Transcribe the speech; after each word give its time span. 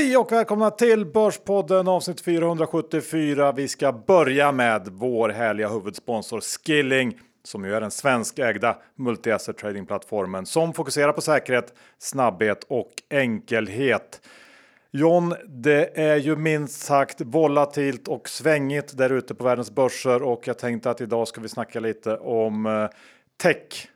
Hej 0.00 0.16
och 0.16 0.32
välkomna 0.32 0.70
till 0.70 1.06
Börspodden 1.06 1.88
avsnitt 1.88 2.20
474. 2.20 3.52
Vi 3.52 3.68
ska 3.68 3.92
börja 3.92 4.52
med 4.52 4.88
vår 4.88 5.28
härliga 5.28 5.68
huvudsponsor 5.68 6.40
Skilling 6.40 7.18
som 7.44 7.64
ju 7.64 7.74
är 7.74 7.80
den 7.80 7.90
svenskägda 7.90 8.76
multi-asset 8.96 9.52
tradingplattformen 9.52 10.46
som 10.46 10.72
fokuserar 10.72 11.12
på 11.12 11.20
säkerhet, 11.20 11.74
snabbhet 11.98 12.64
och 12.68 12.90
enkelhet. 13.10 14.20
John, 14.90 15.34
det 15.46 15.98
är 15.98 16.16
ju 16.16 16.36
minst 16.36 16.82
sagt 16.82 17.20
volatilt 17.20 18.08
och 18.08 18.28
svängigt 18.28 18.96
där 18.96 19.12
ute 19.12 19.34
på 19.34 19.44
världens 19.44 19.70
börser 19.70 20.22
och 20.22 20.48
jag 20.48 20.58
tänkte 20.58 20.90
att 20.90 21.00
idag 21.00 21.28
ska 21.28 21.40
vi 21.40 21.48
snacka 21.48 21.80
lite 21.80 22.16
om 22.16 22.66
eh, 22.66 22.88
tech. 23.36 23.89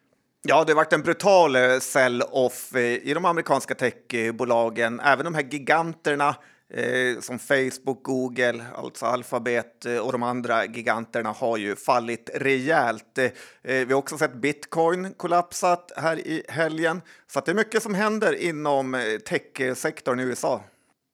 Ja, 0.46 0.64
det 0.64 0.72
har 0.72 0.76
varit 0.76 0.92
en 0.92 1.02
brutal 1.02 1.56
eh, 1.56 1.78
sell-off 1.78 2.74
eh, 2.74 2.82
i 2.82 3.14
de 3.14 3.24
amerikanska 3.24 3.74
techbolagen. 3.74 5.00
Även 5.00 5.24
de 5.24 5.34
här 5.34 5.42
giganterna 5.42 6.36
eh, 6.74 7.20
som 7.20 7.38
Facebook, 7.38 8.02
Google, 8.02 8.64
alltså 8.74 9.06
Alphabet 9.06 9.86
eh, 9.86 9.98
och 9.98 10.12
de 10.12 10.22
andra 10.22 10.64
giganterna 10.64 11.32
har 11.32 11.56
ju 11.56 11.76
fallit 11.76 12.30
rejält. 12.34 13.18
Eh, 13.18 13.30
vi 13.62 13.84
har 13.84 13.94
också 13.94 14.18
sett 14.18 14.34
bitcoin 14.34 15.14
kollapsat 15.16 15.92
här 15.96 16.18
i 16.18 16.42
helgen. 16.48 17.02
Så 17.26 17.40
det 17.40 17.50
är 17.50 17.54
mycket 17.54 17.82
som 17.82 17.94
händer 17.94 18.32
inom 18.32 19.16
techsektorn 19.28 20.20
i 20.20 20.22
USA. 20.22 20.62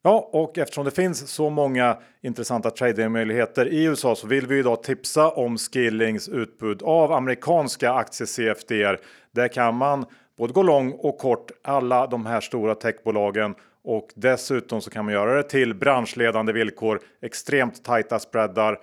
Ja, 0.02 0.28
och 0.32 0.58
eftersom 0.58 0.84
det 0.84 0.90
finns 0.90 1.30
så 1.30 1.50
många 1.50 1.96
intressanta 2.22 2.70
tradingmöjligheter 2.70 3.66
i 3.66 3.84
USA 3.84 4.14
så 4.14 4.26
vill 4.26 4.46
vi 4.46 4.58
idag 4.58 4.82
tipsa 4.82 5.30
om 5.30 5.58
Skillings 5.58 6.28
utbud 6.28 6.82
av 6.82 7.12
amerikanska 7.12 7.92
aktie-CFDR. 7.92 8.98
Där 9.32 9.48
kan 9.48 9.74
man 9.74 10.06
både 10.38 10.52
gå 10.52 10.62
lång 10.62 10.92
och 10.92 11.18
kort 11.18 11.50
alla 11.62 12.06
de 12.06 12.26
här 12.26 12.40
stora 12.40 12.74
techbolagen 12.74 13.54
och 13.84 14.08
dessutom 14.14 14.80
så 14.80 14.90
kan 14.90 15.04
man 15.04 15.14
göra 15.14 15.36
det 15.36 15.42
till 15.42 15.74
branschledande 15.74 16.52
villkor, 16.52 17.00
extremt 17.22 17.84
tajta 17.84 18.18
spreadar 18.18 18.78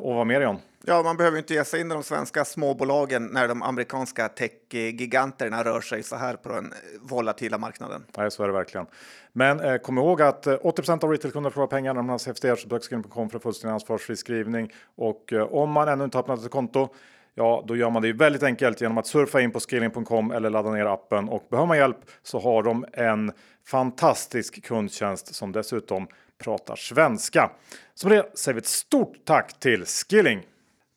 och 0.00 0.14
vad 0.14 0.26
mer 0.26 0.40
John? 0.40 0.58
Ja, 0.84 1.02
man 1.02 1.16
behöver 1.16 1.38
inte 1.38 1.54
ge 1.54 1.64
sig 1.64 1.80
in 1.80 1.90
i 1.90 1.94
de 1.94 2.02
svenska 2.02 2.44
småbolagen 2.44 3.26
när 3.26 3.48
de 3.48 3.62
amerikanska 3.62 4.28
techgiganterna 4.28 5.64
rör 5.64 5.80
sig 5.80 6.02
så 6.02 6.16
här 6.16 6.36
på 6.36 6.48
den 6.48 6.72
volatila 7.00 7.58
marknaden. 7.58 8.04
Nej, 8.16 8.30
så 8.30 8.42
är 8.42 8.46
det 8.46 8.52
verkligen. 8.52 8.86
Men 9.32 9.60
eh, 9.60 9.76
kom 9.76 9.98
ihåg 9.98 10.22
att 10.22 10.46
eh, 10.46 10.54
80% 10.54 11.04
av 11.04 11.10
retailkunder 11.10 11.50
förlorar 11.50 11.66
pengar 11.66 11.94
när 11.94 12.02
man 12.02 12.10
har 12.10 12.18
CFD, 12.18 12.56
så 12.56 12.68
besökscreen.com 12.68 13.30
för 13.30 13.38
fullständig 13.38 13.74
ansvarsfri 13.74 14.16
skrivning. 14.16 14.72
Och 14.96 15.32
eh, 15.32 15.42
om 15.42 15.70
man 15.70 15.88
ännu 15.88 16.04
inte 16.04 16.16
har 16.18 16.22
öppnat 16.22 16.44
ett 16.44 16.50
konto, 16.50 16.88
ja, 17.34 17.64
då 17.66 17.76
gör 17.76 17.90
man 17.90 18.02
det 18.02 18.12
väldigt 18.12 18.42
enkelt 18.42 18.80
genom 18.80 18.98
att 18.98 19.06
surfa 19.06 19.40
in 19.40 19.50
på 19.50 19.60
skilling.com 19.60 20.30
eller 20.30 20.50
ladda 20.50 20.70
ner 20.70 20.86
appen. 20.86 21.28
Och 21.28 21.46
behöver 21.50 21.66
man 21.66 21.76
hjälp 21.76 21.98
så 22.22 22.40
har 22.40 22.62
de 22.62 22.86
en 22.92 23.32
fantastisk 23.66 24.64
kundtjänst 24.64 25.34
som 25.34 25.52
dessutom 25.52 26.06
pratar 26.38 26.76
svenska. 26.76 27.50
Så 27.94 28.08
med 28.08 28.18
det 28.18 28.38
säger 28.38 28.54
vi 28.54 28.58
ett 28.58 28.66
stort 28.66 29.24
tack 29.24 29.60
till 29.60 29.84
Skilling! 29.86 30.42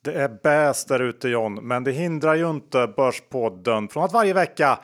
Det 0.04 0.12
är 0.12 0.28
bäst 0.42 0.88
där 0.88 1.00
ute 1.00 1.28
John, 1.28 1.54
men 1.54 1.84
det 1.84 1.92
hindrar 1.92 2.34
ju 2.34 2.50
inte 2.50 2.86
Börspodden 2.96 3.88
från 3.88 4.04
att 4.04 4.12
varje 4.12 4.34
vecka 4.34 4.78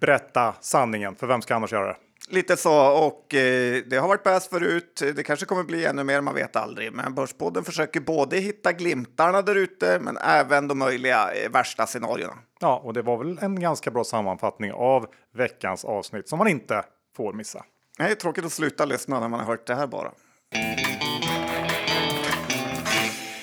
berätta 0.00 0.54
sanningen. 0.60 1.16
För 1.16 1.26
vem 1.26 1.42
ska 1.42 1.54
annars 1.54 1.72
göra 1.72 1.86
det? 1.86 1.96
Lite 2.30 2.56
så, 2.56 3.06
och 3.06 3.34
eh, 3.34 3.82
det 3.86 3.96
har 3.96 4.08
varit 4.08 4.22
bäst 4.22 4.50
förut. 4.50 5.02
Det 5.16 5.22
kanske 5.22 5.46
kommer 5.46 5.64
bli 5.64 5.86
ännu 5.86 6.04
mer, 6.04 6.20
man 6.20 6.34
vet 6.34 6.56
aldrig. 6.56 6.92
Men 6.92 7.14
Börspodden 7.14 7.64
försöker 7.64 8.00
både 8.00 8.36
hitta 8.36 8.72
glimtarna 8.72 9.42
där 9.42 9.54
ute, 9.54 9.98
men 10.00 10.16
även 10.16 10.68
de 10.68 10.78
möjliga 10.78 11.32
eh, 11.32 11.50
värsta 11.50 11.86
scenarierna. 11.86 12.34
Ja, 12.60 12.80
och 12.84 12.92
det 12.92 13.02
var 13.02 13.16
väl 13.16 13.38
en 13.42 13.60
ganska 13.60 13.90
bra 13.90 14.04
sammanfattning 14.04 14.72
av 14.72 15.06
veckans 15.34 15.84
avsnitt 15.84 16.28
som 16.28 16.38
man 16.38 16.48
inte 16.48 16.84
får 17.16 17.32
missa. 17.32 17.64
Nej, 18.00 18.16
tråkigt 18.16 18.44
att 18.44 18.52
sluta 18.52 18.84
lyssna 18.84 19.20
när 19.20 19.28
man 19.28 19.40
har 19.40 19.46
hört 19.46 19.66
det 19.66 19.74
här 19.74 19.86
bara. 19.86 20.12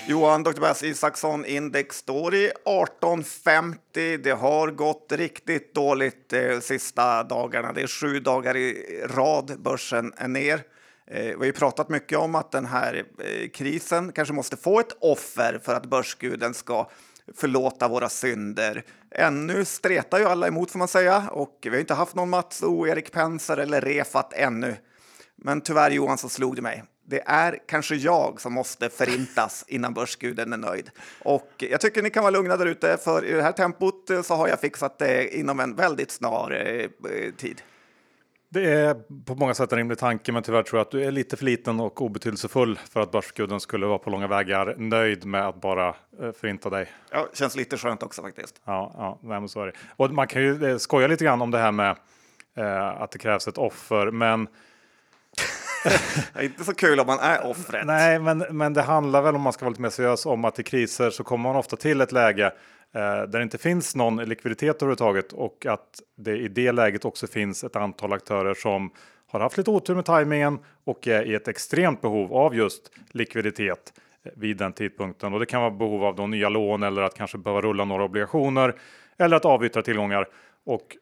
Johan 0.08 0.44
Dr. 0.44 0.60
Bass 0.60 0.84
Isaksson 0.84 1.46
Index 1.46 1.98
står 1.98 2.36
i 2.36 2.46
1850. 2.46 4.18
Det 4.18 4.32
har 4.32 4.72
gått 4.72 5.12
riktigt 5.12 5.74
dåligt 5.76 6.30
de 6.30 6.62
sista 6.62 7.24
dagarna. 7.24 7.74
Det 7.74 7.82
är 7.82 7.88
sju 7.88 8.20
dagar 8.20 8.58
i 8.58 9.02
rad 9.10 9.60
börsen 9.60 10.14
är 10.18 10.28
ner. 10.28 10.62
Eh, 11.08 11.24
vi 11.26 11.36
har 11.38 11.46
ju 11.46 11.54
pratat 11.54 11.90
mycket 11.90 12.18
om 12.18 12.36
att 12.36 12.52
den 12.52 12.66
här 12.66 13.06
eh, 13.20 13.50
krisen 13.50 14.12
kanske 14.12 14.34
måste 14.34 14.58
få 14.58 14.80
ett 14.80 14.98
offer 15.00 15.60
för 15.64 15.76
att 15.76 15.86
börsguden 15.86 16.54
ska 16.54 16.90
förlåta 17.36 17.88
våra 17.88 18.10
synder. 18.10 18.84
Ännu 19.18 19.66
stretar 19.66 20.20
ju 20.20 20.26
alla 20.26 20.48
emot 20.48 20.72
får 20.72 20.80
man 20.80 20.88
säga 20.88 21.30
och 21.32 21.58
vi 21.62 21.70
har 21.70 21.78
inte 21.78 21.94
haft 21.94 22.16
någon 22.16 22.30
Mats 22.30 22.64
O, 22.64 22.88
Erik 22.88 23.12
Penser 23.12 23.58
eller 23.58 23.82
Refat 23.82 24.34
ännu. 24.34 24.76
Men 25.36 25.62
tyvärr 25.62 25.92
Johan 25.92 26.18
så 26.18 26.30
slog 26.30 26.56
det 26.56 26.62
mig 26.62 26.84
det 27.08 27.24
är 27.26 27.60
kanske 27.68 27.96
jag 27.96 28.42
som 28.42 28.54
måste 28.54 28.90
förintas 28.90 29.66
innan 29.68 29.94
börsguden 29.94 30.54
är 30.54 30.58
nöjd. 30.58 30.92
Och 31.24 31.52
jag 31.58 31.82
tycker 31.82 32.02
ni 32.02 32.10
kan 32.10 32.24
vara 32.24 32.32
lugna 32.32 32.58
där 32.58 32.66
ute, 32.66 32.98
för 32.98 33.26
i 33.26 33.32
det 33.32 33.42
här 33.42 33.52
tempot 33.52 34.12
så 34.24 34.36
har 34.36 34.48
jag 34.48 34.60
fixat 34.60 35.00
det 35.00 35.38
inom 35.38 35.60
en 35.60 35.76
väldigt 35.76 36.12
snar 36.12 36.52
eh, 36.52 37.12
eh 37.12 37.34
tid. 37.38 37.62
Det 38.56 38.74
är 38.74 38.96
på 39.26 39.36
många 39.36 39.54
sätt 39.54 39.72
en 39.72 39.78
rimlig 39.78 39.98
tanke, 39.98 40.32
men 40.32 40.44
tyvärr 40.44 40.64
tror 40.64 40.80
jag 40.80 40.86
att 40.86 40.92
du 40.92 41.04
är 41.04 41.12
lite 41.12 41.38
för 41.38 41.46
liten 41.46 41.80
och 41.80 42.02
obetydelsefull 42.02 42.80
för 42.90 43.00
att 43.00 43.12
börsguden 43.12 43.60
skulle 43.60 43.86
vara 43.86 43.98
på 43.98 44.10
långa 44.10 44.28
vägar 44.28 44.76
nöjd 44.78 45.26
med 45.26 45.48
att 45.48 45.62
bara 45.62 45.96
förinta 46.40 46.70
dig. 46.70 46.88
Ja, 47.12 47.28
känns 47.34 47.56
lite 47.56 47.78
skönt 47.78 48.04
också 48.04 48.22
faktiskt. 48.22 48.62
Ja, 48.66 48.92
ja 48.98 49.20
nej, 49.24 49.40
men 49.40 49.50
så 49.50 49.62
är 49.62 49.66
det. 49.66 49.72
Och 49.96 50.12
man 50.12 50.28
kan 50.28 50.42
ju 50.42 50.80
skoja 50.80 51.08
lite 51.08 51.26
grann 51.26 51.42
om 51.42 51.52
det 51.52 51.58
här 51.58 51.72
med 51.72 51.98
eh, 52.58 53.02
att 53.02 53.12
det 53.12 53.20
krävs 53.20 53.48
ett 53.48 53.58
offer, 53.58 54.12
men 54.12 54.48
det 56.34 56.40
är 56.40 56.44
inte 56.44 56.64
så 56.64 56.74
kul 56.74 57.00
om 57.00 57.08
man 57.08 57.20
är 57.20 57.46
offret. 57.46 57.86
Nej, 57.86 58.20
men, 58.20 58.38
men 58.38 58.74
det 58.74 58.82
handlar 58.82 59.22
väl 59.22 59.36
om 59.36 59.42
man 59.42 59.54
ska 59.54 59.66
vara 59.66 59.70
lite 59.70 59.82
mer 59.82 59.90
seriös 59.90 60.26
om 60.26 60.46
att 60.46 60.60
i 60.60 60.64
kriser 60.64 61.10
så 61.10 61.24
kommer 61.24 61.50
man 61.50 61.56
ofta 61.56 61.76
till 61.76 62.02
ett 62.02 62.12
läge 62.12 62.46
eh, 62.46 62.52
Eh, 62.96 63.02
där 63.02 63.28
det 63.28 63.44
inte 63.44 63.58
finns 63.58 63.96
någon 63.96 64.16
likviditet 64.16 64.76
överhuvudtaget 64.76 65.34
och 65.34 65.66
att 65.66 66.02
det 66.16 66.38
i 66.38 66.48
det 66.48 66.72
läget 66.72 67.06
också 67.06 67.28
finns 67.28 67.64
ett 67.64 67.76
antal 67.76 68.14
aktörer 68.14 68.54
som 68.54 68.92
har 69.28 69.40
haft 69.40 69.58
lite 69.58 69.72
otur 69.72 69.96
med 69.96 70.06
tajmingen 70.06 70.60
och 70.84 71.08
är 71.08 71.24
i 71.24 71.36
ett 71.36 71.48
extremt 71.48 72.02
behov 72.02 72.34
av 72.34 72.56
just 72.56 72.92
likviditet 73.12 73.94
eh, 74.24 74.32
vid 74.36 74.58
den 74.58 74.74
tidpunkten. 74.74 75.34
Och 75.34 75.40
det 75.40 75.46
kan 75.46 75.62
vara 75.62 75.72
behov 75.72 76.04
av 76.04 76.16
då 76.16 76.28
nya 76.28 76.50
lån 76.50 76.84
eller 76.84 77.02
att 77.02 77.16
kanske 77.16 77.38
behöva 77.38 77.62
rulla 77.62 77.86
några 77.86 78.04
obligationer 78.04 78.76
eller 79.18 79.38
att 79.38 79.46
avyttra 79.46 79.82
tillgångar. 79.82 80.28
Och 80.66 80.98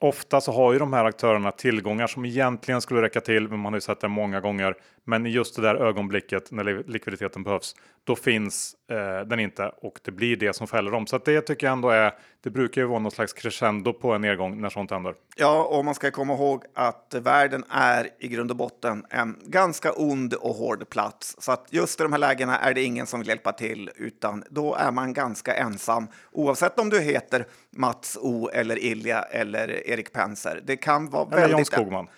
Ofta 0.00 0.40
så 0.40 0.52
har 0.52 0.72
ju 0.72 0.78
de 0.78 0.92
här 0.92 1.04
aktörerna 1.04 1.50
tillgångar 1.50 2.06
som 2.06 2.24
egentligen 2.24 2.80
skulle 2.80 3.02
räcka 3.02 3.20
till, 3.20 3.48
men 3.48 3.58
man 3.58 3.72
har 3.72 3.76
ju 3.76 3.80
sett 3.80 4.00
det 4.00 4.08
många 4.08 4.40
gånger. 4.40 4.74
Men 5.08 5.26
just 5.26 5.56
det 5.56 5.62
där 5.62 5.74
ögonblicket 5.74 6.50
när 6.50 6.90
likviditeten 6.90 7.42
behövs, 7.42 7.74
då 8.04 8.16
finns 8.16 8.74
eh, 8.90 9.26
den 9.26 9.40
inte 9.40 9.72
och 9.76 10.00
det 10.04 10.10
blir 10.10 10.36
det 10.36 10.52
som 10.52 10.66
fäller 10.66 10.90
dem. 10.90 11.06
Så 11.06 11.18
det 11.18 11.40
tycker 11.40 11.66
jag 11.66 11.72
ändå 11.72 11.90
är, 11.90 12.12
det 12.42 12.50
brukar 12.50 12.80
ju 12.80 12.86
vara 12.86 12.98
någon 12.98 13.10
slags 13.10 13.32
crescendo 13.32 13.92
på 13.92 14.12
en 14.12 14.20
nedgång 14.20 14.60
när 14.60 14.70
sånt 14.70 14.90
händer. 14.90 15.14
Ja, 15.36 15.64
och 15.64 15.84
man 15.84 15.94
ska 15.94 16.10
komma 16.10 16.34
ihåg 16.34 16.64
att 16.74 17.14
världen 17.22 17.64
är 17.70 18.08
i 18.18 18.28
grund 18.28 18.50
och 18.50 18.56
botten 18.56 19.04
en 19.10 19.36
ganska 19.44 19.92
ond 19.92 20.34
och 20.34 20.54
hård 20.54 20.90
plats. 20.90 21.36
Så 21.38 21.52
att 21.52 21.66
just 21.70 22.00
i 22.00 22.02
de 22.02 22.12
här 22.12 22.18
lägena 22.18 22.58
är 22.58 22.74
det 22.74 22.82
ingen 22.82 23.06
som 23.06 23.20
vill 23.20 23.28
hjälpa 23.28 23.52
till, 23.52 23.90
utan 23.96 24.44
då 24.50 24.74
är 24.74 24.90
man 24.90 25.12
ganska 25.12 25.54
ensam. 25.54 26.06
Oavsett 26.32 26.78
om 26.78 26.90
du 26.90 27.00
heter 27.00 27.46
Mats 27.70 28.18
O 28.20 28.48
eller 28.52 28.78
Ilja 28.78 29.22
eller 29.22 29.88
Erik 29.88 30.12
Penser. 30.12 30.62
Det 30.64 30.76
kan 30.76 31.10
vara 31.10 31.28
eller 31.30 31.40
väldigt... 31.40 31.58
John 31.58 31.64
Skogman. 31.64 32.08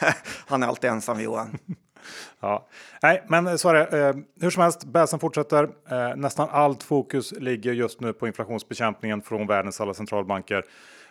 Han 0.46 0.62
är 0.62 0.66
alltid 0.66 0.90
ensam, 0.90 1.20
Johan. 1.20 1.58
Ja, 2.40 2.66
nej, 3.02 3.22
men 3.28 3.46
eh, 3.46 3.56
så 3.56 3.68
är 3.68 3.74
det. 3.74 4.08
Eh, 4.08 4.14
hur 4.40 4.50
som 4.50 4.62
helst, 4.62 4.84
bäsen 4.84 5.18
fortsätter. 5.18 5.68
Eh, 5.90 6.16
nästan 6.16 6.48
allt 6.50 6.82
fokus 6.82 7.32
ligger 7.32 7.72
just 7.72 8.00
nu 8.00 8.12
på 8.12 8.26
inflationsbekämpningen 8.26 9.22
från 9.22 9.46
världens 9.46 9.80
alla 9.80 9.94
centralbanker. 9.94 10.64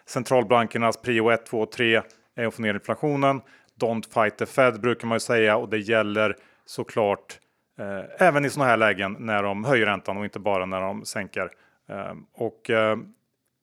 Centralbankernas 0.05 0.97
prio 0.97 1.29
1, 1.29 1.45
2 1.45 1.61
och 1.61 1.71
3 1.71 2.01
är 2.35 2.47
att 2.47 2.53
få 2.53 2.61
ner 2.61 2.73
inflationen. 2.73 3.41
Don't 3.79 4.13
fight 4.13 4.37
the 4.37 4.45
Fed 4.45 4.81
brukar 4.81 5.07
man 5.07 5.15
ju 5.15 5.19
säga 5.19 5.57
och 5.57 5.69
det 5.69 5.77
gäller 5.77 6.35
såklart 6.65 7.39
eh, 7.79 8.27
även 8.27 8.45
i 8.45 8.49
sådana 8.49 8.69
här 8.69 8.77
lägen 8.77 9.15
när 9.19 9.43
de 9.43 9.63
höjer 9.63 9.85
räntan 9.85 10.17
och 10.17 10.23
inte 10.23 10.39
bara 10.39 10.65
när 10.65 10.81
de 10.81 11.05
sänker. 11.05 11.51
Eh, 11.89 12.13
och 12.33 12.69
eh, 12.69 12.97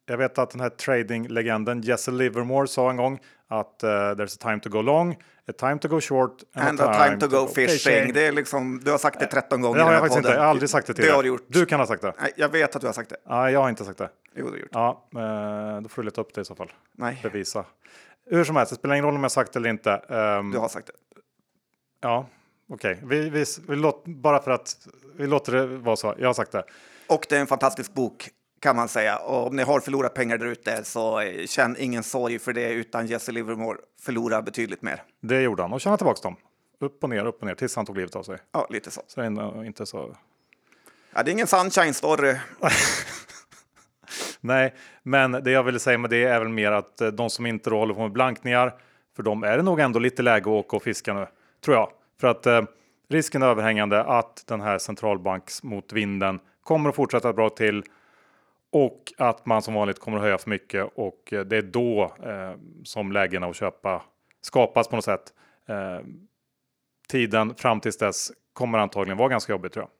jag 0.06 0.16
vet 0.16 0.38
att 0.38 0.50
den 0.50 0.60
här 0.60 0.68
tradinglegenden 0.68 1.80
Jesse 1.80 2.10
Livermore 2.10 2.66
sa 2.66 2.90
en 2.90 2.96
gång 2.96 3.20
att 3.48 3.84
uh, 3.84 3.88
there's 3.88 4.34
a 4.34 4.38
time 4.42 4.60
to 4.60 4.68
go 4.68 4.82
long, 4.82 5.16
a 5.48 5.52
time 5.58 5.78
to 5.78 5.88
go 5.88 6.00
short 6.00 6.42
and, 6.54 6.68
and 6.68 6.80
a, 6.80 6.92
time, 6.92 7.08
time 7.08 7.20
to, 7.20 7.28
go, 7.28 7.40
go 7.40 7.48
fishing. 7.48 7.68
fishing. 7.68 8.12
Det 8.12 8.26
är 8.26 8.32
liksom, 8.32 8.80
du 8.84 8.90
har 8.90 8.98
sagt 8.98 9.20
det 9.20 9.26
13 9.26 9.60
gånger. 9.60 9.78
Det 9.78 9.84
har 9.84 9.92
jag 9.92 10.00
faktiskt 10.00 10.16
inte. 10.16 10.30
Jag 10.30 10.38
har 10.38 10.46
aldrig 10.46 10.70
sagt 10.70 10.86
det 10.86 10.94
till 10.94 11.04
det 11.04 11.12
har 11.12 11.22
du, 11.22 11.28
gjort. 11.28 11.44
du 11.46 11.66
kan 11.66 11.80
ha 11.80 11.86
sagt 11.86 12.02
det. 12.02 12.12
Nej, 12.20 12.32
jag 12.36 12.48
vet 12.48 12.76
att 12.76 12.80
du 12.80 12.86
har 12.86 12.94
sagt 12.94 13.10
det. 13.10 13.16
Nej, 13.26 13.52
jag 13.52 13.60
har 13.60 13.68
inte 13.68 13.84
sagt 13.84 13.98
det. 13.98 14.10
Jo, 14.34 14.44
du 14.44 14.50
har 14.50 14.58
gjort. 14.58 14.68
Ja, 14.72 15.08
uh, 15.76 15.82
då 15.82 15.88
får 15.88 16.02
du 16.02 16.06
leta 16.06 16.20
upp 16.20 16.34
det 16.34 16.40
i 16.40 16.44
så 16.44 16.54
fall. 16.54 16.72
Nej. 16.92 17.20
Bevisa. 17.22 17.64
Hur 18.30 18.44
som 18.44 18.56
helst, 18.56 18.70
det 18.70 18.76
spelar 18.76 18.94
ingen 18.94 19.04
roll 19.04 19.14
om 19.14 19.22
jag 19.22 19.32
sagt 19.32 19.52
det 19.52 19.58
eller 19.58 19.70
inte. 19.70 19.90
Um, 20.08 20.50
du 20.50 20.58
har 20.58 20.68
sagt 20.68 20.86
det. 20.86 20.92
Ja, 22.00 22.26
okej. 22.68 22.92
Okay. 22.92 23.08
Vi, 23.08 23.30
vi, 23.30 23.44
vi 23.68 23.76
låter, 23.76 24.10
bara 24.10 24.42
för 24.42 24.50
att 24.50 24.88
vi 25.16 25.26
låter 25.26 25.52
det 25.52 25.66
vara 25.66 25.96
så. 25.96 26.14
Jag 26.18 26.28
har 26.28 26.34
sagt 26.34 26.52
det. 26.52 26.64
Och 27.06 27.26
det 27.28 27.36
är 27.36 27.40
en 27.40 27.46
fantastisk 27.46 27.94
bok 27.94 28.30
kan 28.66 28.76
man 28.76 28.88
säga. 28.88 29.16
Och 29.16 29.46
om 29.46 29.56
ni 29.56 29.62
har 29.62 29.80
förlorat 29.80 30.14
pengar 30.14 30.38
där 30.38 30.46
ute 30.46 30.84
så 30.84 31.20
eh, 31.20 31.46
känn 31.46 31.76
ingen 31.78 32.02
sorg 32.02 32.38
för 32.38 32.52
det 32.52 32.72
utan 32.72 33.06
Jesse 33.06 33.32
Livermore 33.32 33.78
förlorar 34.00 34.42
betydligt 34.42 34.82
mer. 34.82 35.02
Det 35.20 35.42
gjorde 35.42 35.62
han 35.62 35.72
och 35.72 35.80
tjänar 35.80 35.96
tillbaka 35.96 36.20
dem. 36.22 36.36
upp 36.80 37.02
och 37.02 37.10
ner, 37.10 37.26
upp 37.26 37.40
och 37.40 37.46
ner 37.46 37.54
tills 37.54 37.76
han 37.76 37.86
tog 37.86 37.96
livet 37.96 38.16
av 38.16 38.22
sig. 38.22 38.38
Ja, 38.52 38.66
lite 38.70 38.90
så. 38.90 39.02
Så 39.06 39.24
inte 39.64 39.86
så... 39.86 40.16
Ja, 41.14 41.22
det 41.22 41.30
är 41.30 41.32
ingen 41.32 41.46
sunshine 41.46 41.94
story. 41.94 42.36
Nej, 44.40 44.74
men 45.02 45.32
det 45.32 45.50
jag 45.50 45.62
ville 45.62 45.78
säga 45.78 45.98
med 45.98 46.10
det 46.10 46.24
är 46.24 46.38
väl 46.38 46.48
mer 46.48 46.72
att 46.72 47.00
eh, 47.00 47.08
de 47.08 47.30
som 47.30 47.46
inte 47.46 47.70
håller 47.70 47.94
på 47.94 48.00
med 48.00 48.12
blankningar, 48.12 48.74
för 49.16 49.22
dem 49.22 49.42
är 49.42 49.56
det 49.56 49.62
nog 49.62 49.80
ändå 49.80 49.98
lite 49.98 50.22
läge 50.22 50.42
att 50.42 50.46
åka 50.46 50.76
och 50.76 50.82
fiska 50.82 51.14
nu, 51.14 51.26
tror 51.64 51.76
jag. 51.76 51.90
För 52.20 52.28
att 52.28 52.46
eh, 52.46 52.62
risken 53.08 53.42
är 53.42 53.46
överhängande 53.46 54.04
att 54.04 54.44
den 54.46 54.60
här 54.60 54.78
centralbanksmotvinden 54.78 56.40
kommer 56.64 56.90
att 56.90 56.96
fortsätta 56.96 57.32
bra 57.32 57.50
till 57.50 57.84
och 58.76 59.12
att 59.18 59.46
man 59.46 59.62
som 59.62 59.74
vanligt 59.74 59.98
kommer 59.98 60.18
att 60.18 60.22
höja 60.22 60.38
för 60.38 60.50
mycket 60.50 60.86
och 60.94 61.32
eh, 61.32 61.40
det 61.40 61.56
är 61.56 61.62
då 61.62 62.02
eh, 62.22 62.60
som 62.84 63.12
lägena 63.12 63.46
att 63.46 63.56
köpa 63.56 64.02
skapas 64.40 64.88
på 64.88 64.96
något 64.96 65.04
sätt. 65.04 65.32
Eh, 65.68 66.06
tiden 67.08 67.54
fram 67.54 67.80
tills 67.80 67.98
dess 67.98 68.32
kommer 68.52 68.78
antagligen 68.78 69.18
vara 69.18 69.28
ganska 69.28 69.52
jobbig 69.52 69.72
tror 69.72 69.82
jag. 69.82 69.90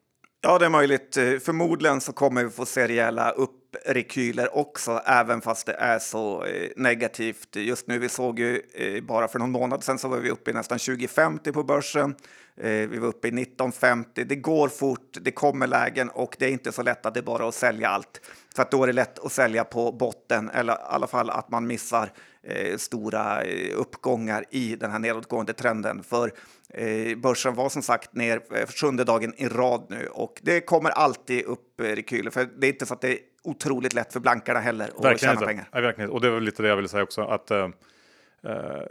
Ja, 0.50 0.58
det 0.58 0.66
är 0.66 0.70
möjligt. 0.70 1.16
Eh, 1.16 1.38
förmodligen 1.38 2.00
så 2.00 2.12
kommer 2.12 2.44
vi 2.44 2.50
få 2.50 2.66
se 2.66 2.88
rejäla 2.88 3.30
upprekyler 3.30 4.56
också, 4.56 5.00
även 5.06 5.40
fast 5.40 5.66
det 5.66 5.72
är 5.72 5.98
så 5.98 6.44
eh, 6.44 6.68
negativt 6.76 7.56
just 7.56 7.86
nu. 7.86 7.98
Vi 7.98 8.08
såg 8.08 8.38
ju 8.38 8.62
eh, 8.74 9.02
bara 9.02 9.28
för 9.28 9.38
någon 9.38 9.50
månad 9.50 9.84
sedan 9.84 9.98
så 9.98 10.08
var 10.08 10.18
vi 10.18 10.30
uppe 10.30 10.50
i 10.50 10.54
nästan 10.54 10.78
2050 10.78 11.52
på 11.52 11.62
börsen. 11.62 12.14
Vi 12.62 12.98
var 12.98 13.08
uppe 13.08 13.28
i 13.28 13.30
1950. 13.30 14.24
Det 14.24 14.36
går 14.36 14.68
fort, 14.68 15.18
det 15.20 15.30
kommer 15.30 15.66
lägen 15.66 16.10
och 16.10 16.36
det 16.38 16.46
är 16.46 16.50
inte 16.50 16.72
så 16.72 16.82
lätt 16.82 17.06
att 17.06 17.14
det 17.14 17.20
är 17.20 17.22
bara 17.22 17.48
att 17.48 17.54
sälja 17.54 17.88
allt. 17.88 18.20
För 18.54 18.62
att 18.62 18.70
då 18.70 18.82
är 18.82 18.86
det 18.86 18.92
lätt 18.92 19.18
att 19.18 19.32
sälja 19.32 19.64
på 19.64 19.92
botten, 19.92 20.50
eller 20.50 20.72
i 20.72 20.76
alla 20.82 21.06
fall 21.06 21.30
att 21.30 21.50
man 21.50 21.66
missar 21.66 22.12
eh, 22.42 22.76
stora 22.76 23.42
uppgångar 23.74 24.44
i 24.50 24.76
den 24.76 24.90
här 24.90 24.98
nedåtgående 24.98 25.52
trenden. 25.52 26.02
För 26.02 26.32
Eh, 26.68 27.16
börsen 27.16 27.54
var 27.54 27.68
som 27.68 27.82
sagt 27.82 28.14
ner 28.14 28.40
för 28.48 28.66
sjunde 28.66 29.04
dagen 29.04 29.34
i 29.36 29.48
rad 29.48 29.86
nu 29.88 30.06
och 30.06 30.40
det 30.42 30.60
kommer 30.60 30.90
alltid 30.90 31.44
upp 31.44 31.80
rekyler. 31.80 32.30
För 32.30 32.48
det 32.58 32.66
är 32.66 32.72
inte 32.72 32.86
så 32.86 32.94
att 32.94 33.00
det 33.00 33.08
är 33.08 33.18
otroligt 33.42 33.94
lätt 33.94 34.12
för 34.12 34.20
blankarna 34.20 34.60
heller 34.60 34.84
att 34.84 35.04
verkligen 35.04 35.18
tjäna 35.18 35.32
inte. 35.32 35.46
pengar. 35.46 35.68
Ja, 35.72 35.80
verkligen. 35.80 36.10
Och 36.10 36.20
det 36.20 36.30
väl 36.30 36.42
lite 36.42 36.62
det 36.62 36.68
jag 36.68 36.76
ville 36.76 36.88
säga 36.88 37.02
också. 37.02 37.22
Att, 37.22 37.50
eh, 37.50 37.58
eh, 37.58 37.68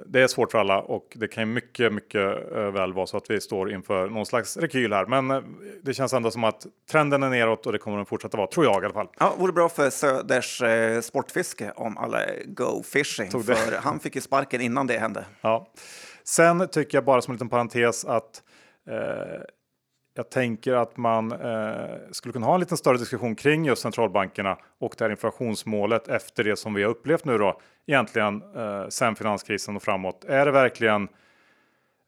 det 0.05 0.21
är 0.21 0.27
svårt 0.27 0.51
för 0.51 0.59
alla 0.59 0.81
och 0.81 1.13
det 1.15 1.27
kan 1.27 1.53
mycket, 1.53 1.93
mycket 1.93 2.51
eh, 2.55 2.71
väl 2.71 2.93
vara 2.93 3.07
så 3.07 3.17
att 3.17 3.29
vi 3.29 3.41
står 3.41 3.71
inför 3.71 4.09
någon 4.09 4.25
slags 4.25 4.57
rekyl 4.57 4.93
här. 4.93 5.05
Men 5.05 5.31
eh, 5.31 5.41
det 5.83 5.93
känns 5.93 6.13
ändå 6.13 6.31
som 6.31 6.43
att 6.43 6.65
trenden 6.91 7.23
är 7.23 7.29
neråt 7.29 7.65
och 7.65 7.71
det 7.71 7.77
kommer 7.77 7.97
den 7.97 8.05
fortsätta 8.05 8.37
vara, 8.37 8.47
tror 8.47 8.65
jag 8.65 8.81
i 8.81 8.85
alla 8.85 8.93
fall. 8.93 9.07
Ja, 9.19 9.33
vore 9.37 9.53
bra 9.53 9.69
för 9.69 9.89
Söders 9.89 10.61
eh, 10.61 11.01
sportfiske 11.01 11.71
om 11.75 11.97
alla 11.97 12.19
go 12.45 12.83
fishing, 12.83 13.31
för 13.31 13.81
han 13.81 13.99
fick 13.99 14.15
ju 14.15 14.21
sparken 14.21 14.61
innan 14.61 14.87
det 14.87 14.97
hände. 14.97 15.25
Ja. 15.41 15.67
Sen 16.23 16.67
tycker 16.67 16.97
jag 16.97 17.05
bara 17.05 17.21
som 17.21 17.31
en 17.31 17.35
liten 17.35 17.49
parentes 17.49 18.05
att 18.05 18.43
eh, 18.89 19.41
jag 20.17 20.31
tänker 20.31 20.73
att 20.73 20.97
man 20.97 21.31
eh, 21.31 21.95
skulle 22.11 22.33
kunna 22.33 22.45
ha 22.45 22.53
en 22.53 22.59
liten 22.59 22.77
större 22.77 22.97
diskussion 22.97 23.35
kring 23.35 23.65
just 23.65 23.81
centralbankerna 23.81 24.57
och 24.79 24.95
det 24.97 25.03
här 25.03 25.11
inflationsmålet 25.11 26.07
efter 26.07 26.43
det 26.43 26.55
som 26.55 26.73
vi 26.73 26.83
har 26.83 26.89
upplevt 26.89 27.25
nu 27.25 27.37
då 27.37 27.59
egentligen 27.87 28.43
eh, 28.55 28.87
sen 28.87 29.15
finanskrisen 29.15 29.75
och 29.75 29.83
framåt. 29.83 30.25
Är 30.25 30.45
det 30.45 30.51
verkligen 30.51 31.07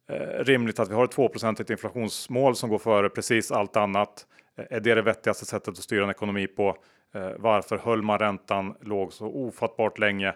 eh, 0.09 0.43
rimligt 0.43 0.79
att 0.79 0.89
vi 0.89 0.93
har 0.93 1.03
ett 1.03 1.15
2% 1.15 1.71
inflationsmål 1.71 2.55
som 2.55 2.69
går 2.69 2.79
före 2.79 3.09
precis 3.09 3.51
allt 3.51 3.77
annat? 3.77 4.25
Eh, 4.57 4.65
är 4.69 4.79
det 4.79 4.95
det 4.95 5.01
vettigaste 5.01 5.45
sättet 5.45 5.69
att 5.69 5.77
styra 5.77 6.03
en 6.03 6.09
ekonomi 6.09 6.47
på? 6.47 6.77
Eh, 7.13 7.31
varför 7.37 7.77
höll 7.77 8.01
man 8.01 8.19
räntan 8.19 8.75
låg 8.81 9.13
så 9.13 9.27
ofattbart 9.27 9.99
länge? 9.99 10.27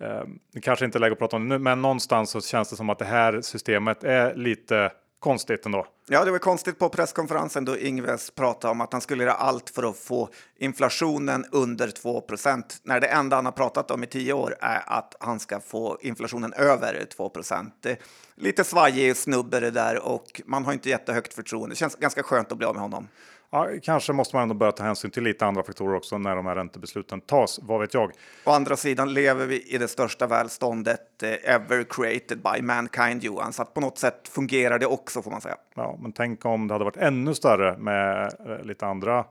Eh, 0.00 0.22
det 0.52 0.60
kanske 0.60 0.84
inte 0.84 0.98
är 0.98 1.00
läge 1.00 1.12
att 1.12 1.18
prata 1.18 1.36
om 1.36 1.48
det 1.48 1.54
nu, 1.54 1.58
men 1.58 1.82
någonstans 1.82 2.30
så 2.30 2.40
känns 2.40 2.70
det 2.70 2.76
som 2.76 2.90
att 2.90 2.98
det 2.98 3.04
här 3.04 3.40
systemet 3.40 4.04
är 4.04 4.34
lite 4.34 4.92
konstigt 5.20 5.66
ändå. 5.66 5.86
Ja, 6.08 6.24
det 6.24 6.30
var 6.30 6.38
konstigt 6.38 6.78
på 6.78 6.88
presskonferensen 6.88 7.64
då 7.64 7.78
Ingves 7.78 8.30
pratade 8.30 8.72
om 8.72 8.80
att 8.80 8.92
han 8.92 9.00
skulle 9.00 9.24
göra 9.24 9.34
allt 9.34 9.70
för 9.70 9.90
att 9.90 9.96
få 9.96 10.28
inflationen 10.58 11.44
under 11.52 11.88
2% 11.88 12.62
när 12.82 13.00
det 13.00 13.06
enda 13.06 13.36
han 13.36 13.44
har 13.44 13.52
pratat 13.52 13.90
om 13.90 14.04
i 14.04 14.06
tio 14.06 14.32
år 14.32 14.56
är 14.60 14.82
att 14.86 15.16
han 15.20 15.40
ska 15.40 15.60
få 15.60 15.98
inflationen 16.00 16.52
över 16.52 17.06
2% 17.18 17.96
Lite 18.34 18.64
svajig 18.64 19.16
snubbe 19.16 19.60
det 19.60 19.70
där 19.70 20.06
och 20.06 20.42
man 20.44 20.64
har 20.64 20.72
inte 20.72 20.88
jättehögt 20.88 21.34
förtroende. 21.34 21.72
Det 21.72 21.78
känns 21.78 21.96
ganska 21.96 22.22
skönt 22.22 22.52
att 22.52 22.58
bli 22.58 22.66
av 22.66 22.74
med 22.74 22.82
honom. 22.82 23.08
Ja, 23.52 23.68
kanske 23.82 24.12
måste 24.12 24.36
man 24.36 24.42
ändå 24.42 24.54
börja 24.54 24.72
ta 24.72 24.84
hänsyn 24.84 25.10
till 25.10 25.22
lite 25.22 25.46
andra 25.46 25.62
faktorer 25.62 25.96
också 25.96 26.18
när 26.18 26.36
de 26.36 26.46
här 26.46 26.54
räntebesluten 26.54 27.20
tas. 27.20 27.60
Vad 27.62 27.80
vet 27.80 27.94
jag? 27.94 28.12
Å 28.44 28.50
andra 28.50 28.76
sidan 28.76 29.14
lever 29.14 29.46
vi 29.46 29.74
i 29.74 29.78
det 29.78 29.88
största 29.88 30.26
välståndet 30.26 31.22
eh, 31.22 31.54
ever 31.54 31.84
created 31.84 32.42
by 32.42 32.62
mankind, 32.62 33.24
Johan. 33.24 33.52
Så 33.52 33.62
att 33.62 33.74
på 33.74 33.80
något 33.80 33.98
sätt 33.98 34.28
fungerar 34.28 34.78
det 34.78 34.86
också 34.86 35.22
får 35.22 35.30
man 35.30 35.40
säga. 35.40 35.56
Ja, 35.74 35.98
men 36.02 36.12
tänk 36.12 36.44
om 36.44 36.68
det 36.68 36.74
hade 36.74 36.84
varit 36.84 36.96
ännu 36.96 37.34
större 37.34 37.78
med 37.78 38.34
eh, 38.46 38.64
lite 38.64 38.86
andra 38.86 39.24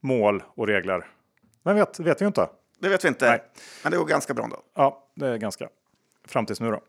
mål 0.00 0.42
och 0.46 0.66
regler. 0.66 1.06
Men 1.62 1.76
vet, 1.76 2.00
vet 2.00 2.20
vi 2.20 2.24
ju 2.24 2.26
inte. 2.26 2.48
Det 2.78 2.88
vet 2.88 3.04
vi 3.04 3.08
inte. 3.08 3.30
Nej. 3.30 3.42
Men 3.82 3.92
det 3.92 3.98
går 3.98 4.06
ganska 4.06 4.34
bra 4.34 4.44
ändå. 4.44 4.56
Ja, 4.74 5.08
det 5.14 5.26
är 5.26 5.36
ganska. 5.36 5.68
Fram 6.24 6.46
tills 6.46 6.60
nu 6.60 6.70
då. 6.70 6.80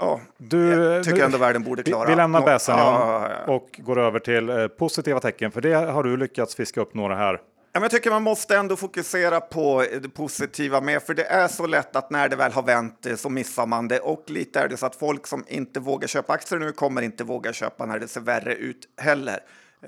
Ja, 0.00 0.20
du, 0.38 0.68
jag 0.68 1.04
tycker 1.04 1.24
ändå 1.24 1.38
världen 1.38 1.62
borde 1.62 1.82
klara. 1.82 2.04
Vi, 2.04 2.10
vi 2.10 2.16
lämnar 2.16 2.42
bäsen 2.42 2.78
ja, 2.78 3.30
ja, 3.46 3.52
och 3.52 3.80
går 3.84 3.98
över 3.98 4.18
till 4.18 4.48
eh, 4.48 4.66
positiva 4.66 5.20
tecken, 5.20 5.50
för 5.50 5.60
det 5.60 5.74
har 5.74 6.02
du 6.02 6.16
lyckats 6.16 6.54
fiska 6.54 6.80
upp 6.80 6.94
några 6.94 7.16
här. 7.16 7.40
Jag 7.72 7.90
tycker 7.90 8.10
man 8.10 8.22
måste 8.22 8.56
ändå 8.56 8.76
fokusera 8.76 9.40
på 9.40 9.84
det 10.02 10.08
positiva 10.08 10.80
med, 10.80 11.02
för 11.02 11.14
det 11.14 11.24
är 11.24 11.48
så 11.48 11.66
lätt 11.66 11.96
att 11.96 12.10
när 12.10 12.28
det 12.28 12.36
väl 12.36 12.52
har 12.52 12.62
vänt 12.62 13.06
eh, 13.06 13.16
så 13.16 13.28
missar 13.28 13.66
man 13.66 13.88
det. 13.88 13.98
Och 13.98 14.24
lite 14.26 14.60
är 14.60 14.68
det 14.68 14.76
så 14.76 14.86
att 14.86 14.96
folk 14.96 15.26
som 15.26 15.44
inte 15.48 15.80
vågar 15.80 16.08
köpa 16.08 16.32
aktier 16.32 16.58
nu 16.58 16.72
kommer 16.72 17.02
inte 17.02 17.24
våga 17.24 17.52
köpa 17.52 17.86
när 17.86 17.98
det 17.98 18.08
ser 18.08 18.20
värre 18.20 18.54
ut 18.54 18.88
heller. 18.96 19.40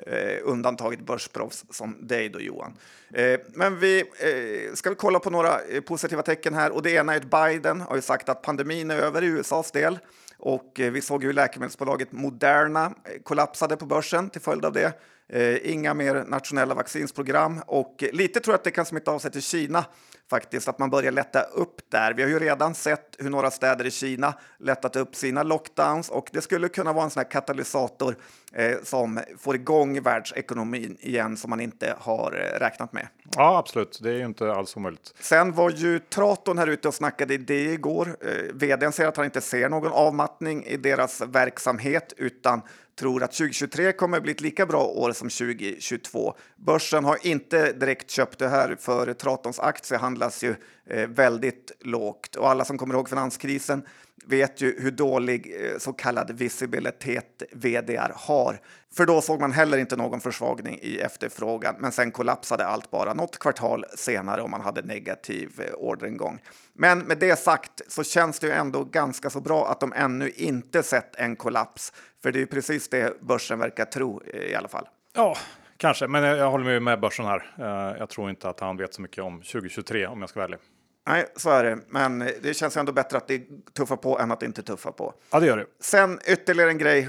Eh, 0.07 0.39
undantaget 0.43 1.01
börsproffs 1.01 1.65
som 1.71 1.97
dig 2.01 2.29
då 2.29 2.41
Johan. 2.41 2.73
Eh, 3.15 3.41
men 3.47 3.79
vi 3.79 4.01
eh, 4.01 4.75
ska 4.75 4.91
vi 4.91 4.97
kolla 4.97 5.19
på 5.19 5.31
några 5.31 5.61
eh, 5.61 5.81
positiva 5.81 6.23
tecken 6.23 6.55
här 6.55 6.71
och 6.71 6.83
det 6.83 6.91
ena 6.91 7.15
är 7.15 7.17
att 7.17 7.25
Biden 7.25 7.81
har 7.81 7.97
ju 7.97 8.03
sagt 8.03 8.29
att 8.29 8.43
pandemin 8.43 8.91
är 8.91 8.97
över 8.97 9.25
i 9.25 9.27
USAs 9.27 9.71
del 9.71 9.99
och 10.39 10.81
eh, 10.81 10.93
vi 10.93 11.01
såg 11.01 11.25
ju 11.25 11.33
läkemedelsbolaget 11.33 12.13
Moderna 12.13 12.85
eh, 12.85 13.23
kollapsade 13.23 13.77
på 13.77 13.87
börsen 13.87 14.31
till 14.31 14.41
följd 14.41 14.65
av 14.65 14.73
det 14.73 14.93
inga 15.63 15.95
mer 15.95 16.25
nationella 16.25 16.75
vaccinsprogram 16.75 17.63
och 17.67 18.05
lite 18.13 18.41
tror 18.41 18.53
jag 18.53 18.59
att 18.59 18.65
det 18.65 18.71
kan 18.71 18.87
smitta 18.87 19.11
av 19.11 19.19
sig 19.19 19.31
till 19.31 19.43
Kina 19.43 19.85
faktiskt, 20.31 20.69
att 20.69 20.79
man 20.79 20.91
börjar 20.91 21.13
lätta 21.13 21.43
upp 21.43 21.81
där. 21.91 22.15
Vi 22.15 22.23
har 22.23 22.29
ju 22.31 22.39
redan 22.39 22.75
sett 22.75 23.17
hur 23.19 23.31
några 23.31 23.51
städer 23.51 23.87
i 23.87 23.91
Kina 23.91 24.35
lättat 24.59 24.97
upp 24.97 25.15
sina 25.15 25.43
lockdowns 25.43 26.09
och 26.09 26.29
det 26.33 26.41
skulle 26.41 26.69
kunna 26.69 26.93
vara 26.93 27.05
en 27.05 27.11
sån 27.11 27.21
här 27.21 27.31
katalysator 27.31 28.17
eh, 28.53 28.77
som 28.83 29.21
får 29.39 29.55
igång 29.55 30.03
världsekonomin 30.03 30.97
igen 31.01 31.37
som 31.37 31.51
man 31.51 31.61
inte 31.61 31.95
har 31.99 32.33
eh, 32.33 32.59
räknat 32.59 32.93
med. 32.93 33.09
Ja, 33.37 33.59
absolut. 33.59 33.99
Det 34.03 34.11
är 34.11 34.15
ju 34.15 34.25
inte 34.25 34.53
alls 34.53 34.77
omöjligt. 34.77 35.15
Sen 35.21 35.53
var 35.53 35.71
ju 35.71 35.99
Traton 35.99 36.59
här 36.59 36.67
ute 36.67 36.89
och 36.89 36.95
snackade 36.95 37.35
i 37.35 37.39
det 37.39 37.65
igår. 37.65 38.17
Eh, 38.21 38.55
vdn 38.55 38.93
säger 38.93 39.09
att 39.09 39.17
han 39.17 39.25
inte 39.25 39.41
ser 39.41 39.69
någon 39.69 39.93
avmattning 39.93 40.65
i 40.65 40.77
deras 40.77 41.21
verksamhet 41.21 42.13
utan 42.17 42.63
tror 42.97 43.23
att 43.23 43.33
2023 43.33 43.93
kommer 43.93 44.21
bli 44.21 44.33
ett 44.33 44.41
lika 44.41 44.67
bra 44.67 44.85
år 44.85 45.13
som 45.13 45.29
2022. 45.29 46.35
Börsen 46.57 47.05
har 47.05 47.27
inte 47.27 47.73
direkt 47.73 48.11
köpt 48.11 48.39
det 48.39 48.49
här 48.49 48.77
för 48.81 49.15
Tratons 49.15 49.61
aktie 49.61 49.97
handlas 49.97 50.45
ju 50.45 50.55
eh, 50.87 51.09
väldigt 51.09 51.73
lågt 51.81 52.37
och 52.37 52.51
alla 52.51 52.65
som 52.65 52.79
kommer 52.79 52.95
ihåg 52.95 53.09
finanskrisen 53.09 53.83
vet 54.25 54.61
ju 54.61 54.81
hur 54.81 54.91
dålig 54.91 55.55
eh, 55.61 55.79
så 55.79 55.93
kallad 55.93 56.31
visibilitet 56.31 57.43
VDR 57.53 58.13
har. 58.15 58.61
För 58.95 59.07
då 59.07 59.21
såg 59.21 59.41
man 59.41 59.53
heller 59.53 59.79
inte 59.79 59.97
någon 59.97 60.21
försvagning 60.21 60.79
i 60.83 60.99
efterfrågan, 60.99 61.75
men 61.79 61.93
sen 61.93 62.11
kollapsade 62.11 62.67
allt 62.67 62.91
bara 62.91 63.15
något 63.15 63.39
kvartal 63.39 63.85
senare 63.97 64.43
om 64.43 64.51
man 64.51 64.61
hade 64.61 64.83
negativ 64.83 65.51
eh, 65.59 65.75
orderingång. 65.75 66.39
Men 66.73 66.99
med 66.99 67.19
det 67.19 67.37
sagt 67.37 67.83
så 67.89 68.05
känns 68.05 68.39
det 68.39 68.47
ju 68.47 68.53
ändå 68.53 68.85
ganska 68.85 69.31
så 69.31 69.41
bra 69.41 69.69
att 69.69 69.81
de 69.81 69.93
ännu 69.93 70.31
inte 70.31 70.83
sett 70.83 71.17
en 71.17 71.37
kollaps, 71.37 71.93
för 72.23 72.33
det 72.33 72.39
är 72.39 72.41
ju 72.41 72.47
precis 72.47 72.89
det 72.89 73.21
börsen 73.21 73.59
verkar 73.59 73.85
tro 73.85 74.23
eh, 74.35 74.41
i 74.41 74.55
alla 74.55 74.69
fall. 74.69 74.89
Ja, 75.15 75.37
kanske, 75.77 76.07
men 76.07 76.23
jag 76.25 76.51
håller 76.51 76.81
med 76.81 77.01
börsen 77.01 77.25
här. 77.25 77.97
Jag 77.99 78.09
tror 78.09 78.31
inte 78.31 78.49
att 78.49 78.61
han 78.61 78.77
vet 78.77 78.95
så 78.95 79.03
mycket 79.03 79.25
om 79.25 79.43
2023 79.43 80.07
om 80.07 80.21
jag 80.21 80.29
ska 80.31 80.41
vara 80.41 80.45
ärlig. 80.45 80.59
Nej, 81.07 81.27
så 81.37 81.51
är 81.51 81.65
det. 81.65 81.79
Men 81.89 82.19
det 82.19 82.55
känns 82.55 82.77
ändå 82.77 82.93
bättre 82.93 83.17
att 83.17 83.29
det 83.29 83.43
tuffar 83.73 83.97
på 83.97 84.19
än 84.19 84.33
att 84.33 84.41
det 84.41 84.47
inte 84.47 84.63
tuffar 84.63 84.93
på. 84.93 85.15
Ja, 85.31 85.41
det 85.41 85.47
gör 85.47 85.57
det. 85.57 85.67
Sen 85.81 86.21
ytterligare 86.27 86.71
en 86.71 86.79
grej, 86.79 87.09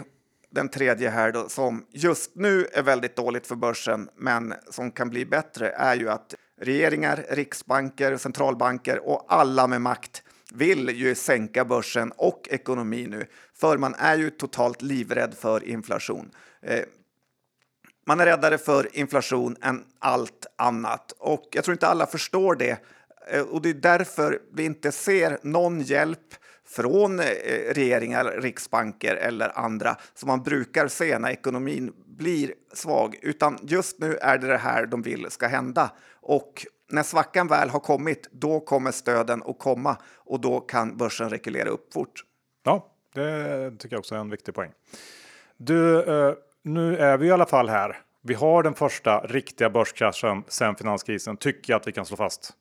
den 0.49 0.69
tredje 0.69 1.09
här 1.09 1.31
då, 1.31 1.49
som 1.49 1.85
just 1.91 2.35
nu 2.35 2.67
är 2.73 2.83
väldigt 2.83 3.15
dåligt 3.15 3.47
för 3.47 3.55
börsen, 3.55 4.09
men 4.15 4.53
som 4.69 4.91
kan 4.91 5.09
bli 5.09 5.25
bättre, 5.25 5.69
är 5.69 5.95
ju 5.95 6.09
att 6.09 6.35
regeringar, 6.61 7.25
riksbanker, 7.29 8.17
centralbanker 8.17 9.07
och 9.07 9.25
alla 9.27 9.67
med 9.67 9.81
makt 9.81 10.23
vill 10.53 10.89
ju 10.89 11.15
sänka 11.15 11.65
börsen 11.65 12.11
och 12.15 12.47
ekonomi 12.51 13.07
nu, 13.09 13.25
för 13.59 13.77
man 13.77 13.95
är 13.95 14.17
ju 14.17 14.29
totalt 14.29 14.81
livrädd 14.81 15.33
för 15.33 15.63
inflation. 15.63 16.31
Eh, 16.61 16.83
man 18.05 18.19
är 18.19 18.25
räddare 18.25 18.57
för 18.57 18.97
inflation 18.97 19.55
än 19.61 19.83
allt 19.99 20.45
annat 20.55 21.11
och 21.17 21.47
jag 21.51 21.63
tror 21.63 21.73
inte 21.73 21.87
alla 21.87 22.05
förstår 22.05 22.55
det 22.55 22.79
Eh, 23.29 23.41
och 23.41 23.61
det 23.61 23.69
är 23.69 23.73
därför 23.73 24.39
vi 24.53 24.65
inte 24.65 24.91
ser 24.91 25.37
någon 25.41 25.81
hjälp 25.81 26.33
från 26.65 27.19
eh, 27.19 27.25
regeringar, 27.73 28.25
riksbanker 28.41 29.15
eller 29.15 29.59
andra 29.59 29.95
som 30.13 30.27
man 30.27 30.43
brukar 30.43 30.87
se 30.87 31.19
när 31.19 31.29
ekonomin 31.29 31.93
blir 32.05 32.53
svag, 32.73 33.15
utan 33.21 33.57
just 33.61 33.99
nu 33.99 34.15
är 34.15 34.37
det 34.37 34.47
det 34.47 34.57
här 34.57 34.85
de 34.85 35.01
vill 35.01 35.27
ska 35.29 35.47
hända. 35.47 35.91
Och 36.21 36.65
när 36.91 37.03
svackan 37.03 37.47
väl 37.47 37.69
har 37.69 37.79
kommit, 37.79 38.29
då 38.31 38.59
kommer 38.59 38.91
stöden 38.91 39.43
att 39.45 39.59
komma 39.59 39.97
och 40.15 40.41
då 40.41 40.59
kan 40.59 40.97
börsen 40.97 41.29
rekylera 41.29 41.69
upp 41.69 41.93
fort. 41.93 42.23
Ja, 42.63 42.93
det 43.13 43.71
tycker 43.79 43.95
jag 43.95 43.99
också 43.99 44.15
är 44.15 44.19
en 44.19 44.29
viktig 44.29 44.55
poäng. 44.55 44.71
Du, 45.57 46.03
eh, 46.03 46.33
nu 46.63 46.97
är 46.97 47.17
vi 47.17 47.27
i 47.27 47.31
alla 47.31 47.45
fall 47.45 47.69
här. 47.69 47.97
Vi 48.23 48.33
har 48.33 48.63
den 48.63 48.73
första 48.73 49.19
riktiga 49.19 49.69
börskraschen 49.69 50.43
sedan 50.47 50.75
finanskrisen, 50.75 51.37
tycker 51.37 51.73
jag 51.73 51.79
att 51.79 51.87
vi 51.87 51.91
kan 51.91 52.05
slå 52.05 52.17
fast. 52.17 52.53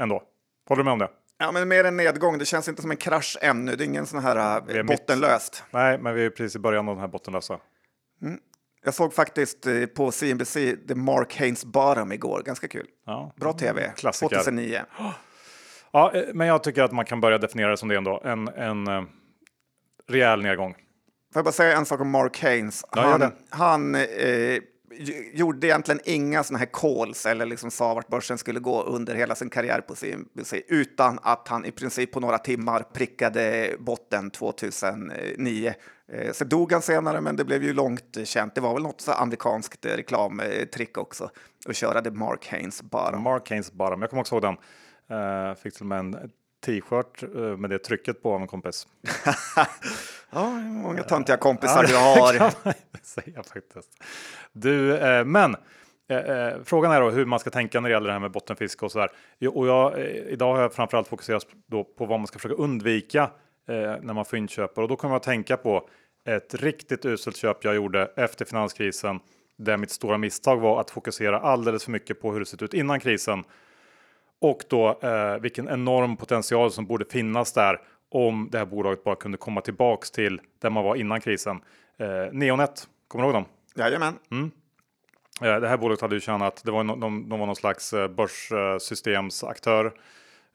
Ändå. 0.00 0.22
Håller 0.68 0.80
du 0.80 0.84
med 0.84 0.92
om 0.92 0.98
det? 0.98 1.08
Ja, 1.38 1.52
men 1.52 1.68
mer 1.68 1.84
en 1.84 1.96
nedgång. 1.96 2.38
Det 2.38 2.44
känns 2.44 2.68
inte 2.68 2.82
som 2.82 2.90
en 2.90 2.96
krasch 2.96 3.38
ännu. 3.40 3.76
Det 3.76 3.84
är 3.84 3.86
ingen 3.86 4.06
sån 4.06 4.22
här 4.22 4.62
äh, 4.76 4.82
bottenlöst. 4.82 5.62
Mitt. 5.66 5.72
Nej, 5.72 5.98
men 5.98 6.14
vi 6.14 6.24
är 6.24 6.30
precis 6.30 6.56
i 6.56 6.58
början 6.58 6.88
av 6.88 6.94
den 6.94 7.00
här 7.00 7.08
bottenlösa. 7.08 7.58
Mm. 8.22 8.38
Jag 8.84 8.94
såg 8.94 9.14
faktiskt 9.14 9.66
eh, 9.66 9.86
på 9.86 10.12
CNBC 10.12 10.54
The 10.88 10.94
Mark 10.94 11.38
Haynes 11.38 11.64
Bottom 11.64 12.12
igår. 12.12 12.42
Ganska 12.44 12.68
kul. 12.68 12.86
Ja. 13.06 13.32
Bra 13.36 13.52
tv. 13.52 13.92
Klassiker. 13.96 14.36
2009. 14.36 14.80
Ja, 15.92 16.12
eh, 16.14 16.24
men 16.34 16.46
jag 16.46 16.62
tycker 16.62 16.82
att 16.82 16.92
man 16.92 17.04
kan 17.04 17.20
börja 17.20 17.38
definiera 17.38 17.70
det 17.70 17.76
som 17.76 17.88
det 17.88 17.96
ändå. 17.96 18.22
En, 18.24 18.48
en 18.48 19.08
rejäl 20.08 20.42
nedgång. 20.42 20.72
Får 20.72 21.40
jag 21.40 21.44
bara 21.44 21.52
säga 21.52 21.76
en 21.76 21.86
sak 21.86 22.00
om 22.00 22.10
Mark 22.10 22.42
Haynes? 22.42 22.84
Ja, 22.92 23.02
han, 23.02 23.32
han 23.50 23.94
eh, 23.94 24.58
gjorde 25.32 25.66
egentligen 25.66 26.00
inga 26.04 26.44
såna 26.44 26.58
här 26.58 26.68
calls 26.72 27.26
eller 27.26 27.46
liksom 27.46 27.70
sa 27.70 27.94
vart 27.94 28.08
börsen 28.08 28.38
skulle 28.38 28.60
gå 28.60 28.82
under 28.82 29.14
hela 29.14 29.34
sin 29.34 29.50
karriär 29.50 29.80
på 29.80 29.94
CNBC 29.94 30.54
utan 30.68 31.18
att 31.22 31.48
han 31.48 31.64
i 31.64 31.70
princip 31.70 32.12
på 32.12 32.20
några 32.20 32.38
timmar 32.38 32.82
prickade 32.92 33.70
botten 33.78 34.30
2009. 34.30 34.72
Sen 34.72 36.20
eh, 36.20 36.32
så 36.32 36.44
dog 36.44 36.72
han 36.72 36.82
senare, 36.82 37.20
men 37.20 37.36
det 37.36 37.44
blev 37.44 37.62
ju 37.62 37.72
långt 37.72 38.18
känt. 38.24 38.54
Det 38.54 38.60
var 38.60 38.74
väl 38.74 38.82
något 38.82 39.00
så 39.00 39.12
amerikanskt 39.12 39.84
eh, 39.84 39.90
reklamtrick 39.90 40.98
också 40.98 41.30
att 41.66 41.76
köra 41.76 42.00
det 42.00 42.10
Mark 42.10 42.48
Haynes 42.50 42.82
bara 42.82 43.18
Mark 43.18 43.50
Haynes 43.50 43.72
bara 43.72 44.00
Jag 44.00 44.10
kommer 44.10 44.20
också 44.20 44.34
ihåg 44.34 44.42
den. 44.42 44.56
Uh, 45.18 45.54
fick 45.54 45.74
till 45.74 45.82
och 45.82 45.86
med 45.86 45.98
en 45.98 46.30
t-shirt 46.66 47.22
uh, 47.36 47.56
med 47.56 47.70
det 47.70 47.78
trycket 47.78 48.22
på 48.22 48.34
av 48.34 48.40
en 48.40 48.46
kompis. 48.46 48.86
ja, 50.30 50.50
många 50.60 51.02
töntiga 51.02 51.36
kompisar 51.36 51.84
du 51.84 51.96
har. 51.96 52.38
kan 52.38 52.52
man 52.64 53.00
säga 53.02 53.42
faktiskt. 53.42 54.04
Du, 54.52 54.96
eh, 54.96 55.24
men 55.24 55.56
eh, 56.08 56.16
eh, 56.18 56.54
frågan 56.64 56.92
är 56.92 57.00
då 57.00 57.10
hur 57.10 57.24
man 57.24 57.38
ska 57.38 57.50
tänka 57.50 57.80
när 57.80 57.88
det 57.88 57.92
gäller 57.92 58.06
det 58.06 58.12
här 58.12 58.20
med 58.20 58.30
bottenfiske 58.30 58.84
och 58.84 58.92
så 58.92 58.98
där. 58.98 59.10
Och 59.48 59.66
jag, 59.66 59.98
eh, 59.98 60.06
idag 60.06 60.54
har 60.54 60.62
jag 60.62 60.72
framförallt 60.72 61.08
fokuserat 61.08 61.46
då 61.66 61.84
på 61.84 62.06
vad 62.06 62.20
man 62.20 62.26
ska 62.26 62.38
försöka 62.38 62.62
undvika 62.62 63.22
eh, 63.68 63.96
när 64.02 64.12
man 64.12 64.24
fyndköper 64.24 64.82
och 64.82 64.88
då 64.88 64.96
kommer 64.96 65.14
jag 65.14 65.16
att 65.20 65.22
tänka 65.22 65.56
på 65.56 65.88
ett 66.24 66.54
riktigt 66.54 67.04
uselt 67.04 67.36
köp 67.36 67.64
jag 67.64 67.74
gjorde 67.74 68.10
efter 68.16 68.44
finanskrisen 68.44 69.20
där 69.58 69.76
mitt 69.76 69.90
stora 69.90 70.18
misstag 70.18 70.60
var 70.60 70.80
att 70.80 70.90
fokusera 70.90 71.40
alldeles 71.40 71.84
för 71.84 71.90
mycket 71.90 72.20
på 72.20 72.32
hur 72.32 72.40
det 72.40 72.46
sett 72.46 72.62
ut 72.62 72.74
innan 72.74 73.00
krisen 73.00 73.44
och 74.42 74.64
då 74.68 74.98
eh, 75.02 75.38
vilken 75.38 75.68
enorm 75.68 76.16
potential 76.16 76.70
som 76.72 76.86
borde 76.86 77.04
finnas 77.04 77.52
där 77.52 77.80
om 78.10 78.48
det 78.52 78.58
här 78.58 78.64
bolaget 78.64 79.04
bara 79.04 79.14
kunde 79.14 79.38
komma 79.38 79.60
tillbaks 79.60 80.10
till 80.10 80.40
där 80.58 80.70
man 80.70 80.84
var 80.84 80.96
innan 80.96 81.20
krisen. 81.20 81.60
Eh, 81.98 82.32
Neonet, 82.32 82.88
kommer 83.08 83.24
du 83.24 83.26
ihåg 83.26 83.34
dem? 83.34 83.44
Jajamän. 83.74 84.14
Mm. 84.30 84.50
Eh, 85.42 85.60
det 85.60 85.68
här 85.68 85.76
bolaget 85.76 86.00
hade 86.00 86.14
ju 86.14 86.20
tjänat, 86.20 86.62
det 86.64 86.70
var 86.70 86.84
no, 86.84 86.96
de, 86.96 87.28
de 87.28 87.38
var 87.40 87.46
någon 87.46 87.56
slags 87.56 87.92
eh, 87.92 88.08
börssystemsaktör. 88.08 89.92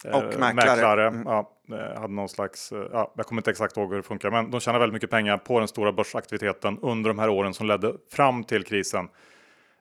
Eh, 0.05 0.15
Och 0.15 0.23
mäklare. 0.23 0.53
mäklare. 0.53 1.07
Mm. 1.07 1.23
Ja, 1.25 1.51
hade 1.95 2.13
någon 2.13 2.29
slags, 2.29 2.73
ja, 2.91 3.13
jag 3.17 3.25
kommer 3.25 3.39
inte 3.39 3.51
exakt 3.51 3.77
ihåg 3.77 3.89
hur 3.89 3.97
det 3.97 4.03
funkar, 4.03 4.31
men 4.31 4.51
de 4.51 4.59
tjänade 4.59 4.79
väldigt 4.79 4.93
mycket 4.93 5.09
pengar 5.09 5.37
på 5.37 5.59
den 5.59 5.67
stora 5.67 5.91
börsaktiviteten 5.91 6.79
under 6.81 7.09
de 7.09 7.19
här 7.19 7.29
åren 7.29 7.53
som 7.53 7.67
ledde 7.67 7.93
fram 8.11 8.43
till 8.43 8.63
krisen. 8.63 9.09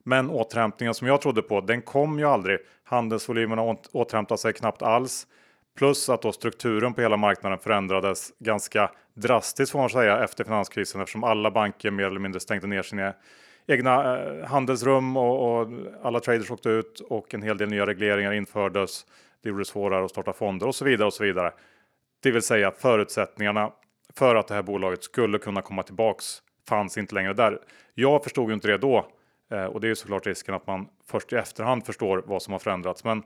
Men 0.03 0.31
återhämtningen 0.31 0.95
som 0.95 1.07
jag 1.07 1.21
trodde 1.21 1.43
på, 1.43 1.61
den 1.61 1.83
kom 1.83 2.19
ju 2.19 2.25
aldrig. 2.25 2.59
Handelsvolymerna 2.89 3.77
återhämtade 3.93 4.39
sig 4.39 4.53
knappt 4.53 4.83
alls. 4.83 5.27
Plus 5.79 6.09
att 6.09 6.23
då 6.23 6.33
strukturen 6.33 6.95
på 6.95 7.01
hela 7.01 7.17
marknaden 7.17 7.59
förändrades 7.59 8.33
ganska 8.39 8.91
drastiskt 9.15 9.73
får 9.73 9.79
man 9.79 9.91
säga 9.91 10.25
efter 10.25 10.45
finanskrisen 10.45 11.01
eftersom 11.01 11.25
alla 11.25 11.51
banker 11.51 11.91
mer 11.91 12.05
eller 12.05 12.21
mindre 12.21 12.41
stängde 12.41 12.67
ner 12.67 12.83
sina 12.83 13.15
egna 13.67 14.19
eh, 14.19 14.47
handelsrum 14.47 15.17
och, 15.17 15.61
och, 15.61 15.69
alla 16.03 16.21
traders 16.21 16.51
åkte 16.51 16.69
ut 16.69 17.01
och 17.01 17.35
en 17.35 17.43
hel 17.43 17.59
del 17.59 17.69
nya 17.69 17.87
regleringar 17.87 18.33
infördes. 18.33 19.07
Det 19.43 19.49
gjorde 19.49 19.61
det 19.61 19.65
svårare 19.65 20.05
att 20.05 20.11
starta 20.11 20.33
fonder 20.33 20.67
och 20.67 20.75
så 20.75 20.85
vidare 20.85 21.07
och 21.07 21.15
så 21.15 21.25
vidare. 21.25 21.53
Det 22.23 22.31
vill 22.31 22.43
säga 22.43 22.71
förutsättningarna 22.71 23.73
för 24.15 24.35
att 24.35 24.49
det 24.49 24.55
här 24.55 24.63
bolaget 24.63 25.05
skulle 25.05 25.39
kunna 25.39 25.63
komma 25.63 25.83
tillbaks 25.83 26.43
fanns 26.69 26.99
inte 26.99 27.15
längre 27.15 27.33
där. 27.33 27.59
Jag 27.95 28.25
förstod 28.25 28.49
ju 28.49 28.55
inte 28.55 28.69
det 28.69 28.79
då 28.79 29.07
Eh, 29.51 29.65
och 29.65 29.81
det 29.81 29.87
är 29.87 29.89
ju 29.89 29.95
såklart 29.95 30.27
risken 30.27 30.55
att 30.55 30.67
man 30.67 30.89
först 31.07 31.33
i 31.33 31.37
efterhand 31.37 31.87
förstår 31.87 32.23
vad 32.27 32.43
som 32.43 32.53
har 32.53 32.59
förändrats. 32.59 33.05
Men 33.05 33.23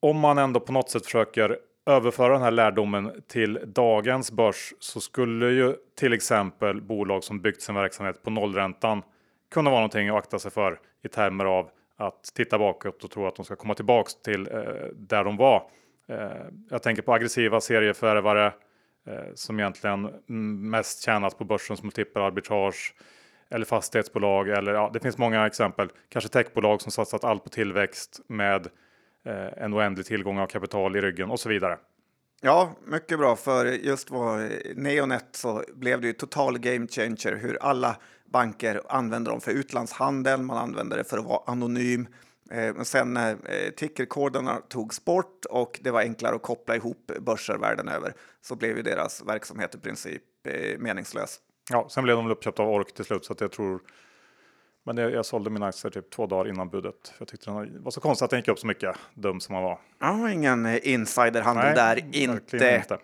om 0.00 0.18
man 0.18 0.38
ändå 0.38 0.60
på 0.60 0.72
något 0.72 0.90
sätt 0.90 1.04
försöker 1.04 1.58
överföra 1.86 2.32
den 2.32 2.42
här 2.42 2.50
lärdomen 2.50 3.22
till 3.28 3.60
dagens 3.66 4.32
börs 4.32 4.74
så 4.78 5.00
skulle 5.00 5.46
ju 5.46 5.74
till 5.98 6.12
exempel 6.12 6.82
bolag 6.82 7.24
som 7.24 7.40
byggt 7.40 7.62
sin 7.62 7.74
verksamhet 7.74 8.22
på 8.22 8.30
nollräntan 8.30 9.02
kunna 9.50 9.70
vara 9.70 9.80
någonting 9.80 10.08
att 10.08 10.16
akta 10.16 10.38
sig 10.38 10.50
för 10.50 10.80
i 11.04 11.08
termer 11.08 11.44
av 11.44 11.70
att 11.96 12.24
titta 12.34 12.58
bakåt 12.58 13.04
och 13.04 13.10
tro 13.10 13.26
att 13.26 13.36
de 13.36 13.44
ska 13.44 13.56
komma 13.56 13.74
tillbaks 13.74 14.14
till 14.14 14.48
eh, 14.52 14.62
där 14.94 15.24
de 15.24 15.36
var. 15.36 15.70
Eh, 16.08 16.30
jag 16.70 16.82
tänker 16.82 17.02
på 17.02 17.14
aggressiva 17.14 17.60
serieförvärvare 17.60 18.46
eh, 19.06 19.24
som 19.34 19.60
egentligen 19.60 20.10
mest 20.70 21.04
tjänat 21.04 21.38
på 21.38 21.44
börsens 21.44 21.78
som 21.78 21.86
multipelarbitrage 21.86 22.94
eller 23.50 23.64
fastighetsbolag 23.64 24.48
eller 24.48 24.74
ja, 24.74 24.90
det 24.92 25.00
finns 25.00 25.18
många 25.18 25.46
exempel. 25.46 25.88
Kanske 26.08 26.28
techbolag 26.28 26.82
som 26.82 26.92
satsat 26.92 27.24
allt 27.24 27.44
på 27.44 27.50
tillväxt 27.50 28.20
med 28.26 28.68
Eh, 29.26 29.64
en 29.64 29.74
oändlig 29.74 30.06
tillgång 30.06 30.38
av 30.38 30.46
kapital 30.46 30.96
i 30.96 31.00
ryggen 31.00 31.30
och 31.30 31.40
så 31.40 31.48
vidare. 31.48 31.78
Ja, 32.40 32.72
mycket 32.84 33.18
bra. 33.18 33.36
För 33.36 33.66
just 33.66 34.10
vad 34.10 34.50
Neonet 34.74 35.28
så 35.32 35.64
blev 35.74 36.00
det 36.00 36.06
ju 36.06 36.12
total 36.12 36.58
game 36.58 36.86
changer 36.86 37.36
hur 37.36 37.62
alla 37.62 37.96
banker 38.24 38.82
använder 38.88 39.30
dem 39.30 39.40
för 39.40 39.52
utlandshandel. 39.52 40.42
Man 40.42 40.58
använder 40.58 40.96
det 40.96 41.04
för 41.04 41.18
att 41.18 41.24
vara 41.24 41.40
anonym. 41.46 42.08
Eh, 42.50 42.74
men 42.74 42.84
sen 42.84 43.14
när 43.14 43.32
eh, 43.32 43.70
tickerkoderna 43.76 44.60
togs 44.68 45.04
bort 45.04 45.44
och 45.50 45.80
det 45.82 45.90
var 45.90 46.00
enklare 46.00 46.36
att 46.36 46.42
koppla 46.42 46.76
ihop 46.76 47.12
börser 47.20 47.58
världen 47.58 47.88
över 47.88 48.14
så 48.40 48.56
blev 48.56 48.76
ju 48.76 48.82
deras 48.82 49.22
verksamhet 49.26 49.74
i 49.74 49.78
princip 49.78 50.22
eh, 50.44 50.78
meningslös. 50.78 51.40
Ja, 51.70 51.88
sen 51.88 52.04
blev 52.04 52.16
de 52.16 52.30
uppköpta 52.30 52.62
av 52.62 52.68
Ork 52.68 52.94
till 52.94 53.04
slut 53.04 53.24
så 53.24 53.32
att 53.32 53.40
jag 53.40 53.52
tror 53.52 53.80
men 54.86 54.96
jag, 54.96 55.12
jag 55.12 55.26
sålde 55.26 55.50
mina 55.50 55.66
aktier 55.66 55.90
typ 55.90 56.10
två 56.10 56.26
dagar 56.26 56.50
innan 56.50 56.68
budet. 56.68 57.08
För 57.08 57.14
jag 57.18 57.28
tyckte 57.28 57.50
det 57.50 57.80
var 57.80 57.90
så 57.90 58.00
konstigt 58.00 58.24
att 58.24 58.30
den 58.30 58.40
gick 58.40 58.48
upp 58.48 58.58
så 58.58 58.66
mycket, 58.66 58.96
dum 59.14 59.40
som 59.40 59.52
man 59.52 59.62
var. 59.62 59.78
Ja, 60.00 60.30
ingen 60.30 60.66
eh, 60.66 60.88
insiderhandel 60.92 61.74
där, 61.74 62.04
inte. 62.12 62.56
inte. 62.56 62.98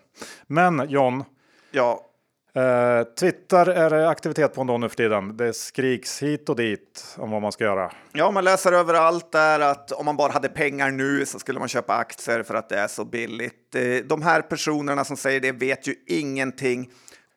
Men 0.47 0.89
John. 0.89 1.23
Ja. 1.71 2.09
Eh, 2.55 3.03
Twitter 3.03 3.65
är 3.69 3.89
det 3.89 4.09
aktivitet 4.09 4.53
på 4.53 4.61
ändå 4.61 4.77
nu 4.77 4.89
för 4.89 4.95
tiden. 4.95 5.37
Det 5.37 5.53
skriks 5.53 6.23
hit 6.23 6.49
och 6.49 6.55
dit 6.55 7.15
om 7.17 7.31
vad 7.31 7.41
man 7.41 7.51
ska 7.51 7.63
göra. 7.63 7.91
Ja, 8.13 8.31
man 8.31 8.43
läser 8.43 8.71
överallt 8.71 9.31
där 9.31 9.59
att 9.59 9.91
om 9.91 10.05
man 10.05 10.17
bara 10.17 10.31
hade 10.31 10.49
pengar 10.49 10.91
nu 10.91 11.25
så 11.25 11.39
skulle 11.39 11.59
man 11.59 11.67
köpa 11.67 11.93
aktier 11.93 12.43
för 12.43 12.55
att 12.55 12.69
det 12.69 12.79
är 12.79 12.87
så 12.87 13.05
billigt. 13.05 13.75
Eh, 13.75 13.81
de 14.05 14.21
här 14.21 14.41
personerna 14.41 15.05
som 15.05 15.17
säger 15.17 15.39
det 15.39 15.51
vet 15.51 15.87
ju 15.87 15.95
ingenting 16.07 16.91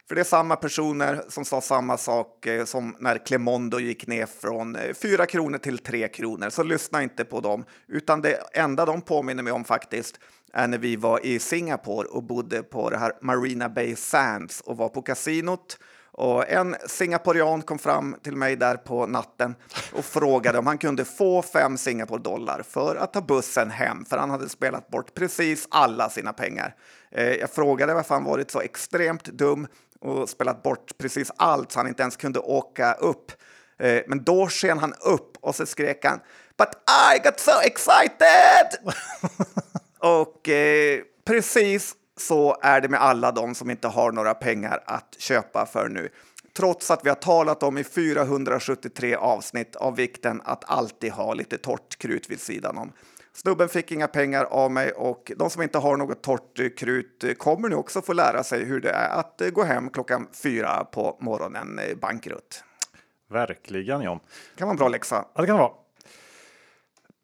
för 0.08 0.14
det 0.14 0.20
är 0.20 0.24
samma 0.24 0.56
personer 0.56 1.24
som 1.28 1.44
sa 1.44 1.60
samma 1.60 1.96
sak 1.96 2.46
eh, 2.46 2.64
som 2.64 2.96
när 2.98 3.26
Clemondo 3.26 3.78
gick 3.78 4.06
ner 4.06 4.26
från 4.26 4.76
eh, 4.76 4.94
4 4.94 5.26
kronor 5.26 5.58
till 5.58 5.78
3 5.78 6.08
kronor. 6.08 6.50
Så 6.50 6.62
lyssna 6.62 7.02
inte 7.02 7.24
på 7.24 7.40
dem, 7.40 7.64
utan 7.88 8.20
det 8.20 8.38
enda 8.52 8.84
de 8.84 9.02
påminner 9.02 9.42
mig 9.42 9.52
om 9.52 9.64
faktiskt 9.64 10.20
är 10.52 10.68
när 10.68 10.78
vi 10.78 10.96
var 10.96 11.26
i 11.26 11.38
Singapore 11.38 12.08
och 12.08 12.22
bodde 12.22 12.62
på 12.62 12.90
det 12.90 12.98
här 12.98 13.12
Marina 13.22 13.68
Bay 13.68 13.96
Sands 13.96 14.60
och 14.60 14.76
var 14.76 14.88
på 14.88 15.02
kasinot. 15.02 15.78
Och 16.18 16.48
en 16.48 16.76
singaporian 16.86 17.62
kom 17.62 17.78
fram 17.78 18.16
till 18.22 18.36
mig 18.36 18.56
där 18.56 18.76
på 18.76 19.06
natten 19.06 19.54
och 19.92 20.04
frågade 20.04 20.58
om 20.58 20.66
han 20.66 20.78
kunde 20.78 21.04
få 21.04 21.42
fem 21.42 21.78
Singapore 21.78 22.22
dollar 22.22 22.62
för 22.62 22.96
att 22.96 23.12
ta 23.12 23.20
bussen 23.20 23.70
hem, 23.70 24.04
för 24.04 24.18
han 24.18 24.30
hade 24.30 24.48
spelat 24.48 24.88
bort 24.88 25.14
precis 25.14 25.68
alla 25.70 26.10
sina 26.10 26.32
pengar. 26.32 26.74
Eh, 27.10 27.32
jag 27.32 27.50
frågade 27.50 27.94
varför 27.94 28.14
han 28.14 28.24
varit 28.24 28.50
så 28.50 28.60
extremt 28.60 29.24
dum 29.24 29.66
och 30.08 30.28
spelat 30.28 30.62
bort 30.62 30.98
precis 30.98 31.32
allt 31.36 31.72
så 31.72 31.78
han 31.78 31.88
inte 31.88 32.02
ens 32.02 32.16
kunde 32.16 32.38
åka 32.38 32.92
upp. 32.92 33.32
Eh, 33.78 34.02
men 34.06 34.24
då 34.24 34.48
sken 34.48 34.78
han 34.78 34.94
upp 35.00 35.36
och 35.40 35.54
så 35.54 35.66
skrek 35.66 36.04
han 36.04 36.20
But 36.58 36.68
I 37.14 37.18
got 37.18 37.40
so 37.40 37.60
excited! 37.64 38.94
och 39.98 40.48
eh, 40.48 41.00
precis 41.24 41.94
så 42.16 42.56
är 42.62 42.80
det 42.80 42.88
med 42.88 43.02
alla 43.02 43.32
de 43.32 43.54
som 43.54 43.70
inte 43.70 43.88
har 43.88 44.12
några 44.12 44.34
pengar 44.34 44.82
att 44.86 45.16
köpa 45.18 45.66
för 45.66 45.88
nu. 45.88 46.08
trots 46.56 46.90
att 46.90 47.04
vi 47.04 47.08
har 47.08 47.16
talat 47.16 47.62
om 47.62 47.78
i 47.78 47.84
473 47.84 49.14
avsnitt 49.14 49.76
av 49.76 49.96
vikten 49.96 50.42
att 50.44 50.70
alltid 50.70 51.12
ha 51.12 51.34
lite 51.34 51.58
torrt 51.58 51.98
krut 51.98 52.30
vid 52.30 52.40
sidan 52.40 52.78
om. 52.78 52.92
Snubben 53.36 53.68
fick 53.68 53.92
inga 53.92 54.08
pengar 54.08 54.44
av 54.44 54.70
mig 54.70 54.92
och 54.92 55.32
de 55.36 55.50
som 55.50 55.62
inte 55.62 55.78
har 55.78 55.96
något 55.96 56.22
torrt 56.22 56.78
krut 56.78 57.38
kommer 57.38 57.68
nu 57.68 57.76
också 57.76 58.02
få 58.02 58.12
lära 58.12 58.42
sig 58.42 58.64
hur 58.64 58.80
det 58.80 58.90
är 58.90 59.18
att 59.18 59.42
gå 59.52 59.62
hem 59.62 59.90
klockan 59.90 60.28
fyra 60.42 60.84
på 60.84 61.16
morgonen 61.20 61.80
bankrutt. 62.00 62.64
Verkligen 63.30 64.02
John. 64.02 64.18
Det 64.54 64.58
kan 64.58 64.68
vara 64.68 64.72
en 64.72 64.78
bra 64.78 64.88
läxa. 64.88 65.24
Ja, 65.34 65.40
det 65.40 65.46
kan 65.46 65.56
det 65.56 65.62
vara. 65.62 65.72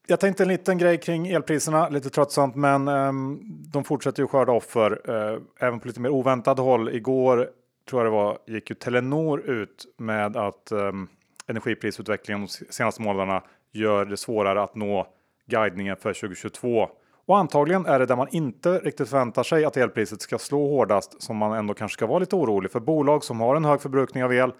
Jag 0.06 0.20
tänkte 0.20 0.42
en 0.42 0.48
liten 0.48 0.78
grej 0.78 1.00
kring 1.00 1.26
elpriserna, 1.26 1.88
lite 1.88 2.10
tröttsamt, 2.10 2.54
men 2.54 2.88
um, 2.88 3.40
de 3.72 3.84
fortsätter 3.84 4.22
ju 4.22 4.26
skörda 4.26 4.52
offer, 4.52 5.10
uh, 5.10 5.40
även 5.58 5.80
på 5.80 5.88
lite 5.88 6.00
mer 6.00 6.10
oväntad 6.10 6.58
håll. 6.58 6.88
Igår 6.88 7.50
tror 7.88 8.00
jag 8.00 8.06
det 8.06 8.16
var, 8.16 8.38
gick 8.46 8.70
ju 8.70 8.76
Telenor 8.76 9.40
ut 9.40 9.86
med 9.96 10.36
att 10.36 10.72
um, 10.72 11.08
energiprisutvecklingen 11.46 12.40
de 12.46 12.72
senaste 12.72 13.02
månaderna 13.02 13.42
gör 13.72 14.04
det 14.04 14.16
svårare 14.16 14.62
att 14.62 14.74
nå 14.74 15.06
guidningen 15.56 15.96
för 15.96 16.12
2022. 16.12 16.88
Och 17.26 17.38
antagligen 17.38 17.86
är 17.86 17.98
det 17.98 18.06
där 18.06 18.16
man 18.16 18.28
inte 18.30 18.78
riktigt 18.78 19.08
förväntar 19.08 19.42
sig 19.42 19.64
att 19.64 19.76
elpriset 19.76 20.22
ska 20.22 20.38
slå 20.38 20.68
hårdast 20.68 21.22
som 21.22 21.36
man 21.36 21.52
ändå 21.52 21.74
kanske 21.74 21.94
ska 21.94 22.06
vara 22.06 22.18
lite 22.18 22.36
orolig 22.36 22.70
för 22.70 22.80
bolag 22.80 23.24
som 23.24 23.40
har 23.40 23.56
en 23.56 23.64
hög 23.64 23.80
förbrukning 23.80 24.24
av 24.24 24.34
el 24.34 24.52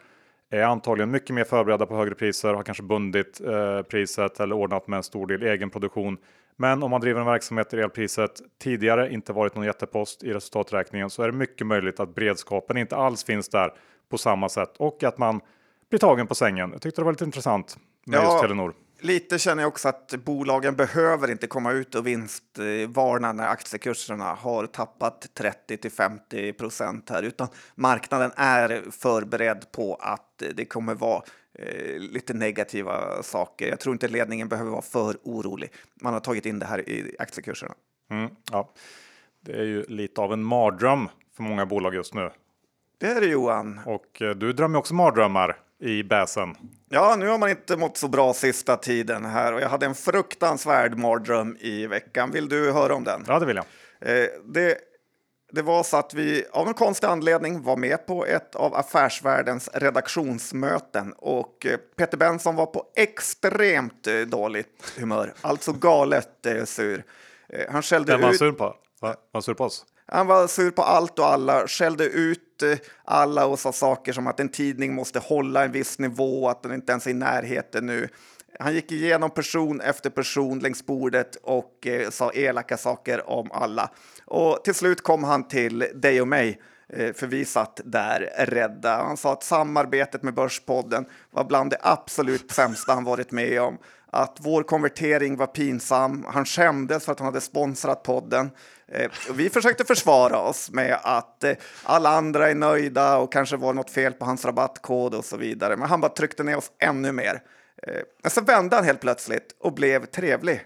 är 0.52 0.62
antagligen 0.62 1.10
mycket 1.10 1.34
mer 1.34 1.44
förberedda 1.44 1.86
på 1.86 1.96
högre 1.96 2.14
priser, 2.14 2.54
har 2.54 2.62
kanske 2.62 2.82
bundit 2.82 3.40
eh, 3.40 3.82
priset 3.82 4.40
eller 4.40 4.54
ordnat 4.54 4.88
med 4.88 4.96
en 4.96 5.02
stor 5.02 5.26
del 5.26 5.42
egen 5.42 5.70
produktion. 5.70 6.18
Men 6.56 6.82
om 6.82 6.90
man 6.90 7.00
driver 7.00 7.20
en 7.20 7.26
verksamhet 7.26 7.70
där 7.70 7.78
elpriset 7.78 8.30
tidigare 8.62 9.12
inte 9.12 9.32
varit 9.32 9.54
någon 9.54 9.64
jättepost 9.64 10.22
i 10.22 10.32
resultaträkningen 10.32 11.10
så 11.10 11.22
är 11.22 11.26
det 11.26 11.32
mycket 11.32 11.66
möjligt 11.66 12.00
att 12.00 12.14
beredskapen 12.14 12.76
inte 12.76 12.96
alls 12.96 13.24
finns 13.24 13.48
där 13.48 13.72
på 14.10 14.18
samma 14.18 14.48
sätt 14.48 14.76
och 14.76 15.04
att 15.04 15.18
man 15.18 15.40
blir 15.90 15.98
tagen 15.98 16.26
på 16.26 16.34
sängen. 16.34 16.70
Jag 16.72 16.82
tyckte 16.82 17.00
det 17.00 17.04
var 17.04 17.12
lite 17.12 17.24
intressant 17.24 17.76
med 18.06 18.18
ja, 18.18 18.22
just 18.22 18.40
Telenor. 18.42 18.74
Lite 19.04 19.38
känner 19.38 19.62
jag 19.62 19.68
också 19.68 19.88
att 19.88 20.14
bolagen 20.24 20.76
behöver 20.76 21.30
inte 21.30 21.46
komma 21.46 21.72
ut 21.72 21.94
och 21.94 22.06
vinstvarna 22.06 23.32
när 23.32 23.48
aktiekurserna 23.48 24.34
har 24.34 24.66
tappat 24.66 25.34
30 25.34 25.76
till 25.76 25.90
50 25.90 26.52
procent 26.52 27.10
här, 27.10 27.22
utan 27.22 27.48
marknaden 27.74 28.30
är 28.36 28.82
förberedd 28.90 29.72
på 29.72 29.94
att 29.94 30.42
det 30.54 30.64
kommer 30.64 30.94
vara 30.94 31.22
eh, 31.58 31.98
lite 31.98 32.34
negativa 32.34 33.22
saker. 33.22 33.68
Jag 33.68 33.80
tror 33.80 33.92
inte 33.92 34.08
ledningen 34.08 34.48
behöver 34.48 34.70
vara 34.70 34.82
för 34.82 35.16
orolig. 35.22 35.72
Man 36.00 36.12
har 36.12 36.20
tagit 36.20 36.46
in 36.46 36.58
det 36.58 36.66
här 36.66 36.88
i 36.88 37.16
aktiekurserna. 37.18 37.74
Mm, 38.10 38.30
ja. 38.50 38.72
Det 39.40 39.52
är 39.52 39.64
ju 39.64 39.84
lite 39.88 40.20
av 40.20 40.32
en 40.32 40.44
mardröm 40.44 41.08
för 41.36 41.42
många 41.42 41.66
bolag 41.66 41.94
just 41.94 42.14
nu. 42.14 42.30
Det 42.98 43.06
är 43.06 43.20
det 43.20 43.26
Johan. 43.26 43.80
Och 43.86 44.22
eh, 44.22 44.34
du 44.34 44.52
drömmer 44.52 44.78
också 44.78 44.94
mardrömmar 44.94 45.58
i 45.82 46.02
bäsen. 46.02 46.56
Ja, 46.88 47.16
nu 47.18 47.28
har 47.28 47.38
man 47.38 47.50
inte 47.50 47.76
mått 47.76 47.96
så 47.96 48.08
bra 48.08 48.34
sista 48.34 48.76
tiden 48.76 49.24
här 49.24 49.52
och 49.52 49.60
jag 49.60 49.68
hade 49.68 49.86
en 49.86 49.94
fruktansvärd 49.94 50.98
mardröm 50.98 51.56
i 51.60 51.86
veckan. 51.86 52.30
Vill 52.30 52.48
du 52.48 52.72
höra 52.72 52.94
om 52.94 53.04
den? 53.04 53.24
Ja, 53.28 53.38
det 53.38 53.46
vill 53.46 53.56
jag. 53.56 53.64
Eh, 54.00 54.28
det, 54.44 54.78
det 55.52 55.62
var 55.62 55.82
så 55.82 55.96
att 55.96 56.14
vi 56.14 56.44
av 56.52 56.68
en 56.68 56.74
konstig 56.74 57.06
anledning 57.06 57.62
var 57.62 57.76
med 57.76 58.06
på 58.06 58.26
ett 58.26 58.54
av 58.54 58.74
Affärsvärldens 58.74 59.70
redaktionsmöten 59.74 61.12
och 61.12 61.66
eh, 61.66 61.76
Peter 61.96 62.16
Benson 62.16 62.56
var 62.56 62.66
på 62.66 62.84
extremt 62.96 64.06
eh, 64.06 64.20
dåligt 64.20 64.94
humör, 64.98 65.34
alltså 65.40 65.72
galet 65.72 66.46
sur. 66.64 67.04
Han 67.68 67.82
skällde 67.82 68.12
ut... 68.12 68.18
Vem 68.18 68.26
var 68.26 68.32
sur 68.32 68.52
på? 68.52 68.64
Va? 68.64 68.74
Var 69.00 69.16
han 69.32 69.42
sur 69.42 69.54
på 69.54 69.64
oss? 69.64 69.86
Han 70.14 70.26
var 70.26 70.46
sur 70.46 70.70
på 70.70 70.82
allt 70.82 71.18
och 71.18 71.26
alla, 71.26 71.68
skällde 71.68 72.04
ut 72.04 72.62
eh, 72.62 72.78
alla 73.04 73.46
och 73.46 73.58
sa 73.58 73.72
saker 73.72 74.12
som 74.12 74.26
att 74.26 74.40
en 74.40 74.48
tidning 74.48 74.94
måste 74.94 75.18
hålla 75.18 75.64
en 75.64 75.72
viss 75.72 75.98
nivå, 75.98 76.48
att 76.48 76.62
den 76.62 76.72
inte 76.72 76.92
ens 76.92 77.06
är 77.06 77.10
i 77.10 77.14
närheten 77.14 77.86
nu. 77.86 78.08
Han 78.58 78.74
gick 78.74 78.92
igenom 78.92 79.30
person 79.30 79.80
efter 79.80 80.10
person 80.10 80.58
längs 80.58 80.86
bordet 80.86 81.36
och 81.42 81.86
eh, 81.86 82.10
sa 82.10 82.30
elaka 82.30 82.76
saker 82.76 83.30
om 83.30 83.52
alla. 83.52 83.90
Och 84.24 84.64
till 84.64 84.74
slut 84.74 85.02
kom 85.02 85.24
han 85.24 85.48
till 85.48 85.86
dig 85.94 86.20
och 86.20 86.28
mig, 86.28 86.60
eh, 86.88 87.12
för 87.12 87.26
vi 87.26 87.44
satt 87.44 87.80
där 87.84 88.30
rädda. 88.38 88.96
Han 88.96 89.16
sa 89.16 89.32
att 89.32 89.44
samarbetet 89.44 90.22
med 90.22 90.34
Börspodden 90.34 91.04
var 91.30 91.44
bland 91.44 91.70
det 91.70 91.78
absolut 91.80 92.50
sämsta 92.50 92.94
han 92.94 93.04
varit 93.04 93.30
med 93.30 93.62
om 93.62 93.78
att 94.14 94.38
vår 94.40 94.62
konvertering 94.62 95.36
var 95.36 95.46
pinsam. 95.46 96.26
Han 96.28 96.44
skämdes 96.44 97.04
för 97.04 97.12
att 97.12 97.18
han 97.18 97.26
hade 97.26 97.40
sponsrat 97.40 98.02
podden. 98.02 98.50
Eh, 98.88 99.10
vi 99.34 99.50
försökte 99.50 99.84
försvara 99.84 100.38
oss 100.38 100.70
med 100.70 100.98
att 101.02 101.44
eh, 101.44 101.52
alla 101.82 102.10
andra 102.10 102.50
är 102.50 102.54
nöjda 102.54 103.16
och 103.16 103.32
kanske 103.32 103.56
var 103.56 103.72
något 103.72 103.90
fel 103.90 104.12
på 104.12 104.24
hans 104.24 104.44
rabattkod 104.44 105.14
och 105.14 105.24
så 105.24 105.36
vidare. 105.36 105.76
Men 105.76 105.88
han 105.88 106.00
bara 106.00 106.12
tryckte 106.12 106.42
ner 106.42 106.56
oss 106.56 106.70
ännu 106.78 107.12
mer. 107.12 107.42
Eh, 107.82 108.30
så 108.30 108.40
vände 108.40 108.76
han 108.76 108.84
helt 108.84 109.00
plötsligt 109.00 109.56
och 109.60 109.72
blev 109.72 110.06
trevlig. 110.06 110.60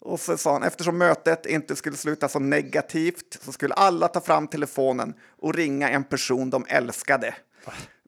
Och 0.00 0.20
så 0.20 0.36
sa 0.36 0.52
han 0.52 0.62
eftersom 0.62 0.98
mötet 0.98 1.46
inte 1.46 1.76
skulle 1.76 1.96
sluta 1.96 2.28
så 2.28 2.38
negativt 2.38 3.38
så 3.40 3.52
skulle 3.52 3.74
alla 3.74 4.08
ta 4.08 4.20
fram 4.20 4.48
telefonen 4.48 5.14
och 5.40 5.54
ringa 5.54 5.90
en 5.90 6.04
person 6.04 6.50
de 6.50 6.64
älskade. 6.68 7.34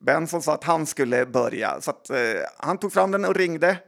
Benson 0.01 0.42
sa 0.42 0.55
att 0.55 0.64
han 0.64 0.87
skulle 0.87 1.27
börja, 1.27 1.81
så 1.81 1.90
att, 1.90 2.11
eh, 2.11 2.16
han 2.57 2.79
tog 2.79 2.92
fram 2.92 3.11
den 3.11 3.25
och 3.25 3.35
ringde. 3.35 3.79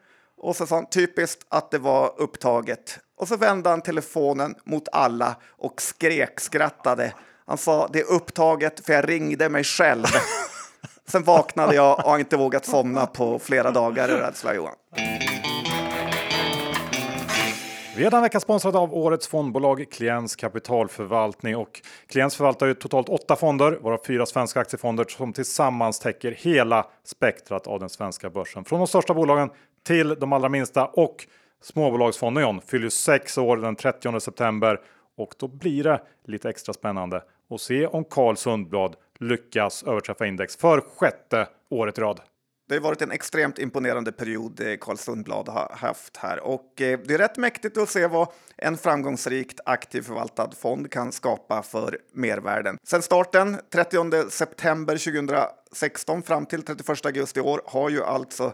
Och 0.47 0.57
så 0.57 0.67
sa 0.67 0.75
han 0.75 0.87
typiskt 0.87 1.47
att 1.49 1.71
det 1.71 1.79
var 1.79 2.13
upptaget. 2.17 2.99
Och 3.17 3.29
så 3.29 3.37
vände 3.37 3.71
han 3.71 3.83
telefonen 3.83 4.55
mot 4.65 4.89
alla 4.93 5.37
och 5.59 5.83
skrek, 5.83 6.41
skrattade. 6.41 7.13
Han 7.47 7.59
sa 7.59 7.89
det 7.93 8.01
är 8.01 8.13
upptaget 8.13 8.87
för 8.87 8.93
jag 8.93 9.09
ringde 9.09 9.49
mig 9.49 9.65
själv. 9.65 10.05
Sen 11.07 11.23
vaknade 11.23 11.75
jag 11.75 11.99
och 11.99 12.05
har 12.05 12.19
inte 12.19 12.37
vågat 12.37 12.65
somna 12.65 13.07
på 13.07 13.39
flera 13.39 13.71
dagar 13.71 14.09
i 14.09 14.13
rädsla, 14.13 14.55
Johan. 14.55 14.75
Vi 17.97 18.05
är 18.05 18.11
den 18.11 18.23
vecka 18.23 18.41
sponsrade 18.41 18.79
av 18.79 18.95
årets 18.95 19.29
fondbolag 19.29 19.87
Klients 19.91 20.37
kapitalförvaltning 20.37 21.57
och 21.57 21.81
Klients 22.07 22.37
förvaltar 22.37 22.67
ju 22.67 22.75
totalt 22.75 23.09
åtta 23.09 23.37
fonder, 23.37 23.79
varav 23.83 24.01
fyra 24.07 24.27
svenska 24.27 24.61
aktiefonder 24.61 25.05
som 25.09 25.33
tillsammans 25.33 25.99
täcker 25.99 26.33
hela 26.33 26.87
spektrat 27.05 27.67
av 27.67 27.81
den 27.81 27.89
svenska 27.89 28.31
börsen. 28.31 28.65
Från 28.65 28.81
de 28.81 28.87
största 28.87 29.15
bolagen 29.15 29.51
till 29.87 30.09
de 30.09 30.33
allra 30.33 30.49
minsta 30.49 30.87
och 30.87 31.27
småbolagsfonden 31.61 32.43
John 32.43 32.61
fyller 32.61 32.89
sex 32.89 33.39
år 33.39 33.57
den 33.57 33.77
30 33.77 34.21
september 34.21 34.81
och 35.17 35.35
då 35.39 35.49
blir 35.49 35.85
det 35.85 36.03
lite 36.25 36.51
extra 36.51 36.73
spännande 36.73 37.23
att 37.51 37.61
se 37.61 37.87
om 37.87 38.05
Carl 38.05 38.37
Sundblad 38.37 38.97
lyckas 39.19 39.83
överträffa 39.83 40.27
index 40.27 40.57
för 40.57 40.81
sjätte 40.81 41.49
året 41.71 41.99
i 41.99 42.01
rad. 42.01 42.21
Det 42.69 42.75
har 42.75 42.81
varit 42.81 43.03
en 43.03 43.11
extremt 43.11 43.59
imponerande 43.59 44.13
period 44.13 44.61
eh, 44.61 44.77
Carl 44.81 44.97
Sundblad 44.97 45.49
har 45.49 45.73
haft 45.77 46.17
här 46.17 46.41
och 46.41 46.81
eh, 46.81 46.99
det 47.05 47.15
är 47.15 47.19
rätt 47.19 47.37
mäktigt 47.37 47.79
att 47.79 47.89
se 47.89 48.07
vad 48.07 48.29
en 48.57 48.77
framgångsrikt 48.77 49.61
aktiv 49.65 50.03
förvaltad 50.03 50.51
fond 50.59 50.91
kan 50.91 51.13
skapa 51.13 51.63
för 51.63 51.99
mervärden. 52.13 52.79
Sedan 52.83 53.03
starten 53.03 53.57
30 53.73 54.31
september 54.31 54.97
2016 54.97 56.23
fram 56.23 56.47
till 56.47 56.63
31 56.63 57.07
augusti 57.07 57.41
i 57.41 57.43
år 57.43 57.61
har 57.65 57.91
ju 57.91 58.05
alltså 58.05 58.53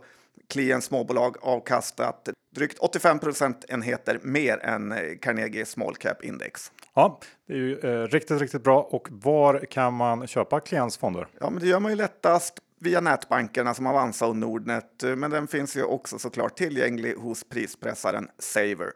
Client 0.49 0.85
småbolag 0.85 1.37
avkastat 1.41 2.29
drygt 2.55 2.79
85 2.79 3.19
procentenheter 3.19 4.21
mer 4.23 4.59
än 4.59 4.93
eh, 4.93 4.99
Carnegie 5.21 5.67
Small 5.67 5.97
Cap 5.97 6.25
Index. 6.25 6.73
Ja, 6.95 7.21
det 7.47 7.53
är 7.53 7.57
ju 7.57 7.79
eh, 7.79 8.07
riktigt, 8.07 8.41
riktigt 8.41 8.65
bra. 8.65 8.83
Och 8.83 9.09
var 9.11 9.67
kan 9.71 9.95
man 9.95 10.27
köpa 10.27 10.61
Klients 10.61 10.97
fonder? 10.97 11.27
Ja, 11.41 11.51
men 11.51 11.63
det 11.63 11.69
gör 11.69 11.81
man 11.81 11.93
ju 11.93 11.97
lättast 11.97 12.59
via 12.81 13.01
nätbankerna 13.01 13.75
som 13.75 13.87
Avanza 13.87 14.27
och 14.27 14.37
Nordnet. 14.37 15.03
Men 15.17 15.31
den 15.31 15.47
finns 15.47 15.77
ju 15.77 15.83
också 15.83 16.19
såklart 16.19 16.57
tillgänglig 16.57 17.15
hos 17.15 17.45
prispressaren 17.45 18.29
Saver. 18.39 18.93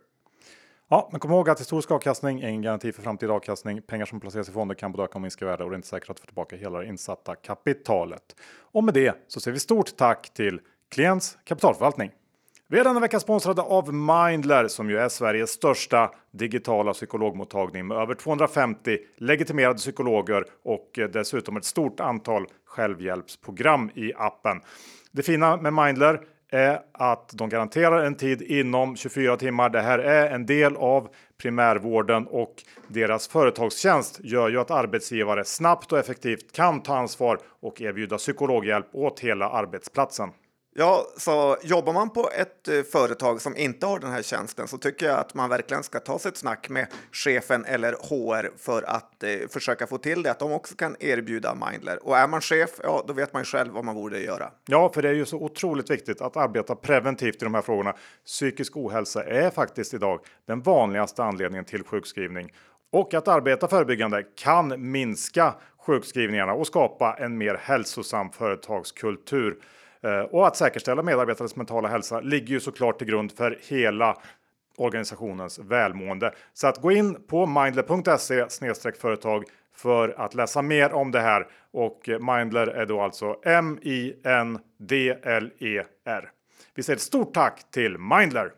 Ja, 0.88 1.08
men 1.10 1.20
kom 1.20 1.30
ihåg 1.30 1.50
att 1.50 1.60
historisk 1.60 1.90
avkastning 1.90 2.40
är 2.40 2.48
ingen 2.48 2.62
garanti 2.62 2.92
för 2.92 3.02
framtida 3.02 3.32
avkastning. 3.32 3.82
Pengar 3.82 4.06
som 4.06 4.20
placeras 4.20 4.48
i 4.48 4.52
fonder 4.52 4.74
kan 4.74 4.92
både 4.92 5.04
öka 5.04 5.14
och 5.14 5.20
minska 5.20 5.44
värde 5.44 5.64
och 5.64 5.70
det 5.70 5.74
är 5.74 5.76
inte 5.76 5.88
säkert 5.88 6.10
att 6.10 6.20
få 6.20 6.26
tillbaka 6.26 6.56
hela 6.56 6.78
det 6.78 6.86
insatta 6.86 7.34
kapitalet. 7.34 8.36
Och 8.72 8.84
med 8.84 8.94
det 8.94 9.24
så 9.28 9.40
säger 9.40 9.52
vi 9.52 9.60
stort 9.60 9.96
tack 9.96 10.34
till 10.34 10.60
Klients 10.90 11.38
kapitalförvaltning. 11.44 12.10
Vi 12.68 12.78
är 12.78 12.84
denna 12.84 13.00
vecka 13.00 13.20
sponsrade 13.20 13.62
av 13.62 13.94
Mindler 13.94 14.68
som 14.68 14.90
ju 14.90 14.98
är 14.98 15.08
Sveriges 15.08 15.50
största 15.50 16.10
digitala 16.30 16.92
psykologmottagning 16.92 17.86
med 17.86 17.96
över 17.96 18.14
250 18.14 18.98
legitimerade 19.16 19.76
psykologer 19.78 20.44
och 20.64 20.98
eh, 20.98 21.08
dessutom 21.08 21.56
ett 21.56 21.64
stort 21.64 22.00
antal 22.00 22.46
självhjälpsprogram 22.64 23.90
i 23.94 24.12
appen. 24.16 24.60
Det 25.12 25.22
fina 25.22 25.56
med 25.56 25.72
Mindler 25.72 26.20
är 26.50 26.80
att 26.92 27.30
de 27.34 27.48
garanterar 27.48 28.04
en 28.04 28.14
tid 28.14 28.42
inom 28.42 28.96
24 28.96 29.36
timmar. 29.36 29.70
Det 29.70 29.80
här 29.80 29.98
är 29.98 30.30
en 30.30 30.46
del 30.46 30.76
av 30.76 31.08
primärvården 31.38 32.26
och 32.26 32.54
deras 32.88 33.28
företagstjänst 33.28 34.20
gör 34.24 34.48
ju 34.48 34.60
att 34.60 34.70
arbetsgivare 34.70 35.44
snabbt 35.44 35.92
och 35.92 35.98
effektivt 35.98 36.52
kan 36.52 36.82
ta 36.82 36.96
ansvar 36.96 37.38
och 37.60 37.80
erbjuda 37.80 38.16
psykologhjälp 38.16 38.86
åt 38.92 39.20
hela 39.20 39.50
arbetsplatsen. 39.50 40.30
Ja, 40.78 41.06
så 41.16 41.56
jobbar 41.62 41.92
man 41.92 42.10
på 42.10 42.30
ett 42.34 42.68
eh, 42.68 42.82
företag 42.82 43.40
som 43.40 43.56
inte 43.56 43.86
har 43.86 43.98
den 43.98 44.10
här 44.10 44.22
tjänsten 44.22 44.68
så 44.68 44.78
tycker 44.78 45.06
jag 45.06 45.18
att 45.18 45.34
man 45.34 45.50
verkligen 45.50 45.82
ska 45.82 46.00
ta 46.00 46.18
sig 46.18 46.28
ett 46.28 46.36
snack 46.36 46.68
med 46.68 46.86
chefen 47.12 47.64
eller 47.64 47.92
HR 47.92 48.50
för 48.58 48.82
att 48.82 49.22
eh, 49.22 49.30
försöka 49.50 49.86
få 49.86 49.98
till 49.98 50.22
det, 50.22 50.30
att 50.30 50.38
de 50.38 50.52
också 50.52 50.74
kan 50.74 50.96
erbjuda 51.00 51.54
Mindler. 51.54 52.06
Och 52.06 52.18
är 52.18 52.28
man 52.28 52.40
chef, 52.40 52.70
ja, 52.82 53.04
då 53.06 53.12
vet 53.12 53.32
man 53.32 53.42
ju 53.42 53.46
själv 53.46 53.72
vad 53.72 53.84
man 53.84 53.94
borde 53.94 54.20
göra. 54.20 54.50
Ja, 54.66 54.90
för 54.94 55.02
det 55.02 55.08
är 55.08 55.12
ju 55.12 55.26
så 55.26 55.36
otroligt 55.36 55.90
viktigt 55.90 56.20
att 56.20 56.36
arbeta 56.36 56.74
preventivt 56.74 57.42
i 57.42 57.44
de 57.44 57.54
här 57.54 57.62
frågorna. 57.62 57.94
Psykisk 58.26 58.76
ohälsa 58.76 59.24
är 59.24 59.50
faktiskt 59.50 59.94
idag 59.94 60.20
den 60.46 60.62
vanligaste 60.62 61.24
anledningen 61.24 61.64
till 61.64 61.84
sjukskrivning 61.84 62.52
och 62.92 63.14
att 63.14 63.28
arbeta 63.28 63.68
förebyggande 63.68 64.22
kan 64.22 64.90
minska 64.90 65.54
sjukskrivningarna 65.86 66.52
och 66.52 66.66
skapa 66.66 67.16
en 67.18 67.38
mer 67.38 67.54
hälsosam 67.54 68.30
företagskultur. 68.30 69.56
Eh, 70.06 70.20
och 70.20 70.46
att 70.46 70.56
säkerställa 70.56 71.02
medarbetares 71.02 71.56
mentala 71.56 71.88
hälsa 71.88 72.20
ligger 72.20 72.48
ju 72.48 72.60
såklart 72.60 72.98
till 72.98 73.06
grund 73.06 73.32
för 73.32 73.58
hela 73.68 74.16
organisationens 74.76 75.58
välmående. 75.58 76.34
Så 76.52 76.66
att 76.66 76.80
gå 76.80 76.92
in 76.92 77.26
på 77.26 77.46
mindler.se 77.46 78.92
företag 79.00 79.44
för 79.76 80.08
att 80.20 80.34
läsa 80.34 80.62
mer 80.62 80.92
om 80.92 81.10
det 81.10 81.20
här. 81.20 81.46
Och 81.72 82.08
Mindler 82.08 82.66
är 82.66 82.86
då 82.86 83.00
alltså 83.00 83.36
M-I-N-D-L-E-R. 83.44 84.70
Vi 86.74 86.82
säger 86.82 86.96
ett 86.96 87.02
stort 87.02 87.34
tack 87.34 87.70
till 87.70 87.98
Mindler! 87.98 88.50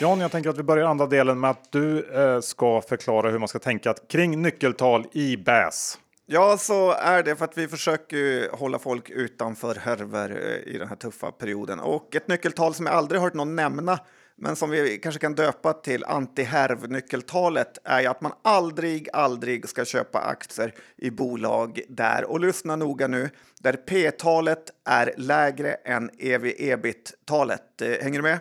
Jan, 0.00 0.20
jag 0.20 0.30
tänker 0.32 0.50
att 0.50 0.58
vi 0.58 0.62
börjar 0.62 0.86
andra 0.86 1.06
delen 1.06 1.40
med 1.40 1.50
att 1.50 1.72
du 1.72 2.14
eh, 2.14 2.40
ska 2.40 2.80
förklara 2.80 3.30
hur 3.30 3.38
man 3.38 3.48
ska 3.48 3.58
tänka 3.58 3.94
kring 4.08 4.42
nyckeltal 4.42 5.06
i 5.12 5.36
BAS. 5.36 5.98
Ja, 6.28 6.58
så 6.58 6.92
är 6.92 7.22
det 7.22 7.36
för 7.36 7.44
att 7.44 7.58
vi 7.58 7.68
försöker 7.68 8.56
hålla 8.56 8.78
folk 8.78 9.10
utanför 9.10 9.74
härvor 9.74 10.30
eh, 10.30 10.74
i 10.74 10.78
den 10.78 10.88
här 10.88 10.96
tuffa 10.96 11.32
perioden. 11.32 11.80
Och 11.80 12.16
ett 12.16 12.28
nyckeltal 12.28 12.74
som 12.74 12.86
jag 12.86 12.94
aldrig 12.94 13.20
hört 13.20 13.34
någon 13.34 13.56
nämna, 13.56 13.98
men 14.36 14.56
som 14.56 14.70
vi 14.70 14.98
kanske 14.98 15.20
kan 15.20 15.34
döpa 15.34 15.72
till 15.72 16.04
anti-härv-nyckeltalet 16.04 17.78
är 17.84 18.00
ju 18.00 18.06
att 18.06 18.20
man 18.20 18.32
aldrig, 18.42 19.08
aldrig 19.12 19.68
ska 19.68 19.84
köpa 19.84 20.18
aktier 20.18 20.74
i 20.96 21.10
bolag 21.10 21.80
där, 21.88 22.24
och 22.24 22.40
lyssna 22.40 22.76
noga 22.76 23.06
nu, 23.06 23.30
där 23.60 23.72
P-talet 23.72 24.70
är 24.84 25.14
lägre 25.16 25.74
än 25.74 26.10
ev-ebit-talet. 26.18 27.82
Eh, 27.82 27.88
hänger 28.02 28.18
du 28.18 28.22
med? 28.22 28.38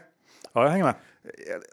Ja, 0.54 0.64
jag 0.64 0.70
hänger 0.70 0.86
med. 0.86 0.96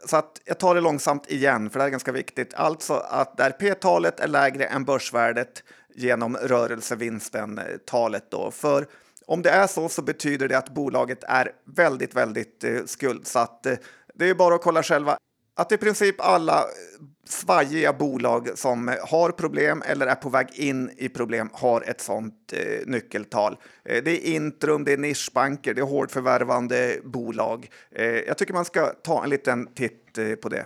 Så 0.05 0.17
att 0.17 0.41
jag 0.45 0.59
tar 0.59 0.75
det 0.75 0.81
långsamt 0.81 1.31
igen, 1.31 1.69
för 1.69 1.79
det 1.79 1.85
är 1.85 1.89
ganska 1.89 2.11
viktigt. 2.11 2.53
Alltså 2.53 2.93
att 2.93 3.37
där 3.37 3.51
P-talet 3.51 4.19
är 4.19 4.27
lägre 4.27 4.65
än 4.65 4.85
börsvärdet 4.85 5.63
genom 5.95 6.37
rörelsevinsten-talet 6.37 8.31
då. 8.31 8.51
För 8.51 8.87
om 9.25 9.41
det 9.41 9.49
är 9.49 9.67
så 9.67 9.89
så 9.89 10.01
betyder 10.01 10.47
det 10.47 10.57
att 10.57 10.73
bolaget 10.73 11.23
är 11.23 11.51
väldigt, 11.75 12.15
väldigt 12.15 12.63
eh, 12.63 12.85
skuldsatt. 12.85 13.67
Det 14.15 14.29
är 14.29 14.35
bara 14.35 14.55
att 14.55 14.61
kolla 14.61 14.83
själva 14.83 15.17
att 15.55 15.71
i 15.71 15.77
princip 15.77 16.15
alla 16.21 16.65
svajiga 17.25 17.93
bolag 17.93 18.49
som 18.55 18.95
har 19.01 19.31
problem 19.31 19.83
eller 19.85 20.07
är 20.07 20.15
på 20.15 20.29
väg 20.29 20.47
in 20.53 20.91
i 20.97 21.09
problem 21.09 21.49
har 21.53 21.81
ett 21.81 22.01
sådant 22.01 22.53
eh, 22.53 22.85
nyckeltal. 22.85 23.57
Eh, 23.85 24.03
det 24.03 24.11
är 24.11 24.35
Intrum, 24.35 24.83
det 24.83 24.93
är 24.93 24.97
nischbanker, 24.97 25.73
det 25.73 25.81
är 25.81 25.85
hårdförvärvande 25.85 26.99
bolag. 27.03 27.69
Eh, 27.91 28.05
jag 28.05 28.37
tycker 28.37 28.53
man 28.53 28.65
ska 28.65 28.87
ta 28.87 29.23
en 29.23 29.29
liten 29.29 29.73
titt 29.73 30.17
eh, 30.17 30.35
på 30.35 30.49
det. 30.49 30.65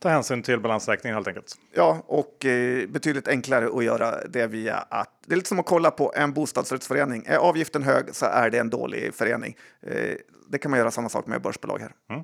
Ta 0.00 0.08
hänsyn 0.08 0.42
till 0.42 0.60
balansräkningen 0.60 1.14
helt 1.14 1.28
enkelt. 1.28 1.54
Ja, 1.74 2.02
och 2.06 2.44
eh, 2.44 2.88
betydligt 2.88 3.28
enklare 3.28 3.66
att 3.66 3.84
göra 3.84 4.26
det 4.28 4.46
via 4.46 4.76
att 4.76 5.10
det 5.26 5.34
är 5.34 5.36
lite 5.36 5.48
som 5.48 5.58
att 5.58 5.66
kolla 5.66 5.90
på 5.90 6.12
en 6.16 6.32
bostadsrättsförening. 6.32 7.24
Är 7.26 7.36
avgiften 7.36 7.82
hög 7.82 8.14
så 8.14 8.26
är 8.26 8.50
det 8.50 8.58
en 8.58 8.70
dålig 8.70 9.14
förening. 9.14 9.56
Eh, 9.82 10.14
det 10.48 10.58
kan 10.58 10.70
man 10.70 10.78
göra 10.80 10.90
samma 10.90 11.08
sak 11.08 11.26
med 11.26 11.42
börsbolag 11.42 11.78
här. 11.78 11.92
Mm. 12.10 12.22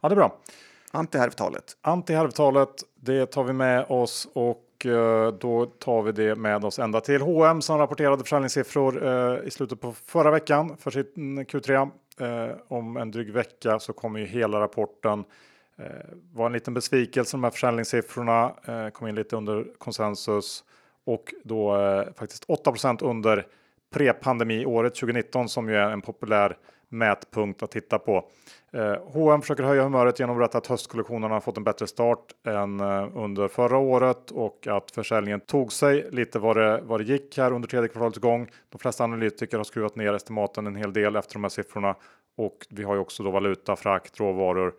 Ja, 0.00 0.08
det 0.08 0.12
är 0.12 0.16
bra. 0.16 0.38
Antihärvtalet. 0.90 1.76
Antihärvtalet, 1.82 2.68
det 3.00 3.26
tar 3.26 3.44
vi 3.44 3.52
med 3.52 3.84
oss 3.88 4.28
och 4.32 4.86
eh, 4.86 5.32
då 5.32 5.66
tar 5.66 6.02
vi 6.02 6.12
det 6.12 6.34
med 6.34 6.64
oss 6.64 6.78
ända 6.78 7.00
till 7.00 7.20
H&M 7.20 7.62
som 7.62 7.78
rapporterade 7.78 8.22
försäljningssiffror 8.22 9.06
eh, 9.06 9.46
i 9.46 9.50
slutet 9.50 9.80
på 9.80 9.92
förra 9.92 10.30
veckan 10.30 10.76
för 10.76 10.90
sitt 10.90 11.16
Q3. 11.16 11.90
Eh, 12.20 12.56
om 12.68 12.96
en 12.96 13.10
dryg 13.10 13.32
vecka 13.32 13.78
så 13.78 13.92
kommer 13.92 14.20
ju 14.20 14.26
hela 14.26 14.60
rapporten. 14.60 15.24
Eh, 15.82 16.14
var 16.32 16.46
en 16.46 16.52
liten 16.52 16.74
besvikelse 16.74 17.36
de 17.36 17.44
här 17.44 17.50
försäljningssiffrorna 17.50 18.52
eh, 18.64 18.88
kom 18.88 19.08
in 19.08 19.14
lite 19.14 19.36
under 19.36 19.66
konsensus 19.78 20.64
och 21.04 21.34
då 21.44 21.76
eh, 21.76 22.04
faktiskt 22.16 22.46
8% 22.46 23.04
under 23.04 23.46
pre-pandemi-året 23.94 24.94
2019 24.94 25.48
som 25.48 25.68
ju 25.68 25.76
är 25.76 25.90
en 25.90 26.00
populär 26.00 26.56
mätpunkt 26.88 27.62
att 27.62 27.70
titta 27.70 27.98
på. 27.98 28.28
Eh, 28.72 28.96
H&M 29.06 29.42
försöker 29.42 29.62
höja 29.62 29.82
humöret 29.82 30.18
genom 30.20 30.36
att 30.36 30.40
berätta 30.40 30.58
att 30.58 30.66
höstkollektionerna 30.66 31.34
har 31.34 31.40
fått 31.40 31.56
en 31.56 31.64
bättre 31.64 31.86
start 31.86 32.32
än 32.46 32.80
eh, 32.80 33.16
under 33.16 33.48
förra 33.48 33.78
året 33.78 34.30
och 34.30 34.66
att 34.66 34.90
försäljningen 34.90 35.40
tog 35.40 35.72
sig 35.72 36.08
lite 36.10 36.38
vad 36.38 36.56
det, 36.56 36.80
vad 36.82 37.00
det 37.00 37.04
gick 37.04 37.38
här 37.38 37.52
under 37.52 37.68
tredje 37.68 37.88
kvartalets 37.88 38.18
gång. 38.18 38.48
De 38.68 38.78
flesta 38.78 39.04
analytiker 39.04 39.56
har 39.56 39.64
skruvat 39.64 39.96
ner 39.96 40.14
estimaten 40.14 40.66
en 40.66 40.76
hel 40.76 40.92
del 40.92 41.16
efter 41.16 41.34
de 41.34 41.44
här 41.44 41.50
siffrorna 41.50 41.94
och 42.36 42.66
vi 42.70 42.82
har 42.82 42.94
ju 42.94 43.00
också 43.00 43.22
då 43.22 43.30
valuta, 43.30 43.76
frakt, 43.76 44.20
råvaror 44.20 44.68
eh, 44.68 44.72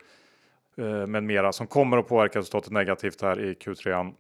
Eh, 0.78 1.08
med 1.08 1.24
mera 1.24 1.52
som 1.52 1.68
kommer 1.68 1.98
att 1.98 2.08
påverka 2.08 2.40
resultatet 2.40 2.72
negativt 2.72 3.22
här 3.22 3.40
i 3.40 3.54
Q3. 3.54 4.14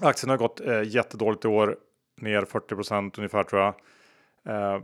Aktien 0.00 0.30
har 0.30 0.36
gått 0.36 0.60
eh, 0.60 0.82
jättedåligt 0.82 1.44
i 1.44 1.48
år, 1.48 1.76
ner 2.20 2.42
40% 2.42 3.12
ungefär 3.18 3.42
tror 3.42 3.62
jag. 3.62 3.74
Eh, 4.48 4.80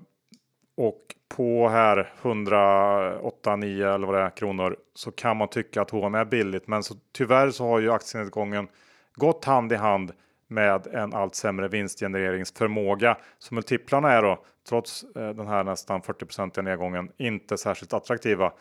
och 0.77 1.15
på 1.37 1.69
här 1.69 2.13
108, 2.23 3.57
9 3.57 3.95
eller 3.95 4.07
vad 4.07 4.17
det 4.17 4.23
är 4.23 4.31
kronor 4.31 4.77
så 4.95 5.11
kan 5.11 5.37
man 5.37 5.49
tycka 5.49 5.83
att 5.83 5.91
H&M 5.91 6.15
är 6.15 6.25
billigt. 6.25 6.67
Men 6.67 6.83
så, 6.83 6.95
tyvärr 7.13 7.51
så 7.51 7.67
har 7.67 7.81
ju 7.81 7.93
aktienedgången 7.93 8.69
gått 9.15 9.45
hand 9.45 9.73
i 9.73 9.77
hand 9.77 10.13
med 10.47 10.87
en 10.87 11.15
allt 11.15 11.35
sämre 11.35 11.69
vinstgenereringsförmåga. 11.69 13.17
Så 13.39 13.55
multiplarna 13.55 14.13
är 14.13 14.23
då 14.23 14.45
trots 14.69 15.05
eh, 15.17 15.31
den 15.31 15.47
här 15.47 15.65
nästan 15.65 16.03
40% 16.03 16.63
nedgången 16.63 17.11
inte 17.17 17.59
särskilt 17.59 17.93
attraktiva. 17.93 18.53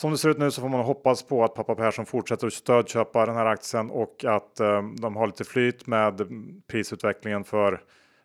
Som 0.00 0.10
det 0.10 0.18
ser 0.18 0.28
ut 0.28 0.38
nu 0.38 0.50
så 0.50 0.60
får 0.60 0.68
man 0.68 0.80
hoppas 0.80 1.22
på 1.22 1.44
att 1.44 1.54
pappa 1.54 1.74
Persson 1.74 2.06
fortsätter 2.06 2.46
att 2.46 2.52
stödköpa 2.52 3.26
den 3.26 3.34
här 3.34 3.46
aktien 3.46 3.90
och 3.90 4.24
att 4.24 4.60
eh, 4.60 4.82
de 5.00 5.16
har 5.16 5.26
lite 5.26 5.44
flyt 5.44 5.86
med 5.86 6.22
prisutvecklingen 6.66 7.44
för 7.44 7.82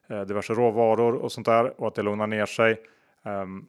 eh, 0.09 0.21
diverse 0.21 0.53
råvaror 0.53 1.13
och 1.13 1.31
sånt 1.31 1.45
där 1.45 1.81
och 1.81 1.87
att 1.87 1.95
det 1.95 2.01
lugnar 2.01 2.27
ner 2.27 2.45
sig. 2.45 2.77
Um, 3.23 3.65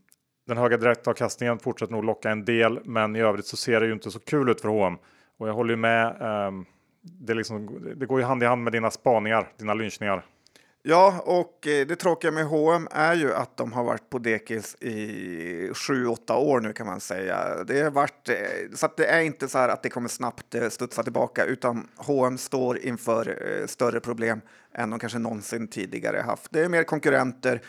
den 0.47 0.57
höga 0.57 0.77
direktavkastningen 0.77 1.59
fortsätter 1.59 1.93
nog 1.93 2.05
locka 2.05 2.31
en 2.31 2.45
del, 2.45 2.81
men 2.85 3.17
i 3.17 3.21
övrigt 3.21 3.47
så 3.47 3.57
ser 3.57 3.81
det 3.81 3.87
ju 3.87 3.93
inte 3.93 4.11
så 4.11 4.21
kul 4.21 4.49
ut 4.49 4.61
för 4.61 4.69
H&M. 4.69 4.99
Och 5.39 5.49
jag 5.49 5.55
håller 5.55 5.71
ju 5.71 5.77
med. 5.77 6.23
Um, 6.49 6.67
det, 7.03 7.35
liksom, 7.35 7.79
det 7.97 8.07
går 8.07 8.21
ju 8.21 8.27
hand 8.27 8.43
i 8.43 8.47
hand 8.47 8.63
med 8.63 8.73
dina 8.73 8.91
spaningar, 8.91 9.49
dina 9.59 9.75
lynchningar. 9.75 10.25
Ja, 10.89 11.21
och 11.25 11.67
eh, 11.67 11.87
det 11.87 11.97
tråkiga 11.97 12.31
med 12.31 12.47
H&M 12.47 12.89
är 12.91 13.15
ju 13.15 13.35
att 13.35 13.57
de 13.57 13.73
har 13.73 13.85
varit 13.85 14.11
på 14.11 14.19
dekis 14.19 14.75
i 14.75 15.71
sju, 15.75 16.07
åtta 16.07 16.37
år 16.37 16.61
nu 16.61 16.73
kan 16.73 16.87
man 16.87 17.01
säga. 17.01 17.65
Det 17.65 17.83
har 17.83 17.91
varit, 17.91 18.29
eh, 18.29 18.37
så 18.75 18.87
att 18.87 18.97
det 18.97 19.07
är 19.07 19.21
inte 19.21 19.49
så 19.49 19.59
här 19.59 19.69
att 19.69 19.83
det 19.83 19.89
kommer 19.89 20.09
snabbt 20.09 20.55
eh, 20.55 20.69
studsa 20.69 21.03
tillbaka, 21.03 21.45
utan 21.45 21.89
H&M 21.97 22.39
står 22.39 22.79
inför 22.79 23.37
större 23.67 24.01
problem 24.01 24.41
än 24.75 24.91
de 24.91 24.99
kanske 24.99 25.19
någonsin 25.19 25.69
tidigare 25.69 26.21
haft. 26.21 26.53
Det 26.53 26.65
är 26.65 26.69
mer 26.69 26.85
konkurrenter, 26.85 27.63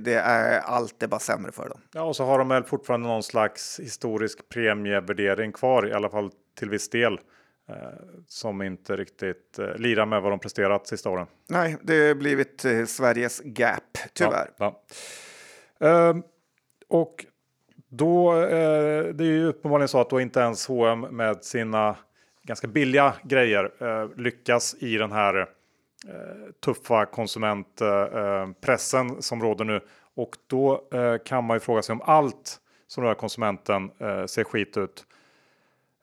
det 0.00 0.14
är 0.14 0.60
allt 0.60 1.02
är 1.02 1.08
bara 1.08 1.20
sämre 1.20 1.52
för 1.52 1.68
dem. 1.68 1.80
Ja, 1.92 2.02
och 2.02 2.16
så 2.16 2.24
har 2.24 2.38
de 2.38 2.48
väl 2.48 2.64
fortfarande 2.64 3.08
någon 3.08 3.22
slags 3.22 3.80
historisk 3.80 4.48
premievärdering 4.48 5.52
kvar, 5.52 5.88
i 5.88 5.92
alla 5.92 6.08
fall 6.08 6.30
till 6.58 6.70
viss 6.70 6.90
del. 6.90 7.18
Eh, 7.70 7.76
som 8.26 8.62
inte 8.62 8.96
riktigt 8.96 9.58
eh, 9.58 9.74
lirar 9.76 10.06
med 10.06 10.22
vad 10.22 10.32
de 10.32 10.38
presterat 10.38 10.86
sista 10.86 11.10
åren. 11.10 11.26
Nej, 11.48 11.76
det 11.82 12.08
har 12.08 12.14
blivit 12.14 12.64
eh, 12.64 12.84
Sveriges 12.84 13.42
gap, 13.44 13.98
tyvärr. 14.12 14.50
Ja, 14.56 14.80
ja. 15.78 15.88
Ehm, 15.88 16.22
och 16.88 17.26
då, 17.88 18.42
eh, 18.42 19.04
det 19.04 19.24
är 19.24 19.32
ju 19.32 19.46
uppenbarligen 19.46 19.88
så 19.88 20.00
att 20.00 20.10
då 20.10 20.20
inte 20.20 20.40
ens 20.40 20.66
H&M 20.66 21.00
med 21.00 21.44
sina 21.44 21.96
ganska 22.42 22.66
billiga 22.66 23.14
grejer 23.22 23.72
eh, 23.78 24.08
lyckas 24.16 24.76
i 24.78 24.96
den 24.96 25.12
här 25.12 25.38
eh, 25.38 25.46
tuffa 26.64 27.06
konsumentpressen 27.06 29.22
som 29.22 29.42
råder 29.42 29.64
nu. 29.64 29.80
Och 30.14 30.36
då 30.46 30.88
kan 31.24 31.44
man 31.44 31.56
ju 31.56 31.60
fråga 31.60 31.82
sig 31.82 31.92
om 31.92 32.02
allt 32.02 32.60
som 32.86 33.04
rör 33.04 33.14
konsumenten 33.14 33.90
ser 34.26 34.44
skit 34.44 34.76
ut. 34.76 35.04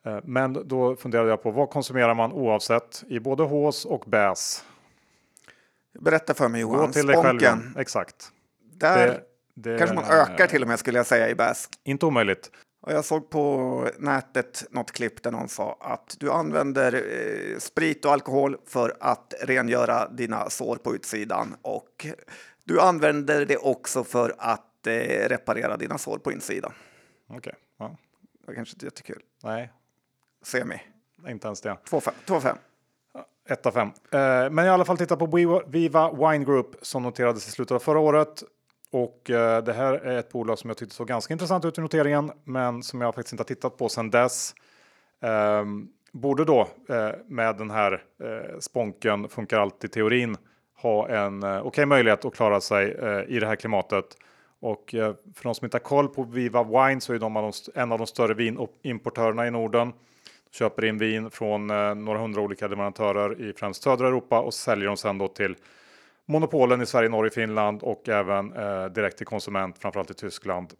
Eh, 0.05 0.19
men 0.23 0.67
då 0.67 0.95
funderade 0.95 1.29
jag 1.29 1.43
på 1.43 1.51
vad 1.51 1.69
konsumerar 1.69 2.13
man 2.13 2.31
oavsett 2.31 3.03
i 3.07 3.19
både 3.19 3.43
hås 3.43 3.85
och 3.85 4.03
bäs? 4.07 4.65
Berätta 5.99 6.33
för 6.33 6.47
mig 6.47 6.61
Johan. 6.61 6.85
Gå 6.85 6.93
till 6.93 7.07
dig 7.07 7.15
själv. 7.15 7.41
Exakt. 7.77 8.31
Där 8.73 9.07
det, 9.07 9.71
det, 9.71 9.77
kanske 9.77 9.95
man 9.95 10.05
ökar 10.05 10.47
till 10.47 10.61
och 10.61 10.67
med 10.67 10.79
skulle 10.79 10.99
jag 10.99 11.05
säga 11.05 11.29
i 11.29 11.35
bäs. 11.35 11.69
Inte 11.83 12.05
omöjligt. 12.05 12.51
Och 12.81 12.93
jag 12.93 13.05
såg 13.05 13.29
på 13.29 13.87
nätet 13.99 14.63
något 14.69 14.91
klipp 14.91 15.23
där 15.23 15.31
någon 15.31 15.49
sa 15.49 15.77
att 15.81 16.15
du 16.19 16.31
använder 16.31 16.93
eh, 16.93 17.57
sprit 17.59 18.05
och 18.05 18.11
alkohol 18.11 18.57
för 18.65 18.97
att 18.99 19.33
rengöra 19.41 20.07
dina 20.09 20.49
sår 20.49 20.75
på 20.75 20.95
utsidan 20.95 21.55
och 21.61 22.05
Du 22.63 22.81
använder 22.81 23.45
det 23.45 23.57
också 23.57 24.03
för 24.03 24.35
att 24.37 24.87
eh, 24.87 25.29
reparera 25.29 25.77
dina 25.77 25.97
sår 25.97 26.17
på 26.17 26.31
insidan. 26.31 26.73
Okej. 27.27 27.37
Okay. 27.37 27.53
Ja. 27.77 27.97
Det 28.33 28.47
var 28.47 28.53
kanske 28.53 28.75
inte 28.75 28.85
jättekul. 28.85 29.21
Nej. 29.43 29.71
Semi. 30.47 30.81
Inte 31.27 31.47
ens 31.47 31.61
det. 31.61 31.77
2-5. 31.89 32.57
1 33.49 33.65
av 33.65 33.71
5. 33.71 33.87
Eh, 33.87 34.49
men 34.49 34.65
i 34.65 34.69
alla 34.69 34.85
fall 34.85 34.97
titta 34.97 35.17
på 35.17 35.61
Viva 35.67 36.11
Wine 36.11 36.45
Group 36.45 36.75
som 36.81 37.03
noterades 37.03 37.47
i 37.47 37.51
slutet 37.51 37.75
av 37.75 37.79
förra 37.79 37.99
året. 37.99 38.43
Och 38.91 39.29
eh, 39.29 39.63
det 39.63 39.73
här 39.73 39.93
är 39.93 40.17
ett 40.17 40.31
bolag 40.31 40.59
som 40.59 40.69
jag 40.69 40.77
tyckte 40.77 40.95
såg 40.95 41.07
ganska 41.07 41.33
intressant 41.33 41.65
ut 41.65 41.77
i 41.77 41.81
noteringen, 41.81 42.31
men 42.43 42.83
som 42.83 43.01
jag 43.01 43.15
faktiskt 43.15 43.33
inte 43.33 43.41
har 43.41 43.45
tittat 43.45 43.77
på 43.77 43.89
sedan 43.89 44.09
dess. 44.09 44.53
Eh, 45.21 45.65
borde 46.11 46.45
då 46.45 46.67
eh, 46.89 47.09
med 47.27 47.57
den 47.57 47.71
här 47.71 48.03
sponken 48.59 49.29
funkar 49.29 49.59
alltid 49.59 49.91
teorin 49.91 50.37
ha 50.81 51.07
en 51.07 51.43
okej 51.43 51.61
okay 51.61 51.85
möjlighet 51.85 52.25
att 52.25 52.35
klara 52.35 52.61
sig 52.61 52.91
i 53.27 53.39
det 53.39 53.47
här 53.47 53.55
klimatet. 53.55 54.05
Och 54.59 54.83
för 55.35 55.43
de 55.43 55.55
som 55.55 55.65
inte 55.65 55.75
har 55.75 55.79
koll 55.79 56.07
på 56.07 56.23
Viva 56.23 56.63
Wine 56.63 57.01
så 57.01 57.13
är 57.13 57.19
de 57.19 57.53
en 57.75 57.91
av 57.91 57.97
de 57.97 58.07
större 58.07 58.33
vinimportörerna 58.33 59.47
i 59.47 59.51
Norden. 59.51 59.93
Köper 60.51 60.85
in 60.85 60.97
vin 60.97 61.31
från 61.31 61.69
eh, 61.69 61.95
några 61.95 62.19
hundra 62.19 62.41
olika 62.41 62.67
leverantörer 62.67 63.41
i 63.41 63.53
främst 63.53 63.83
södra 63.83 64.07
Europa 64.07 64.39
och 64.39 64.53
säljer 64.53 64.87
dem 64.87 64.97
sedan 64.97 65.17
då 65.17 65.27
till 65.27 65.55
monopolen 66.25 66.81
i 66.81 66.85
Sverige, 66.85 67.09
Norge, 67.09 67.31
Finland 67.31 67.83
och 67.83 68.09
även 68.09 68.53
eh, 68.53 68.85
direkt 68.85 69.17
till 69.17 69.27
konsument, 69.27 69.77
framförallt 69.77 70.11
i 70.11 70.13
Tyskland. 70.13 70.73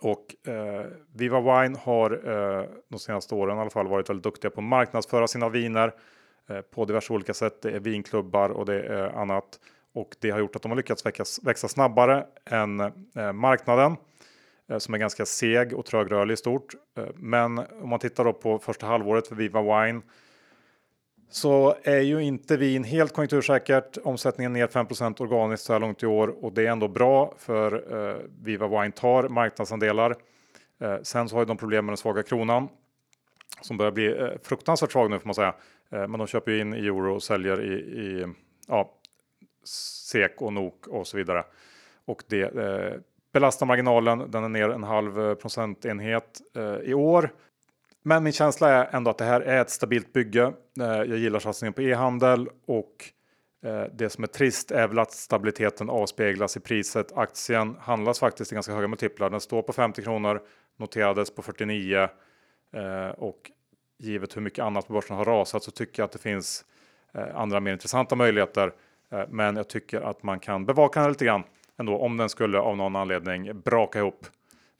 Och 0.00 0.48
eh, 0.48 0.86
Viva 1.14 1.40
Wine 1.40 1.78
har 1.78 2.10
eh, 2.10 2.64
de 2.88 2.98
senaste 2.98 3.34
åren 3.34 3.58
i 3.58 3.60
alla 3.60 3.70
fall 3.70 3.88
varit 3.88 4.10
väldigt 4.10 4.24
duktiga 4.24 4.50
på 4.50 4.60
att 4.60 4.66
marknadsföra 4.66 5.26
sina 5.26 5.48
viner 5.48 5.92
eh, 6.48 6.60
på 6.60 6.84
diverse 6.84 7.12
olika 7.12 7.34
sätt. 7.34 7.62
Det 7.62 7.70
är 7.70 7.80
vinklubbar 7.80 8.50
och 8.50 8.66
det 8.66 8.82
är 8.82 9.08
annat 9.08 9.60
och 9.94 10.16
det 10.20 10.30
har 10.30 10.38
gjort 10.38 10.56
att 10.56 10.62
de 10.62 10.70
har 10.70 10.76
lyckats 10.76 11.06
växa, 11.06 11.24
växa 11.42 11.68
snabbare 11.68 12.26
än 12.50 12.80
eh, 12.80 13.32
marknaden 13.32 13.96
Eh, 14.70 14.78
som 14.78 14.94
är 14.94 14.98
ganska 14.98 15.26
seg 15.26 15.74
och 15.74 15.86
trögrörlig 15.86 16.34
i 16.34 16.36
stort. 16.36 16.74
Eh, 16.98 17.04
men 17.14 17.58
om 17.58 17.88
man 17.88 17.98
tittar 17.98 18.24
då 18.24 18.32
på 18.32 18.58
första 18.58 18.86
halvåret 18.86 19.26
för 19.28 19.34
Viva 19.34 19.62
Wine 19.62 20.00
så 21.30 21.74
är 21.82 22.00
ju 22.00 22.22
inte 22.22 22.56
vin 22.56 22.84
helt 22.84 23.12
konjunktursäkert. 23.12 23.98
Omsättningen 24.04 24.52
ner 24.52 24.66
5 24.66 24.86
organiskt 25.18 25.64
så 25.64 25.72
här 25.72 25.80
långt 25.80 26.02
i 26.02 26.06
år 26.06 26.44
och 26.44 26.52
det 26.52 26.66
är 26.66 26.70
ändå 26.70 26.88
bra 26.88 27.34
för 27.38 27.72
eh, 27.96 28.16
Viva 28.42 28.68
Wine 28.68 28.92
tar 28.92 29.28
marknadsandelar. 29.28 30.16
Sen 31.02 31.28
så 31.28 31.36
har 31.36 31.44
de 31.44 31.56
problem 31.56 31.86
med 31.86 31.92
den 31.92 31.96
svaga 31.96 32.22
kronan 32.22 32.68
som 33.60 33.76
börjar 33.76 33.92
bli 33.92 34.36
fruktansvärt 34.42 34.92
svag 34.92 35.10
nu 35.10 35.18
får 35.18 35.26
man 35.26 35.34
säga. 35.34 35.54
Men 35.88 36.12
de 36.12 36.26
köper 36.26 36.52
ju 36.52 36.60
in 36.60 36.74
i 36.74 36.86
euro 36.86 37.14
och 37.14 37.22
säljer 37.22 37.62
i, 37.62 37.74
i 37.74 38.26
ja, 38.68 38.90
SEK 39.64 40.42
och 40.42 40.52
NOK 40.52 40.86
och 40.86 41.06
så 41.06 41.16
vidare. 41.16 41.44
Och 42.04 42.22
det 42.26 42.42
eh, 42.42 43.00
belastar 43.34 43.66
marginalen. 43.66 44.30
Den 44.30 44.44
är 44.44 44.48
ner 44.48 44.70
en 44.70 44.82
halv 44.82 45.20
eh, 45.20 45.34
procentenhet 45.34 46.40
eh, 46.56 46.90
i 46.90 46.94
år. 46.94 47.30
Men 48.02 48.24
min 48.24 48.32
känsla 48.32 48.70
är 48.70 48.96
ändå 48.96 49.10
att 49.10 49.18
det 49.18 49.24
här 49.24 49.40
är 49.40 49.60
ett 49.60 49.70
stabilt 49.70 50.12
bygge. 50.12 50.52
Eh, 50.80 50.86
jag 50.86 51.18
gillar 51.18 51.38
satsningen 51.38 51.72
på 51.72 51.82
e-handel 51.82 52.48
och 52.66 53.10
det 53.92 54.10
som 54.10 54.24
är 54.24 54.28
trist 54.28 54.70
är 54.70 54.88
väl 54.88 54.98
att 54.98 55.12
stabiliteten 55.12 55.90
avspeglas 55.90 56.56
i 56.56 56.60
priset. 56.60 57.12
Aktien 57.12 57.76
handlas 57.80 58.18
faktiskt 58.18 58.52
i 58.52 58.54
ganska 58.54 58.72
höga 58.72 58.88
multiplar. 58.88 59.30
Den 59.30 59.40
står 59.40 59.62
på 59.62 59.72
50 59.72 60.02
kronor, 60.02 60.40
noterades 60.76 61.34
på 61.34 61.42
49 61.42 62.08
och 63.16 63.50
givet 63.98 64.36
hur 64.36 64.40
mycket 64.40 64.64
annat 64.64 64.86
på 64.86 64.92
börsen 64.92 65.16
har 65.16 65.24
rasat 65.24 65.62
så 65.62 65.70
tycker 65.70 66.02
jag 66.02 66.04
att 66.04 66.12
det 66.12 66.18
finns 66.18 66.64
andra 67.34 67.60
mer 67.60 67.72
intressanta 67.72 68.16
möjligheter. 68.16 68.72
Men 69.28 69.56
jag 69.56 69.68
tycker 69.68 70.00
att 70.00 70.22
man 70.22 70.40
kan 70.40 70.66
bevaka 70.66 71.00
den 71.00 71.08
lite 71.08 71.24
grann 71.24 71.44
ändå 71.80 71.98
om 71.98 72.16
den 72.16 72.28
skulle 72.28 72.58
av 72.58 72.76
någon 72.76 72.96
anledning 72.96 73.60
braka 73.60 73.98
ihop. 73.98 74.26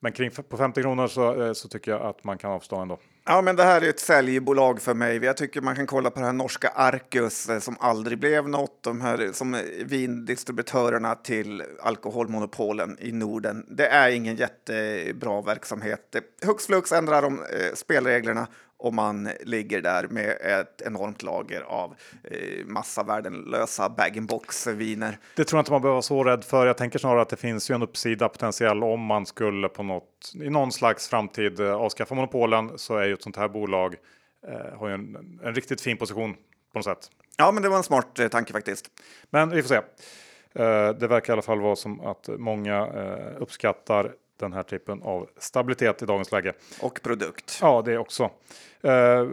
Men 0.01 0.13
kring 0.13 0.31
på 0.31 0.57
50 0.57 0.83
kronor 0.83 1.07
så, 1.07 1.43
eh, 1.43 1.53
så 1.53 1.69
tycker 1.69 1.91
jag 1.91 2.03
att 2.03 2.25
man 2.25 2.39
kan 2.39 2.51
avstå 2.51 2.77
ändå. 2.77 2.99
Ja, 3.27 3.43
men 3.43 3.57
det 3.57 3.63
här 3.63 3.83
är 3.83 3.89
ett 3.89 4.01
säljbolag 4.01 4.83
för 4.83 4.95
mig. 4.95 5.17
Jag 5.25 5.37
tycker 5.37 5.61
man 5.61 5.77
kan 5.77 5.87
kolla 5.87 6.11
på 6.11 6.21
det 6.21 6.27
här 6.27 6.33
norska 6.33 6.69
Arcus 6.69 7.49
eh, 7.49 7.59
som 7.59 7.77
aldrig 7.81 8.19
blev 8.19 8.49
något. 8.49 8.83
De 8.83 9.01
här 9.01 9.23
eh, 9.23 9.33
som 9.33 9.61
vindistributörerna 9.85 11.15
till 11.15 11.63
alkoholmonopolen 11.83 12.97
i 13.01 13.13
Norden. 13.13 13.67
Det 13.69 13.87
är 13.87 14.11
ingen 14.11 14.37
jättebra 14.37 15.43
verksamhet. 15.43 16.17
Hux 16.47 16.67
flux 16.67 16.93
ändrar 16.93 17.23
de 17.23 17.39
eh, 17.39 17.75
spelreglerna 17.75 18.47
och 18.85 18.95
man 18.95 19.29
ligger 19.41 19.81
där 19.81 20.09
med 20.09 20.31
ett 20.41 20.83
enormt 20.85 21.23
lager 21.23 21.61
av 21.61 21.95
eh, 22.25 22.67
massa 22.67 23.03
värdelösa 23.03 23.89
bag-in-box-viner. 23.89 25.19
Det 25.37 25.45
tror 25.45 25.59
jag 25.59 25.63
inte 25.63 25.73
man 25.73 25.83
behöver 25.83 25.95
vara 25.95 26.03
så 26.03 26.25
rädd 26.25 26.45
för. 26.45 26.67
Jag 26.67 26.77
tänker 26.77 26.99
snarare 26.99 27.23
att 27.23 27.29
det 27.29 27.37
finns 27.37 27.71
ju 27.71 27.75
en 27.75 27.83
uppsida 27.83 28.29
potentiell 28.29 28.85
om 28.85 29.01
man 29.01 29.27
skulle 29.27 29.69
på 29.69 29.83
något 29.83 30.33
i 30.35 30.51
någon 30.51 30.73
slags 30.73 31.09
framtid 31.09 31.61
eh, 31.61 31.75
avskaffa 31.75 32.15
monopolen 32.15 32.79
så 32.79 32.97
är 32.97 33.07
ju 33.07 33.15
ett 33.15 33.23
sånt 33.23 33.37
här 33.37 33.49
bolag 33.49 33.95
eh, 34.49 34.79
har 34.79 34.89
ju 34.89 34.95
en, 34.95 35.39
en, 35.45 35.55
riktigt 35.55 35.81
fin 35.81 35.97
position 35.97 36.35
på 36.73 36.79
något 36.79 36.85
sätt. 36.85 37.11
Ja, 37.37 37.53
men 37.53 37.63
det 37.63 37.69
var 37.69 37.77
en 37.77 37.83
smart 37.83 38.19
eh, 38.19 38.29
tanke 38.29 38.53
faktiskt. 38.53 38.87
Men 39.31 39.51
vi 39.51 39.63
får 39.63 39.69
se. 39.69 39.81
Eh, 40.63 40.91
det 40.91 41.07
verkar 41.07 41.33
i 41.33 41.35
alla 41.35 41.43
fall 41.43 41.61
vara 41.61 41.77
som 41.77 42.01
att 42.01 42.29
många 42.39 42.87
eh, 42.87 43.43
uppskattar 43.43 44.13
den 44.37 44.53
här 44.53 44.63
typen 44.63 45.03
av 45.03 45.29
stabilitet 45.39 46.03
i 46.03 46.07
dagens 46.07 46.33
läge. 46.33 46.53
Och 46.81 47.01
produkt. 47.03 47.59
Ja, 47.61 47.83
det 47.83 47.99
också. 47.99 48.31
Eh, 48.83 49.27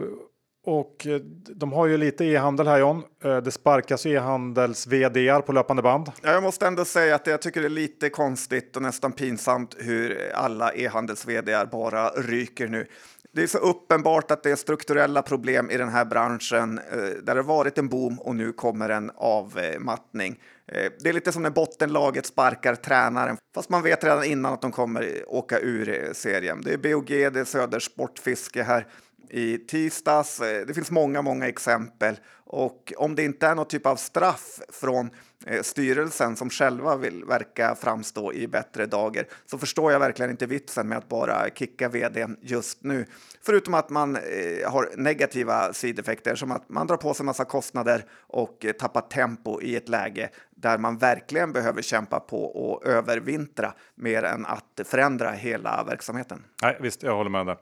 och 0.64 1.06
eh, 1.06 1.20
de 1.54 1.72
har 1.72 1.86
ju 1.86 1.96
lite 1.96 2.24
e-handel 2.24 2.66
här 2.66 2.78
John. 2.78 3.02
Eh, 3.24 3.36
det 3.36 3.50
sparkas 3.50 4.06
e-handels 4.06 4.86
vd 4.86 5.40
på 5.46 5.52
löpande 5.52 5.82
band. 5.82 6.12
Ja, 6.22 6.32
jag 6.32 6.42
måste 6.42 6.66
ändå 6.66 6.84
säga 6.84 7.14
att 7.14 7.26
jag 7.26 7.42
tycker 7.42 7.60
det 7.60 7.66
är 7.66 7.70
lite 7.70 8.10
konstigt 8.10 8.76
och 8.76 8.82
nästan 8.82 9.12
pinsamt 9.12 9.76
hur 9.78 10.32
alla 10.34 10.74
e-handels 10.74 11.26
vd 11.26 11.64
bara 11.72 12.08
ryker 12.08 12.68
nu. 12.68 12.86
Det 13.34 13.42
är 13.42 13.46
så 13.46 13.58
uppenbart 13.58 14.30
att 14.30 14.42
det 14.42 14.50
är 14.50 14.56
strukturella 14.56 15.22
problem 15.22 15.70
i 15.70 15.76
den 15.76 15.88
här 15.88 16.04
branschen 16.04 16.78
eh, 16.78 16.98
där 17.22 17.34
det 17.34 17.42
varit 17.42 17.78
en 17.78 17.88
boom 17.88 18.18
och 18.18 18.36
nu 18.36 18.52
kommer 18.52 18.88
en 18.88 19.10
avmattning. 19.14 20.40
Eh, 20.66 20.92
det 21.00 21.08
är 21.08 21.12
lite 21.12 21.32
som 21.32 21.42
när 21.42 21.50
bottenlaget 21.50 22.26
sparkar 22.26 22.74
tränaren, 22.74 23.36
fast 23.54 23.68
man 23.68 23.82
vet 23.82 24.04
redan 24.04 24.24
innan 24.24 24.52
att 24.52 24.62
de 24.62 24.72
kommer 24.72 25.24
åka 25.26 25.58
ur 25.58 25.88
eh, 25.88 26.12
serien. 26.12 26.60
Det 26.64 26.72
är 26.72 26.78
BOG, 26.78 27.06
det 27.06 27.36
är 27.36 27.44
Söder 27.44 27.80
Sportfiske 27.80 28.62
här 28.62 28.86
i 29.30 29.58
tisdags. 29.58 30.40
Eh, 30.40 30.66
det 30.66 30.74
finns 30.74 30.90
många, 30.90 31.22
många 31.22 31.48
exempel 31.48 32.16
och 32.44 32.92
om 32.96 33.14
det 33.14 33.24
inte 33.24 33.46
är 33.46 33.54
någon 33.54 33.68
typ 33.68 33.86
av 33.86 33.96
straff 33.96 34.60
från 34.72 35.10
Eh, 35.46 35.62
styrelsen 35.62 36.36
som 36.36 36.50
själva 36.50 36.96
vill 36.96 37.24
verka 37.24 37.74
framstå 37.74 38.32
i 38.32 38.46
bättre 38.46 38.86
dagar 38.86 39.26
så 39.46 39.58
förstår 39.58 39.92
jag 39.92 40.00
verkligen 40.00 40.30
inte 40.30 40.46
vitsen 40.46 40.88
med 40.88 40.98
att 40.98 41.08
bara 41.08 41.50
kicka 41.54 41.88
vdn 41.88 42.36
just 42.40 42.82
nu. 42.82 43.06
Förutom 43.42 43.74
att 43.74 43.90
man 43.90 44.16
eh, 44.16 44.70
har 44.70 44.90
negativa 44.96 45.72
sideffekter 45.72 46.34
som 46.34 46.52
att 46.52 46.68
man 46.68 46.86
drar 46.86 46.96
på 46.96 47.14
sig 47.14 47.26
massa 47.26 47.44
kostnader 47.44 48.04
och 48.12 48.64
eh, 48.64 48.72
tappar 48.72 49.00
tempo 49.00 49.60
i 49.60 49.76
ett 49.76 49.88
läge 49.88 50.30
där 50.50 50.78
man 50.78 50.98
verkligen 50.98 51.52
behöver 51.52 51.82
kämpa 51.82 52.20
på 52.20 52.44
och 52.44 52.86
övervintra 52.86 53.74
mer 53.94 54.22
än 54.22 54.46
att 54.46 54.80
förändra 54.84 55.30
hela 55.30 55.84
verksamheten. 55.84 56.44
Nej, 56.62 56.78
visst, 56.80 57.02
jag 57.02 57.16
håller 57.16 57.30
med 57.30 57.46
där. 57.46 57.56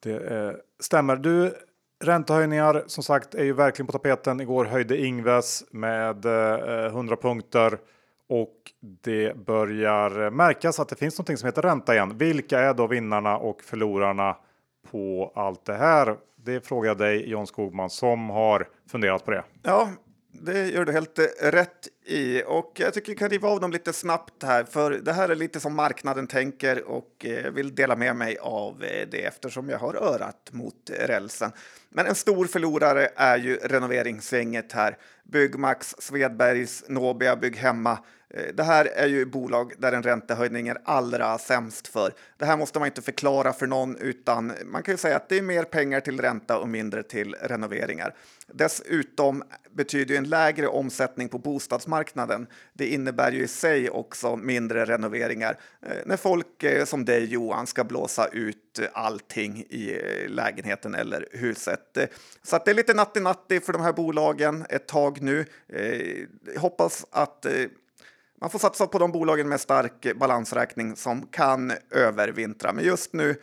Det 0.00 0.36
eh, 0.36 0.52
stämmer. 0.80 1.16
Du, 1.16 1.54
räntehöjningar 2.04 2.84
som 2.86 3.02
sagt 3.02 3.34
är 3.34 3.44
ju 3.44 3.52
verkligen 3.52 3.86
på 3.86 3.92
tapeten. 3.92 4.40
Igår 4.40 4.64
höjde 4.64 5.00
Ingves 5.00 5.64
med 5.70 6.24
eh, 6.24 6.86
100 6.86 7.16
punkter 7.16 7.78
och 8.28 8.54
det 8.80 9.36
börjar 9.36 10.30
märkas 10.30 10.80
att 10.80 10.88
det 10.88 10.96
finns 10.96 11.18
något 11.18 11.38
som 11.38 11.46
heter 11.46 11.62
ränta 11.62 11.94
igen. 11.94 12.18
Vilka 12.18 12.60
är 12.60 12.74
då 12.74 12.86
vinnarna 12.86 13.36
och 13.36 13.62
förlorarna 13.62 14.36
på 14.90 15.32
allt 15.34 15.64
det 15.64 15.74
här? 15.74 16.16
Det 16.36 16.66
frågar 16.66 16.90
jag 16.90 16.98
dig 16.98 17.30
John 17.30 17.46
Skogman 17.46 17.90
som 17.90 18.30
har 18.30 18.68
funderat 18.90 19.24
på 19.24 19.30
det. 19.30 19.44
Ja, 19.62 19.88
det 20.32 20.68
gör 20.68 20.84
du 20.84 20.92
helt 20.92 21.18
eh, 21.18 21.50
rätt 21.50 21.88
i 22.10 22.42
och 22.46 22.72
jag 22.74 22.94
tycker 22.94 23.12
vi 23.12 23.18
kan 23.18 23.30
riva 23.30 23.48
av 23.48 23.60
dem 23.60 23.72
lite 23.72 23.92
snabbt 23.92 24.42
här 24.42 24.64
för 24.64 24.90
det 24.90 25.12
här 25.12 25.28
är 25.28 25.34
lite 25.34 25.60
som 25.60 25.76
marknaden 25.76 26.26
tänker 26.26 26.88
och 26.88 27.26
eh, 27.26 27.50
vill 27.52 27.74
dela 27.74 27.96
med 27.96 28.16
mig 28.16 28.38
av 28.38 28.84
eh, 28.84 29.08
det 29.10 29.24
eftersom 29.24 29.68
jag 29.68 29.78
har 29.78 29.94
örat 29.94 30.50
mot 30.50 30.90
rälsen. 30.98 31.52
Men 31.88 32.06
en 32.06 32.14
stor 32.14 32.46
förlorare 32.46 33.08
är 33.16 33.38
ju 33.38 33.56
renoveringssvänget 33.56 34.72
här. 34.72 34.96
Byggmax, 35.24 35.94
Svedbergs, 35.98 36.84
Nobia, 36.88 37.36
Bygghemma. 37.36 37.98
Eh, 38.34 38.54
det 38.54 38.62
här 38.62 38.84
är 38.84 39.06
ju 39.06 39.26
bolag 39.26 39.72
där 39.78 39.92
en 39.92 40.02
räntehöjning 40.02 40.68
är 40.68 40.78
allra 40.84 41.38
sämst 41.38 41.88
för. 41.88 42.12
Det 42.36 42.44
här 42.44 42.56
måste 42.56 42.78
man 42.78 42.86
inte 42.86 43.02
förklara 43.02 43.52
för 43.52 43.66
någon, 43.66 43.96
utan 43.96 44.52
man 44.64 44.82
kan 44.82 44.94
ju 44.94 44.98
säga 44.98 45.16
att 45.16 45.28
det 45.28 45.38
är 45.38 45.42
mer 45.42 45.64
pengar 45.64 46.00
till 46.00 46.20
ränta 46.20 46.58
och 46.58 46.68
mindre 46.68 47.02
till 47.02 47.34
renoveringar. 47.34 48.14
Dessutom 48.46 49.42
betyder 49.70 50.14
ju 50.14 50.18
en 50.18 50.28
lägre 50.28 50.66
omsättning 50.66 51.28
på 51.28 51.38
bostadsmarknaden. 51.38 52.46
Det 52.72 52.86
innebär 52.86 53.32
ju 53.32 53.42
i 53.42 53.48
sig 53.48 53.90
också 53.90 54.36
mindre 54.36 54.84
renoveringar 54.84 55.58
eh, 55.82 55.96
när 56.06 56.16
folk 56.16 56.62
eh, 56.62 56.84
som 56.84 57.04
dig 57.04 57.24
Johan 57.24 57.66
ska 57.66 57.84
blåsa 57.84 58.26
ut 58.26 58.56
allting 58.92 59.58
i 59.58 59.98
lägenheten 60.28 60.94
eller 60.94 61.28
huset. 61.32 61.98
Så 62.42 62.56
att 62.56 62.64
det 62.64 62.70
är 62.70 62.74
lite 62.74 62.94
natti-natti 62.94 63.60
för 63.60 63.72
de 63.72 63.82
här 63.82 63.92
bolagen 63.92 64.64
ett 64.68 64.88
tag 64.88 65.22
nu. 65.22 65.46
Jag 66.54 66.60
hoppas 66.60 67.06
att 67.10 67.46
man 68.40 68.50
får 68.50 68.58
satsa 68.58 68.86
på 68.86 68.98
de 68.98 69.12
bolagen 69.12 69.48
med 69.48 69.60
stark 69.60 70.16
balansräkning 70.16 70.96
som 70.96 71.26
kan 71.26 71.72
övervintra. 71.90 72.72
Men 72.72 72.84
just 72.84 73.12
nu 73.12 73.36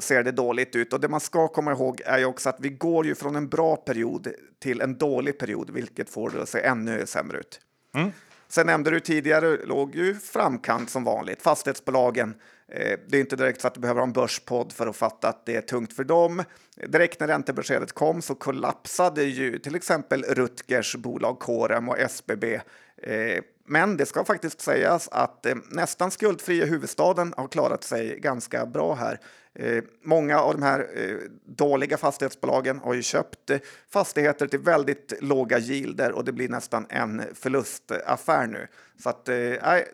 ser 0.00 0.22
det 0.22 0.32
dåligt 0.32 0.76
ut 0.76 0.92
och 0.92 1.00
det 1.00 1.08
man 1.08 1.20
ska 1.20 1.48
komma 1.48 1.72
ihåg 1.72 2.00
är 2.04 2.18
ju 2.18 2.24
också 2.24 2.48
att 2.48 2.60
vi 2.60 2.68
går 2.68 3.06
ju 3.06 3.14
från 3.14 3.36
en 3.36 3.48
bra 3.48 3.76
period 3.76 4.28
till 4.58 4.80
en 4.80 4.98
dålig 4.98 5.38
period, 5.38 5.70
vilket 5.70 6.10
får 6.10 6.30
det 6.30 6.42
att 6.42 6.48
se 6.48 6.60
ännu 6.60 7.06
sämre 7.06 7.38
ut. 7.38 7.60
Mm. 7.94 8.10
Sen 8.48 8.66
nämnde 8.66 8.90
du 8.90 9.00
tidigare, 9.00 9.66
låg 9.66 9.94
ju 9.94 10.14
framkant 10.14 10.90
som 10.90 11.04
vanligt. 11.04 11.42
Fastighetsbolagen, 11.42 12.34
eh, 12.68 12.98
det 13.08 13.16
är 13.16 13.20
inte 13.20 13.36
direkt 13.36 13.60
så 13.60 13.66
att 13.66 13.74
du 13.74 13.80
behöver 13.80 14.00
ha 14.00 14.06
en 14.06 14.12
börspodd 14.12 14.72
för 14.72 14.86
att 14.86 14.96
fatta 14.96 15.28
att 15.28 15.46
det 15.46 15.56
är 15.56 15.60
tungt 15.60 15.92
för 15.92 16.04
dem. 16.04 16.42
Direkt 16.86 17.20
när 17.20 17.26
räntebeskedet 17.26 17.92
kom 17.92 18.22
så 18.22 18.34
kollapsade 18.34 19.22
ju 19.24 19.58
till 19.58 19.74
exempel 19.74 20.22
Rutgers 20.22 20.96
bolag 20.96 21.38
Corem 21.38 21.88
och 21.88 21.98
SBB. 21.98 22.60
Eh, 23.02 23.42
men 23.68 23.96
det 23.96 24.06
ska 24.06 24.24
faktiskt 24.24 24.60
sägas 24.60 25.08
att 25.08 25.46
eh, 25.46 25.54
nästan 25.70 26.10
skuldfria 26.10 26.66
huvudstaden 26.66 27.34
har 27.36 27.48
klarat 27.48 27.84
sig 27.84 28.18
ganska 28.20 28.66
bra 28.66 28.94
här. 28.94 29.20
Eh, 29.54 29.84
många 30.02 30.40
av 30.40 30.54
de 30.54 30.62
här 30.62 30.88
eh, 30.94 31.16
dåliga 31.44 31.96
fastighetsbolagen 31.96 32.78
har 32.78 32.94
ju 32.94 33.02
köpt 33.02 33.50
eh, 33.50 33.58
fastigheter 33.90 34.46
till 34.46 34.58
väldigt 34.58 35.12
låga 35.20 35.58
gilder 35.58 36.12
och 36.12 36.24
det 36.24 36.32
blir 36.32 36.48
nästan 36.48 36.86
en 36.88 37.22
förlustaffär 37.34 38.46
nu. 38.46 38.66
Så 39.02 39.08
att, 39.08 39.28
eh, 39.28 39.34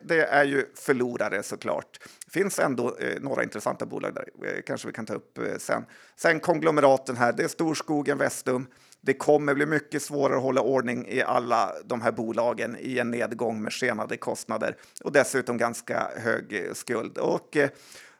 det 0.03 0.27
är 0.29 0.43
ju 0.43 0.65
förlorare 0.75 1.43
såklart. 1.43 1.99
Det 2.25 2.31
finns 2.31 2.59
ändå 2.59 2.97
eh, 2.97 3.21
några 3.21 3.43
intressanta 3.43 3.85
bolag 3.85 4.13
där, 4.13 4.27
eh, 4.47 4.61
kanske 4.65 4.87
vi 4.87 4.93
kan 4.93 5.05
ta 5.05 5.13
upp 5.13 5.39
sen. 5.57 5.85
Sen 6.15 6.39
konglomeraten 6.39 7.17
här, 7.17 7.33
det 7.33 7.43
är 7.43 7.47
Storskogen, 7.47 8.17
Vestum. 8.17 8.67
Det 9.05 9.13
kommer 9.13 9.53
bli 9.53 9.65
mycket 9.65 10.01
svårare 10.01 10.37
att 10.37 10.43
hålla 10.43 10.61
ordning 10.61 11.07
i 11.07 11.21
alla 11.21 11.73
de 11.85 12.01
här 12.01 12.11
bolagen 12.11 12.77
i 12.79 12.99
en 12.99 13.11
nedgång 13.11 13.61
med 13.61 13.73
skenade 13.73 14.17
kostnader 14.17 14.75
och 15.03 15.11
dessutom 15.11 15.57
ganska 15.57 16.07
hög 16.17 16.53
eh, 16.53 16.73
skuld. 16.73 17.17
Och 17.17 17.57
eh, 17.57 17.69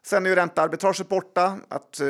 Sen 0.06 0.26
är 0.26 0.30
ju 0.30 0.36
räntearbitraget 0.36 1.10
borta, 1.10 1.60
att 1.68 2.00
eh, 2.00 2.08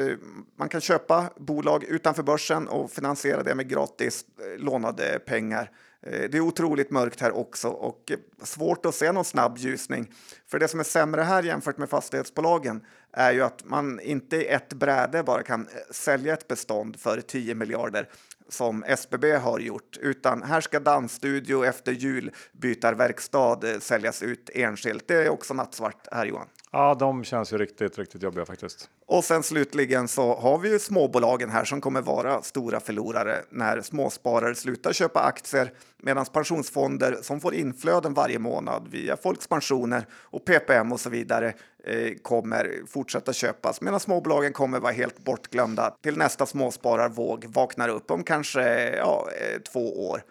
man 0.55 0.69
kan 0.69 0.81
köpa 0.81 1.29
bolag 1.37 1.83
utanför 1.83 2.23
börsen 2.23 2.67
och 2.67 2.91
finansiera 2.91 3.43
det 3.43 3.55
med 3.55 3.69
gratis 3.69 4.25
eh, 4.39 4.63
lånade 4.63 5.19
pengar. 5.25 5.71
Eh, 6.01 6.29
det 6.29 6.37
är 6.37 6.41
otroligt 6.41 6.91
mörkt 6.91 7.21
här 7.21 7.31
också 7.31 7.67
och 7.67 8.11
svårt 8.43 8.85
att 8.85 8.95
se 8.95 9.11
någon 9.11 9.25
snabb 9.25 9.57
ljusning. 9.57 10.11
För 10.47 10.59
det 10.59 10.67
som 10.67 10.79
är 10.79 10.83
sämre 10.83 11.21
här 11.21 11.43
jämfört 11.43 11.77
med 11.77 11.89
fastighetsbolagen 11.89 12.81
är 13.11 13.31
ju 13.31 13.41
att 13.41 13.65
man 13.65 13.99
inte 13.99 14.35
i 14.35 14.47
ett 14.47 14.73
bräde 14.73 15.23
bara 15.23 15.43
kan 15.43 15.67
sälja 15.91 16.33
ett 16.33 16.47
bestånd 16.47 16.99
för 16.99 17.21
10 17.21 17.55
miljarder 17.55 18.09
som 18.49 18.83
SBB 18.83 19.31
har 19.35 19.59
gjort, 19.59 19.97
utan 20.01 20.43
här 20.43 20.61
ska 20.61 20.79
dansstudio 20.79 21.65
efter 21.65 21.91
julbytarverkstad 21.91 23.59
eh, 23.63 23.79
säljas 23.79 24.23
ut 24.23 24.49
enskilt. 24.53 25.07
Det 25.07 25.15
är 25.15 25.29
också 25.29 25.53
nattsvart 25.53 26.07
här 26.11 26.25
Johan. 26.25 26.47
Ja, 26.75 26.95
de 26.99 27.23
känns 27.23 27.53
ju 27.53 27.57
riktigt, 27.57 27.97
riktigt 27.97 28.23
jobbiga 28.23 28.45
faktiskt. 28.45 28.89
Och 29.05 29.23
sen 29.23 29.43
slutligen 29.43 30.07
så 30.07 30.35
har 30.35 30.57
vi 30.57 30.69
ju 30.69 30.79
småbolagen 30.79 31.49
här 31.49 31.65
som 31.65 31.81
kommer 31.81 32.01
vara 32.01 32.41
stora 32.41 32.79
förlorare 32.79 33.43
när 33.49 33.81
småsparare 33.81 34.55
slutar 34.55 34.93
köpa 34.93 35.19
aktier 35.19 35.73
medan 35.97 36.25
pensionsfonder 36.25 37.17
som 37.21 37.39
får 37.39 37.53
inflöden 37.53 38.13
varje 38.13 38.39
månad 38.39 38.87
via 38.91 39.17
folks 39.17 39.47
pensioner 39.47 40.05
och 40.13 40.45
PPM 40.45 40.91
och 40.91 40.99
så 40.99 41.09
vidare 41.09 41.53
eh, 41.83 42.13
kommer 42.21 42.81
fortsätta 42.87 43.33
köpas 43.33 43.81
medan 43.81 43.99
småbolagen 43.99 44.53
kommer 44.53 44.79
vara 44.79 44.93
helt 44.93 45.23
bortglömda 45.23 45.95
till 46.03 46.17
nästa 46.17 46.45
småspararvåg 46.45 47.45
vaknar 47.47 47.89
upp 47.89 48.11
om 48.11 48.23
kanske 48.23 48.95
ja, 48.95 49.27
eh, 49.41 49.61
två 49.61 50.09
år. 50.09 50.21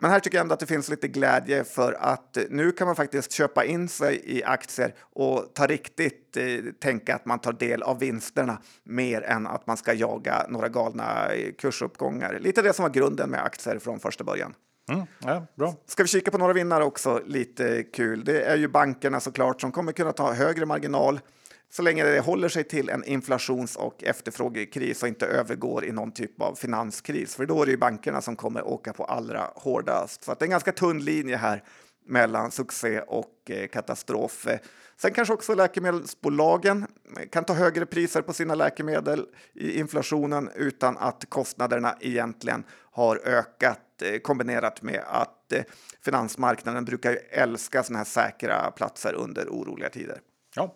Men 0.00 0.10
här 0.10 0.20
tycker 0.20 0.38
jag 0.38 0.42
ändå 0.42 0.54
att 0.54 0.60
det 0.60 0.66
finns 0.66 0.88
lite 0.88 1.08
glädje 1.08 1.64
för 1.64 1.92
att 1.92 2.38
nu 2.50 2.72
kan 2.72 2.86
man 2.86 2.96
faktiskt 2.96 3.32
köpa 3.32 3.64
in 3.64 3.88
sig 3.88 4.22
i 4.24 4.44
aktier 4.44 4.94
och 5.00 5.54
ta 5.54 5.66
riktigt 5.66 6.36
eh, 6.36 6.44
tänka 6.80 7.14
att 7.14 7.26
man 7.26 7.38
tar 7.38 7.52
del 7.52 7.82
av 7.82 7.98
vinsterna 7.98 8.58
mer 8.84 9.22
än 9.22 9.46
att 9.46 9.66
man 9.66 9.76
ska 9.76 9.92
jaga 9.92 10.46
några 10.48 10.68
galna 10.68 11.28
kursuppgångar. 11.58 12.38
Lite 12.40 12.62
det 12.62 12.72
som 12.72 12.82
var 12.82 12.90
grunden 12.90 13.30
med 13.30 13.44
aktier 13.44 13.78
från 13.78 14.00
första 14.00 14.24
början. 14.24 14.54
Mm, 14.92 15.06
ja, 15.18 15.46
bra. 15.54 15.74
Ska 15.86 16.02
vi 16.02 16.08
kika 16.08 16.30
på 16.30 16.38
några 16.38 16.52
vinnare 16.52 16.84
också? 16.84 17.22
Lite 17.26 17.82
kul. 17.82 18.24
Det 18.24 18.42
är 18.42 18.56
ju 18.56 18.68
bankerna 18.68 19.20
såklart 19.20 19.60
som 19.60 19.72
kommer 19.72 19.92
kunna 19.92 20.12
ta 20.12 20.32
högre 20.32 20.66
marginal 20.66 21.20
så 21.72 21.82
länge 21.82 22.04
det 22.04 22.20
håller 22.20 22.48
sig 22.48 22.64
till 22.64 22.88
en 22.88 23.04
inflations 23.04 23.76
och 23.76 24.04
efterfrågekris 24.04 25.02
och 25.02 25.08
inte 25.08 25.26
övergår 25.26 25.84
i 25.84 25.92
någon 25.92 26.12
typ 26.12 26.42
av 26.42 26.54
finanskris. 26.54 27.34
För 27.34 27.46
då 27.46 27.62
är 27.62 27.66
det 27.66 27.72
ju 27.72 27.78
bankerna 27.78 28.22
som 28.22 28.36
kommer 28.36 28.66
åka 28.66 28.92
på 28.92 29.04
allra 29.04 29.50
hårdast. 29.54 30.24
Så 30.24 30.34
det 30.34 30.42
är 30.42 30.46
en 30.46 30.50
ganska 30.50 30.72
tunn 30.72 30.98
linje 31.04 31.36
här 31.36 31.62
mellan 32.06 32.50
succé 32.50 33.00
och 33.00 33.50
eh, 33.50 33.66
katastrof. 33.66 34.46
Sen 34.96 35.12
kanske 35.12 35.34
också 35.34 35.54
läkemedelsbolagen 35.54 36.86
eh, 37.16 37.28
kan 37.28 37.44
ta 37.44 37.52
högre 37.52 37.86
priser 37.86 38.22
på 38.22 38.32
sina 38.32 38.54
läkemedel 38.54 39.26
i 39.54 39.78
inflationen 39.78 40.50
utan 40.54 40.98
att 40.98 41.24
kostnaderna 41.28 41.96
egentligen 42.00 42.64
har 42.92 43.20
ökat 43.24 44.02
eh, 44.02 44.18
kombinerat 44.18 44.82
med 44.82 45.02
att 45.06 45.36
finansmarknaden 46.04 46.84
brukar 46.84 47.18
älska 47.30 47.82
såna 47.82 47.98
här 47.98 48.04
säkra 48.04 48.70
platser 48.70 49.14
under 49.14 49.48
oroliga 49.48 49.88
tider. 49.88 50.20
Ja, 50.54 50.74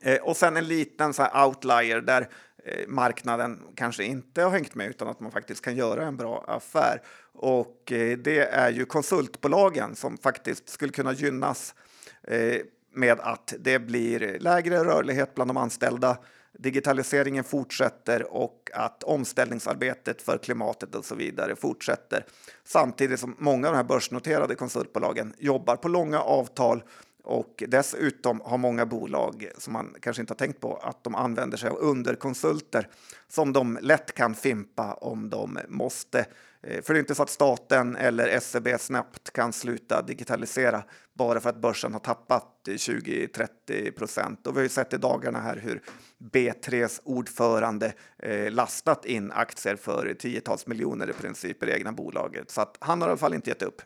Eh, 0.00 0.18
och 0.22 0.36
sen 0.36 0.56
en 0.56 0.68
liten 0.68 1.14
så 1.14 1.22
här 1.22 1.46
outlier 1.46 2.00
där 2.00 2.28
eh, 2.64 2.88
marknaden 2.88 3.62
kanske 3.74 4.04
inte 4.04 4.42
har 4.42 4.50
hängt 4.50 4.74
med 4.74 4.88
utan 4.90 5.08
att 5.08 5.20
man 5.20 5.32
faktiskt 5.32 5.64
kan 5.64 5.76
göra 5.76 6.04
en 6.04 6.16
bra 6.16 6.44
affär. 6.48 7.02
Och 7.32 7.92
eh, 7.92 8.18
det 8.18 8.38
är 8.38 8.70
ju 8.70 8.84
konsultbolagen 8.84 9.96
som 9.96 10.18
faktiskt 10.18 10.68
skulle 10.68 10.92
kunna 10.92 11.12
gynnas 11.12 11.74
eh, 12.22 12.56
med 12.94 13.20
att 13.20 13.54
det 13.58 13.78
blir 13.78 14.38
lägre 14.40 14.84
rörlighet 14.84 15.34
bland 15.34 15.50
de 15.50 15.56
anställda. 15.56 16.18
Digitaliseringen 16.52 17.44
fortsätter 17.44 18.34
och 18.34 18.70
att 18.74 19.02
omställningsarbetet 19.02 20.22
för 20.22 20.38
klimatet 20.38 20.94
och 20.94 21.04
så 21.04 21.14
vidare 21.14 21.56
fortsätter. 21.56 22.24
Samtidigt 22.64 23.20
som 23.20 23.36
många 23.38 23.66
av 23.68 23.72
de 23.72 23.76
här 23.76 23.84
börsnoterade 23.84 24.54
konsultbolagen 24.54 25.34
jobbar 25.38 25.76
på 25.76 25.88
långa 25.88 26.20
avtal 26.20 26.82
och 27.24 27.62
dessutom 27.68 28.40
har 28.44 28.58
många 28.58 28.86
bolag 28.86 29.48
som 29.58 29.72
man 29.72 29.94
kanske 30.00 30.20
inte 30.20 30.32
har 30.32 30.36
tänkt 30.36 30.60
på 30.60 30.76
att 30.76 31.04
de 31.04 31.14
använder 31.14 31.56
sig 31.56 31.70
av 31.70 31.76
underkonsulter 31.78 32.88
som 33.28 33.52
de 33.52 33.78
lätt 33.82 34.14
kan 34.14 34.34
fimpa 34.34 34.94
om 34.94 35.30
de 35.30 35.58
måste. 35.68 36.26
Eh, 36.62 36.82
för 36.82 36.94
det 36.94 36.98
är 36.98 37.00
inte 37.00 37.14
så 37.14 37.22
att 37.22 37.30
staten 37.30 37.96
eller 37.96 38.40
SEB 38.40 38.68
snabbt 38.80 39.32
kan 39.32 39.52
sluta 39.52 40.02
digitalisera 40.02 40.82
bara 41.14 41.40
för 41.40 41.50
att 41.50 41.60
börsen 41.60 41.92
har 41.92 42.00
tappat 42.00 42.46
20-30 42.66 43.90
procent. 43.90 44.46
Och 44.46 44.54
vi 44.54 44.58
har 44.58 44.62
ju 44.62 44.68
sett 44.68 44.92
i 44.92 44.96
dagarna 44.96 45.40
här 45.40 45.56
hur 45.56 45.82
B3s 46.18 47.00
ordförande 47.04 47.92
eh, 48.18 48.50
lastat 48.50 49.04
in 49.04 49.32
aktier 49.32 49.76
för 49.76 50.14
tiotals 50.14 50.66
miljoner 50.66 51.10
i 51.10 51.12
princip 51.12 51.62
i 51.62 51.66
det 51.66 51.76
egna 51.76 51.92
bolaget. 51.92 52.50
Så 52.50 52.60
att 52.60 52.76
han 52.80 53.00
har 53.00 53.08
i 53.08 53.10
alla 53.10 53.18
fall 53.18 53.34
inte 53.34 53.50
gett 53.50 53.62
upp. 53.62 53.82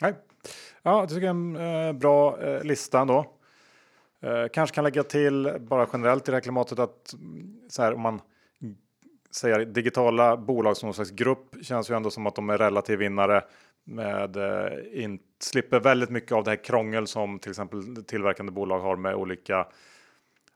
Nej, 0.00 0.14
ja, 0.82 1.02
det 1.02 1.14
tycker 1.14 1.26
jag 1.26 1.36
är 1.36 1.60
en 1.60 1.86
eh, 1.86 1.92
bra 1.92 2.42
eh, 2.42 2.64
lista 2.64 3.00
ändå. 3.00 3.26
Eh, 4.22 4.48
kanske 4.52 4.74
kan 4.74 4.84
lägga 4.84 5.02
till 5.02 5.56
bara 5.60 5.88
generellt 5.92 6.28
i 6.28 6.30
det 6.30 6.36
här 6.36 6.42
klimatet 6.42 6.78
att 6.78 7.12
mm, 7.12 7.60
så 7.68 7.82
här, 7.82 7.94
om 7.94 8.00
man 8.00 8.20
säger 9.30 9.64
digitala 9.64 10.36
bolag 10.36 10.76
som 10.76 10.86
någon 10.86 10.94
slags 10.94 11.10
grupp 11.10 11.56
känns 11.62 11.90
ju 11.90 11.96
ändå 11.96 12.10
som 12.10 12.26
att 12.26 12.34
de 12.34 12.50
är 12.50 12.58
relativ 12.58 12.98
vinnare 12.98 13.44
med 13.84 14.36
eh, 14.36 15.02
in, 15.04 15.18
slipper 15.40 15.80
väldigt 15.80 16.10
mycket 16.10 16.32
av 16.32 16.44
det 16.44 16.50
här 16.50 16.64
krångel 16.64 17.06
som 17.06 17.38
till 17.38 17.50
exempel 17.50 18.04
tillverkande 18.04 18.52
bolag 18.52 18.80
har 18.80 18.96
med 18.96 19.14
olika 19.14 19.66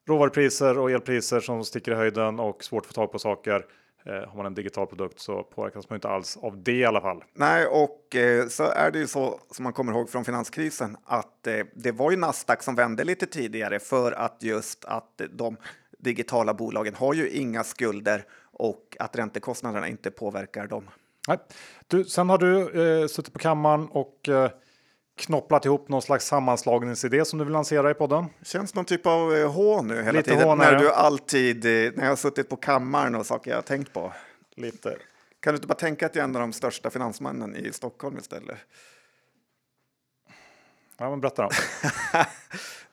råvarupriser 0.08 0.78
och 0.78 0.90
elpriser 0.90 1.40
som 1.40 1.64
sticker 1.64 1.92
i 1.92 1.94
höjden 1.94 2.40
och 2.40 2.64
svårt 2.64 2.82
att 2.82 2.86
få 2.86 2.92
tag 2.92 3.12
på 3.12 3.18
saker. 3.18 3.66
Eh, 4.04 4.28
har 4.28 4.36
man 4.36 4.46
en 4.46 4.54
digital 4.54 4.86
produkt 4.86 5.20
så 5.20 5.42
påverkas 5.42 5.90
man 5.90 5.96
inte 5.96 6.08
alls 6.08 6.38
av 6.42 6.62
det 6.62 6.72
i 6.72 6.84
alla 6.84 7.00
fall. 7.00 7.24
Nej, 7.34 7.66
och 7.66 8.16
eh, 8.16 8.48
så 8.48 8.64
är 8.64 8.90
det 8.90 8.98
ju 8.98 9.06
så 9.06 9.40
som 9.50 9.62
man 9.62 9.72
kommer 9.72 9.92
ihåg 9.92 10.10
från 10.10 10.24
finanskrisen 10.24 10.96
att 11.04 11.46
eh, 11.46 11.66
det 11.74 11.92
var 11.92 12.10
ju 12.10 12.16
Nasdaq 12.16 12.62
som 12.62 12.74
vände 12.74 13.04
lite 13.04 13.26
tidigare 13.26 13.78
för 13.78 14.12
att 14.12 14.36
just 14.42 14.84
att 14.84 15.20
de 15.30 15.56
digitala 15.98 16.54
bolagen 16.54 16.94
har 16.94 17.14
ju 17.14 17.30
inga 17.30 17.64
skulder 17.64 18.24
och 18.52 18.96
att 18.98 19.16
räntekostnaderna 19.16 19.88
inte 19.88 20.10
påverkar 20.10 20.66
dem. 20.66 20.90
Nej. 21.28 21.38
Du, 21.86 22.04
sen 22.04 22.30
har 22.30 22.38
du 22.38 22.82
eh, 22.82 23.06
suttit 23.06 23.32
på 23.32 23.38
kammaren 23.38 23.88
och 23.88 24.28
eh, 24.28 24.50
knopplat 25.16 25.64
ihop 25.64 25.88
någon 25.88 26.02
slags 26.02 26.26
sammanslagningsidé 26.26 27.24
som 27.24 27.38
du 27.38 27.44
vill 27.44 27.52
lansera 27.52 27.90
i 27.90 27.94
podden? 27.94 28.26
Känns 28.42 28.74
någon 28.74 28.84
typ 28.84 29.06
av 29.06 29.34
eh, 29.34 29.52
H 29.52 29.82
nu 29.82 29.96
hela 29.96 30.12
Lite 30.12 30.30
tiden. 30.30 30.48
Hånare. 30.48 30.72
När 30.72 30.78
du 30.78 30.92
alltid, 30.92 31.64
eh, 31.64 31.70
när 31.70 32.02
jag 32.02 32.10
har 32.10 32.16
suttit 32.16 32.48
på 32.48 32.56
kammaren 32.56 33.14
och 33.14 33.26
saker 33.26 33.50
jag 33.50 33.58
har 33.58 33.62
tänkt 33.62 33.92
på. 33.92 34.12
Lite. 34.56 34.96
Kan 35.40 35.52
du 35.52 35.56
inte 35.56 35.66
bara 35.66 35.74
tänka 35.74 36.06
att 36.06 36.14
jag 36.14 36.22
är 36.22 36.28
en 36.28 36.36
av 36.36 36.40
de 36.40 36.52
största 36.52 36.90
finansmännen 36.90 37.56
i 37.56 37.72
Stockholm 37.72 38.18
istället? 38.18 38.58
Ja, 40.98 41.10
men 41.10 41.20
berätta 41.20 41.42
då. 41.42 41.50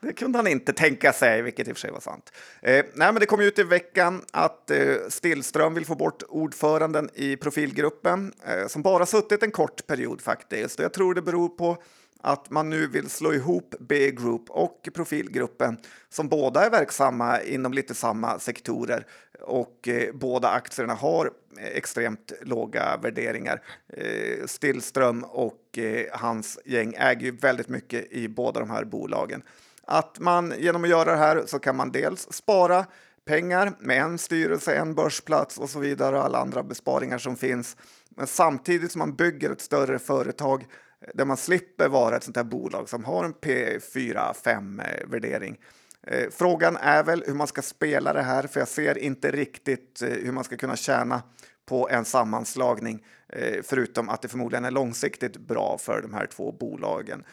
det 0.00 0.12
kunde 0.12 0.38
han 0.38 0.46
inte 0.46 0.72
tänka 0.72 1.12
sig, 1.12 1.42
vilket 1.42 1.68
i 1.68 1.72
och 1.72 1.76
för 1.76 1.80
sig 1.80 1.90
var 1.90 2.00
sant. 2.00 2.32
Eh, 2.62 2.72
nej, 2.72 3.12
men 3.12 3.14
det 3.14 3.26
kom 3.26 3.40
ut 3.40 3.58
i 3.58 3.62
veckan 3.62 4.24
att 4.32 4.70
eh, 4.70 4.94
Stillström 5.08 5.74
vill 5.74 5.86
få 5.86 5.94
bort 5.94 6.22
ordföranden 6.28 7.10
i 7.14 7.36
profilgruppen 7.36 8.32
eh, 8.46 8.66
som 8.66 8.82
bara 8.82 9.06
suttit 9.06 9.42
en 9.42 9.50
kort 9.50 9.86
period 9.86 10.20
faktiskt. 10.20 10.78
Och 10.78 10.84
jag 10.84 10.92
tror 10.92 11.14
det 11.14 11.22
beror 11.22 11.48
på 11.48 11.82
att 12.22 12.50
man 12.50 12.70
nu 12.70 12.86
vill 12.86 13.10
slå 13.10 13.32
ihop 13.32 13.74
B-Group 13.80 14.50
och 14.50 14.88
Profilgruppen 14.94 15.78
som 16.08 16.28
båda 16.28 16.66
är 16.66 16.70
verksamma 16.70 17.40
inom 17.40 17.72
lite 17.72 17.94
samma 17.94 18.38
sektorer 18.38 19.06
och 19.40 19.88
eh, 19.88 20.14
båda 20.14 20.48
aktierna 20.48 20.94
har 20.94 21.30
eh, 21.58 21.66
extremt 21.66 22.32
låga 22.42 22.96
värderingar. 23.02 23.62
Eh, 23.88 24.46
Stillström 24.46 25.24
och 25.24 25.78
eh, 25.78 26.06
hans 26.12 26.58
gäng 26.64 26.94
äger 26.98 27.22
ju 27.22 27.30
väldigt 27.30 27.68
mycket 27.68 28.12
i 28.12 28.28
båda 28.28 28.60
de 28.60 28.70
här 28.70 28.84
bolagen. 28.84 29.42
Att 29.84 30.18
man 30.18 30.54
genom 30.58 30.84
att 30.84 30.90
göra 30.90 31.10
det 31.10 31.16
här 31.16 31.42
så 31.46 31.58
kan 31.58 31.76
man 31.76 31.92
dels 31.92 32.32
spara 32.32 32.86
pengar 33.24 33.72
med 33.78 34.02
en 34.02 34.18
styrelse, 34.18 34.74
en 34.74 34.94
börsplats 34.94 35.58
och 35.58 35.70
så 35.70 35.78
vidare 35.78 36.16
och 36.16 36.24
alla 36.24 36.38
andra 36.38 36.62
besparingar 36.62 37.18
som 37.18 37.36
finns. 37.36 37.76
Men 38.08 38.26
samtidigt 38.26 38.92
som 38.92 38.98
man 38.98 39.14
bygger 39.14 39.50
ett 39.50 39.60
större 39.60 39.98
företag 39.98 40.66
där 41.14 41.24
man 41.24 41.36
slipper 41.36 41.88
vara 41.88 42.16
ett 42.16 42.22
sånt 42.22 42.36
här 42.36 42.44
bolag 42.44 42.88
som 42.88 43.04
har 43.04 43.24
en 43.24 43.34
P4-5 43.34 44.82
värdering. 45.06 45.58
Eh, 46.06 46.30
frågan 46.30 46.76
är 46.76 47.02
väl 47.02 47.24
hur 47.26 47.34
man 47.34 47.46
ska 47.46 47.62
spela 47.62 48.12
det 48.12 48.22
här, 48.22 48.46
för 48.46 48.60
jag 48.60 48.68
ser 48.68 48.98
inte 48.98 49.30
riktigt 49.30 50.02
eh, 50.02 50.08
hur 50.08 50.32
man 50.32 50.44
ska 50.44 50.56
kunna 50.56 50.76
tjäna 50.76 51.22
på 51.66 51.88
en 51.88 52.04
sammanslagning, 52.04 53.04
eh, 53.28 53.62
förutom 53.62 54.08
att 54.08 54.22
det 54.22 54.28
förmodligen 54.28 54.64
är 54.64 54.70
långsiktigt 54.70 55.36
bra 55.36 55.78
för 55.78 56.02
de 56.02 56.14
här 56.14 56.26
två 56.26 56.52
bolagen. 56.52 57.24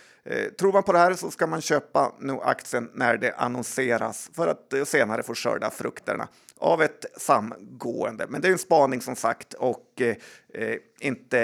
Tror 0.60 0.74
man 0.74 0.84
på 0.84 0.92
det 0.92 0.98
här 0.98 1.14
så 1.14 1.32
ska 1.32 1.48
man 1.48 1.62
köpa 1.62 2.12
nu 2.20 2.34
aktien 2.44 2.90
när 2.94 3.18
det 3.18 3.34
annonseras 3.34 4.30
för 4.34 4.48
att 4.48 4.88
senare 4.88 5.24
få 5.24 5.36
skörda 5.36 5.70
frukterna 5.70 6.28
av 6.60 6.82
ett 6.82 7.06
samgående. 7.18 8.28
Men 8.30 8.42
det 8.42 8.48
är 8.48 8.52
en 8.52 8.58
spaning 8.58 9.02
som 9.02 9.16
sagt 9.16 9.54
och 9.54 10.02
eh, 10.02 10.76
inte 11.00 11.38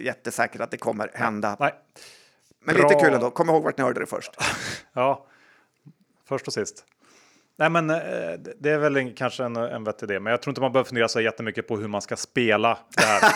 jättesäkert 0.00 0.60
att 0.60 0.70
det 0.70 0.76
kommer 0.76 1.10
hända. 1.14 1.56
Nej. 1.60 1.74
Men 2.64 2.74
Bra. 2.74 2.88
lite 2.88 3.00
kul 3.00 3.14
ändå. 3.14 3.30
Kom 3.30 3.48
ihåg 3.48 3.62
vart 3.62 3.78
ni 3.78 3.84
hörde 3.84 4.00
det 4.00 4.06
först. 4.06 4.30
ja, 4.92 5.26
först 6.24 6.46
och 6.46 6.52
sist. 6.52 6.84
Nej, 7.60 7.70
men 7.70 7.90
eh, 7.90 8.32
det 8.58 8.70
är 8.70 8.78
väl 8.78 8.96
en, 8.96 9.14
kanske 9.14 9.44
en, 9.44 9.56
en 9.56 9.84
vettig 9.84 10.10
idé, 10.10 10.20
men 10.20 10.30
jag 10.30 10.42
tror 10.42 10.50
inte 10.50 10.60
man 10.60 10.72
behöver 10.72 10.88
fundera 10.88 11.08
så 11.08 11.20
jättemycket 11.20 11.68
på 11.68 11.76
hur 11.76 11.88
man 11.88 12.02
ska 12.02 12.16
spela 12.16 12.78
det 12.96 13.02
här. 13.02 13.32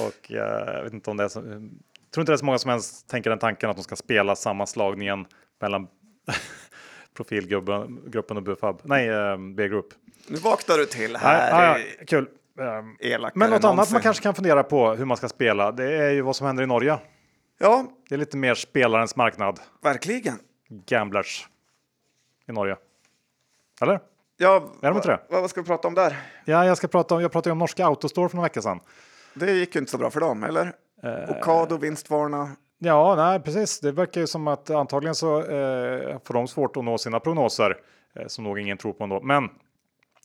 och 0.06 0.30
uh, 0.30 0.36
jag 0.36 0.82
vet 0.84 0.92
inte 0.92 1.10
om 1.10 1.16
det 1.16 1.24
är 1.24 1.28
så, 1.28 1.38
jag 1.38 1.70
tror 2.10 2.22
inte 2.22 2.32
det 2.32 2.34
är 2.34 2.36
så 2.36 2.44
många 2.44 2.58
som 2.58 2.70
ens 2.70 3.02
tänker 3.02 3.30
den 3.30 3.38
tanken 3.38 3.70
att 3.70 3.76
de 3.76 3.82
ska 3.82 3.96
spela 3.96 4.36
sammanslagningen 4.36 5.26
mellan 5.60 5.88
profilgruppen 7.16 8.36
och 8.36 8.42
Bufab. 8.42 8.80
Nej, 8.84 9.10
uh, 9.10 9.54
B-grupp. 9.54 9.88
Nu 10.28 10.36
vaknar 10.36 10.76
du 10.76 10.86
till 10.86 11.16
här. 11.16 11.50
Ja, 11.50 11.78
ja, 11.78 12.04
kul. 12.06 12.28
Um, 12.58 12.96
men 13.34 13.50
något 13.50 13.64
annat 13.64 13.92
man 13.92 14.02
kanske 14.02 14.22
kan 14.22 14.34
fundera 14.34 14.62
på 14.62 14.94
hur 14.94 15.04
man 15.04 15.16
ska 15.16 15.28
spela, 15.28 15.72
det 15.72 15.92
är 15.92 16.10
ju 16.10 16.22
vad 16.22 16.36
som 16.36 16.46
händer 16.46 16.62
i 16.62 16.66
Norge. 16.66 16.98
Ja, 17.58 17.86
det 18.08 18.14
är 18.14 18.18
lite 18.18 18.36
mer 18.36 18.54
spelarens 18.54 19.16
marknad. 19.16 19.60
Verkligen. 19.82 20.38
Gamblers 20.68 21.48
i 22.48 22.52
Norge. 22.52 22.76
Eller? 23.80 24.00
Ja, 24.36 24.70
är 24.82 24.88
de 24.88 24.96
inte 24.96 25.08
det? 25.08 25.20
Vad 25.28 25.50
ska 25.50 25.60
vi 25.60 25.66
prata 25.66 25.88
om 25.88 25.94
där? 25.94 26.16
Ja, 26.44 26.66
jag 26.66 26.76
ska 26.76 26.88
prata 26.88 27.14
om. 27.14 27.22
Jag 27.22 27.32
pratade 27.32 27.52
om 27.52 27.58
norska 27.58 27.86
Autostore 27.86 28.28
för 28.28 28.36
några 28.36 28.46
veckor 28.46 28.60
sedan. 28.60 28.80
Det 29.34 29.52
gick 29.52 29.74
ju 29.74 29.78
inte 29.78 29.90
så 29.90 29.98
bra 29.98 30.10
för 30.10 30.20
dem, 30.20 30.44
eller? 30.44 30.72
Eh, 31.02 31.30
Ocado 31.30 31.76
vinstvarna. 31.76 32.50
Ja, 32.78 33.14
nej, 33.16 33.40
precis. 33.40 33.80
Det 33.80 33.92
verkar 33.92 34.20
ju 34.20 34.26
som 34.26 34.48
att 34.48 34.70
antagligen 34.70 35.14
så 35.14 35.38
eh, 35.38 36.18
får 36.24 36.34
de 36.34 36.48
svårt 36.48 36.76
att 36.76 36.84
nå 36.84 36.98
sina 36.98 37.20
prognoser 37.20 37.76
eh, 38.14 38.26
som 38.26 38.44
nog 38.44 38.58
ingen 38.58 38.78
tror 38.78 38.92
på 38.92 39.04
ändå. 39.04 39.20
Men 39.20 39.48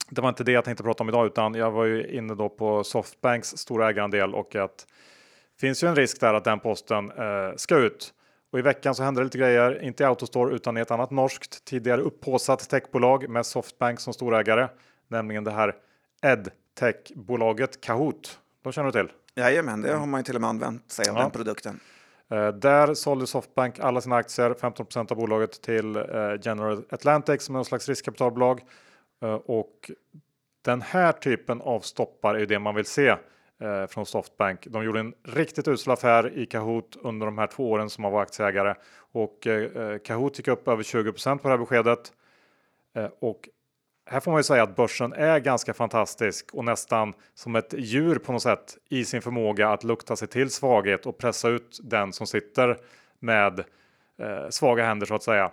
det 0.10 0.22
var 0.22 0.30
inte 0.30 0.44
det 0.44 0.52
jag 0.52 0.66
tänkte 0.66 0.84
prata 0.84 1.04
om 1.04 1.10
idag, 1.10 1.26
utan 1.26 1.54
jag 1.54 1.72
var 1.72 1.86
ju 1.86 2.08
inne 2.08 2.36
då 2.36 2.50
på 2.50 2.84
Softbanks 2.84 3.58
stora 3.58 3.90
ägarandel 3.90 4.36
och 4.36 4.56
att 4.56 4.88
finns 5.60 5.84
ju 5.84 5.88
en 5.88 5.96
risk 5.96 6.20
där 6.20 6.34
att 6.34 6.44
den 6.44 6.60
posten 6.60 7.12
eh, 7.12 7.56
ska 7.56 7.78
ut. 7.78 8.14
Och 8.52 8.60
i 8.60 8.62
veckan 8.62 8.96
så 8.96 9.04
hände 9.04 9.22
det 9.22 9.24
lite 9.24 9.38
grejer, 9.38 9.84
inte 9.84 10.04
i 10.04 10.06
Autostore 10.06 10.56
utan 10.56 10.78
i 10.78 10.82
ett 10.82 10.92
annat 10.92 11.12
norskt 11.12 11.66
tidigare 11.66 12.02
upphåsat 12.02 12.70
techbolag 12.70 13.30
med 13.30 13.46
Softbank 13.46 14.00
som 14.00 14.14
storägare, 14.14 14.68
nämligen 15.08 15.44
det 15.44 15.52
här 15.52 15.76
EdTech-bolaget 16.22 17.82
Kahoot. 17.82 18.40
De 18.64 18.74
känner 18.74 18.92
du 18.92 18.92
till? 18.92 19.12
Jajamän, 19.36 19.82
det 19.82 19.94
har 19.94 20.06
man 20.06 20.20
ju 20.20 20.24
till 20.24 20.36
och 20.36 20.42
med 20.42 20.50
använt 20.50 20.92
sig 20.92 21.10
av 21.10 21.16
ja. 21.16 21.22
den 21.22 21.32
produkten. 21.32 21.80
Eh, 22.32 22.48
där 22.48 22.94
sålde 22.94 23.28
Softbank 23.28 23.80
alla 23.80 24.02
sina 24.02 24.16
aktier, 24.16 24.54
15% 24.54 25.12
av 25.12 25.18
bolaget 25.18 25.62
till 25.62 25.96
eh, 25.96 26.04
General 26.42 26.84
Atlantic 26.90 27.44
som 27.44 27.56
är 27.56 27.58
någon 27.58 27.66
slags 27.66 27.90
riskkapitalbolag. 27.90 28.62
Eh, 29.22 29.34
och 29.34 29.92
den 30.62 30.82
här 30.82 31.12
typen 31.12 31.62
av 31.62 31.80
stoppar 31.80 32.36
är 32.36 32.46
det 32.46 32.60
man 32.60 32.76
vill 32.76 32.86
se 32.86 33.16
från 33.90 34.06
Softbank. 34.06 34.68
De 34.68 34.84
gjorde 34.84 35.00
en 35.00 35.14
riktigt 35.24 35.68
usel 35.68 35.94
affär 35.94 36.38
i 36.38 36.46
Kahoot 36.46 36.98
under 37.02 37.26
de 37.26 37.38
här 37.38 37.48
två 37.48 37.72
åren 37.72 37.90
som 37.90 38.02
man 38.02 38.12
var 38.12 38.22
aktieägare 38.22 38.76
och 39.12 39.48
Kahoot 40.04 40.38
gick 40.38 40.48
upp 40.48 40.68
över 40.68 40.84
20% 40.84 41.38
på 41.38 41.48
det 41.48 41.54
här 41.54 41.58
beskedet. 41.58 42.14
Och 43.20 43.50
här 44.12 44.20
får 44.20 44.32
man 44.32 44.40
ju 44.40 44.44
säga 44.44 44.64
att 44.64 44.76
börsen 44.76 45.14
är 45.14 45.40
ganska 45.40 45.74
fantastisk 45.74 46.50
och 46.54 46.66
nästan 46.66 47.14
som 47.34 47.56
ett 47.56 47.74
djur 47.78 48.16
på 48.16 48.32
något 48.32 48.42
sätt 48.42 48.78
i 48.90 49.06
sin 49.06 49.22
förmåga 49.22 49.70
att 49.70 49.84
lukta 49.84 50.16
sig 50.16 50.28
till 50.28 50.50
svaghet 50.50 51.06
och 51.06 51.18
pressa 51.18 51.50
ut 51.50 51.80
den 51.84 52.14
som 52.14 52.28
sitter 52.28 52.78
med 53.20 53.60
eh, 54.20 54.50
svaga 54.50 54.86
händer 54.86 55.06
så 55.06 55.16
att 55.16 55.24
säga. 55.24 55.52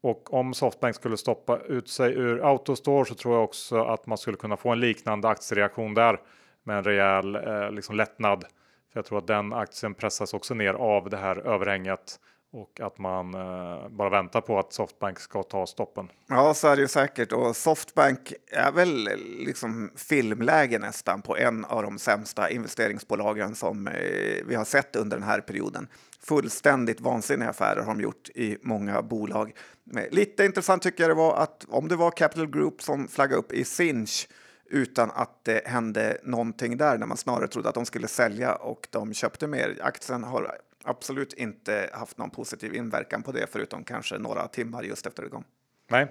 Och 0.00 0.34
om 0.34 0.54
Softbank 0.54 0.94
skulle 0.94 1.16
stoppa 1.16 1.58
ut 1.58 1.88
sig 1.88 2.12
ur 2.12 2.48
Autostore 2.48 3.04
så 3.04 3.14
tror 3.14 3.34
jag 3.34 3.44
också 3.44 3.84
att 3.84 4.06
man 4.06 4.18
skulle 4.18 4.36
kunna 4.36 4.56
få 4.56 4.68
en 4.70 4.80
liknande 4.80 5.28
aktiereaktion 5.28 5.94
där 5.94 6.20
med 6.62 6.76
en 6.78 6.84
rejäl 6.84 7.34
eh, 7.34 7.70
liksom 7.70 7.96
lättnad. 7.96 8.44
För 8.92 8.98
jag 8.98 9.04
tror 9.04 9.18
att 9.18 9.26
den 9.26 9.52
aktien 9.52 9.94
pressas 9.94 10.34
också 10.34 10.54
ner 10.54 10.74
av 10.74 11.10
det 11.10 11.16
här 11.16 11.36
överhänget 11.36 12.20
och 12.54 12.80
att 12.80 12.98
man 12.98 13.34
eh, 13.34 13.88
bara 13.88 14.10
väntar 14.10 14.40
på 14.40 14.58
att 14.58 14.72
Softbank 14.72 15.18
ska 15.18 15.42
ta 15.42 15.66
stoppen. 15.66 16.08
Ja, 16.28 16.54
så 16.54 16.68
är 16.68 16.76
det 16.76 16.82
ju 16.82 16.88
säkert. 16.88 17.32
Och 17.32 17.56
Softbank 17.56 18.32
är 18.52 18.72
väl 18.72 19.08
liksom 19.38 19.90
filmläge 19.96 20.78
nästan 20.78 21.22
på 21.22 21.36
en 21.36 21.64
av 21.64 21.82
de 21.82 21.98
sämsta 21.98 22.50
investeringsbolagen 22.50 23.54
som 23.54 23.86
eh, 23.86 24.44
vi 24.46 24.54
har 24.54 24.64
sett 24.64 24.96
under 24.96 25.16
den 25.16 25.26
här 25.26 25.40
perioden. 25.40 25.88
Fullständigt 26.20 27.00
vansinniga 27.00 27.50
affärer 27.50 27.82
har 27.82 27.94
de 27.94 28.00
gjort 28.00 28.28
i 28.34 28.58
många 28.62 29.02
bolag. 29.02 29.52
Eh, 29.96 30.10
lite 30.10 30.44
intressant 30.44 30.82
tycker 30.82 31.02
jag 31.02 31.10
det 31.10 31.14
var 31.14 31.36
att 31.36 31.66
om 31.68 31.88
det 31.88 31.96
var 31.96 32.10
Capital 32.10 32.50
Group 32.50 32.82
som 32.82 33.08
flaggade 33.08 33.38
upp 33.38 33.52
i 33.52 33.64
Sinch 33.64 34.28
utan 34.70 35.10
att 35.10 35.44
det 35.44 35.66
hände 35.66 36.18
någonting 36.22 36.76
där 36.76 36.98
när 36.98 37.06
man 37.06 37.16
snarare 37.16 37.48
trodde 37.48 37.68
att 37.68 37.74
de 37.74 37.86
skulle 37.86 38.08
sälja 38.08 38.54
och 38.54 38.88
de 38.90 39.14
köpte 39.14 39.46
mer. 39.46 39.78
Aktien 39.82 40.24
har 40.24 40.58
absolut 40.84 41.32
inte 41.32 41.90
haft 41.92 42.18
någon 42.18 42.30
positiv 42.30 42.74
inverkan 42.74 43.22
på 43.22 43.32
det 43.32 43.46
förutom 43.50 43.84
kanske 43.84 44.18
några 44.18 44.48
timmar 44.48 44.82
just 44.82 45.06
efter 45.06 45.22
det 45.22 45.28
kom. 45.28 45.44
Nej. 45.90 46.06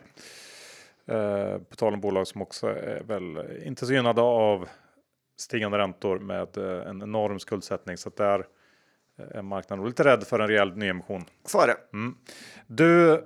Eh, 1.05 1.57
på 1.57 1.75
tal 1.75 1.93
om 1.93 2.01
bolag 2.01 2.27
som 2.27 2.41
också 2.41 2.67
är 2.67 3.03
väl 3.03 3.61
inte 3.65 3.85
så 3.85 3.93
gynnade 3.93 4.21
av 4.21 4.69
stigande 5.37 5.77
räntor 5.77 6.19
med 6.19 6.57
eh, 6.57 6.89
en 6.89 7.01
enorm 7.01 7.39
skuldsättning 7.39 7.97
så 7.97 8.09
att 8.09 8.15
där 8.15 8.45
är 9.17 9.41
marknaden 9.41 9.85
lite 9.85 10.03
rädd 10.03 10.23
för 10.23 10.39
en 10.39 10.47
rejäl 10.47 10.77
nyemission. 10.77 11.25
Så 11.45 11.61
är 11.61 11.67
det. 11.67 11.77
Mm. 11.93 12.15
Du, 12.67 13.23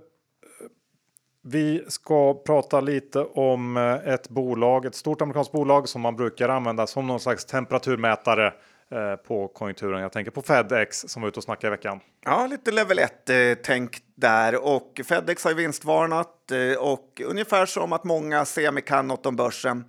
vi 1.42 1.86
ska 1.88 2.34
prata 2.34 2.82
lite 2.82 3.20
om 3.20 3.78
eh, 3.78 4.14
ett 4.14 4.30
bolag, 4.30 4.86
ett 4.86 4.96
stort 4.96 5.22
amerikanskt 5.22 5.52
bolag 5.52 5.90
som 5.90 6.02
man 6.02 6.16
brukar 6.16 6.50
använda 6.50 6.88
som 6.88 7.08
någon 7.08 7.20
slags 7.20 7.46
temperaturmätare 7.46 8.48
eh, 8.48 8.54
Eh, 8.92 9.16
på 9.16 9.48
konjunkturen. 9.48 10.02
Jag 10.02 10.12
tänker 10.12 10.32
på 10.32 10.42
Fedex 10.42 11.06
som 11.08 11.22
var 11.22 11.30
ute 11.30 11.40
och 11.40 11.44
snackade 11.44 11.68
i 11.68 11.78
veckan. 11.78 12.00
Ja, 12.26 12.48
lite 12.48 12.72
level 12.72 13.00
1-tänk 13.00 13.96
eh, 13.96 14.02
där 14.16 14.66
och 14.66 15.02
Fedex 15.06 15.44
har 15.44 15.54
vinstvarnat 15.54 16.52
eh, 16.52 16.78
och 16.80 17.22
ungefär 17.26 17.66
som 17.66 17.94
att 17.94 18.04
många 18.04 18.46
semi 18.46 18.82
kan 18.82 19.08
något 19.08 19.26
om 19.26 19.36
börsen 19.36 19.86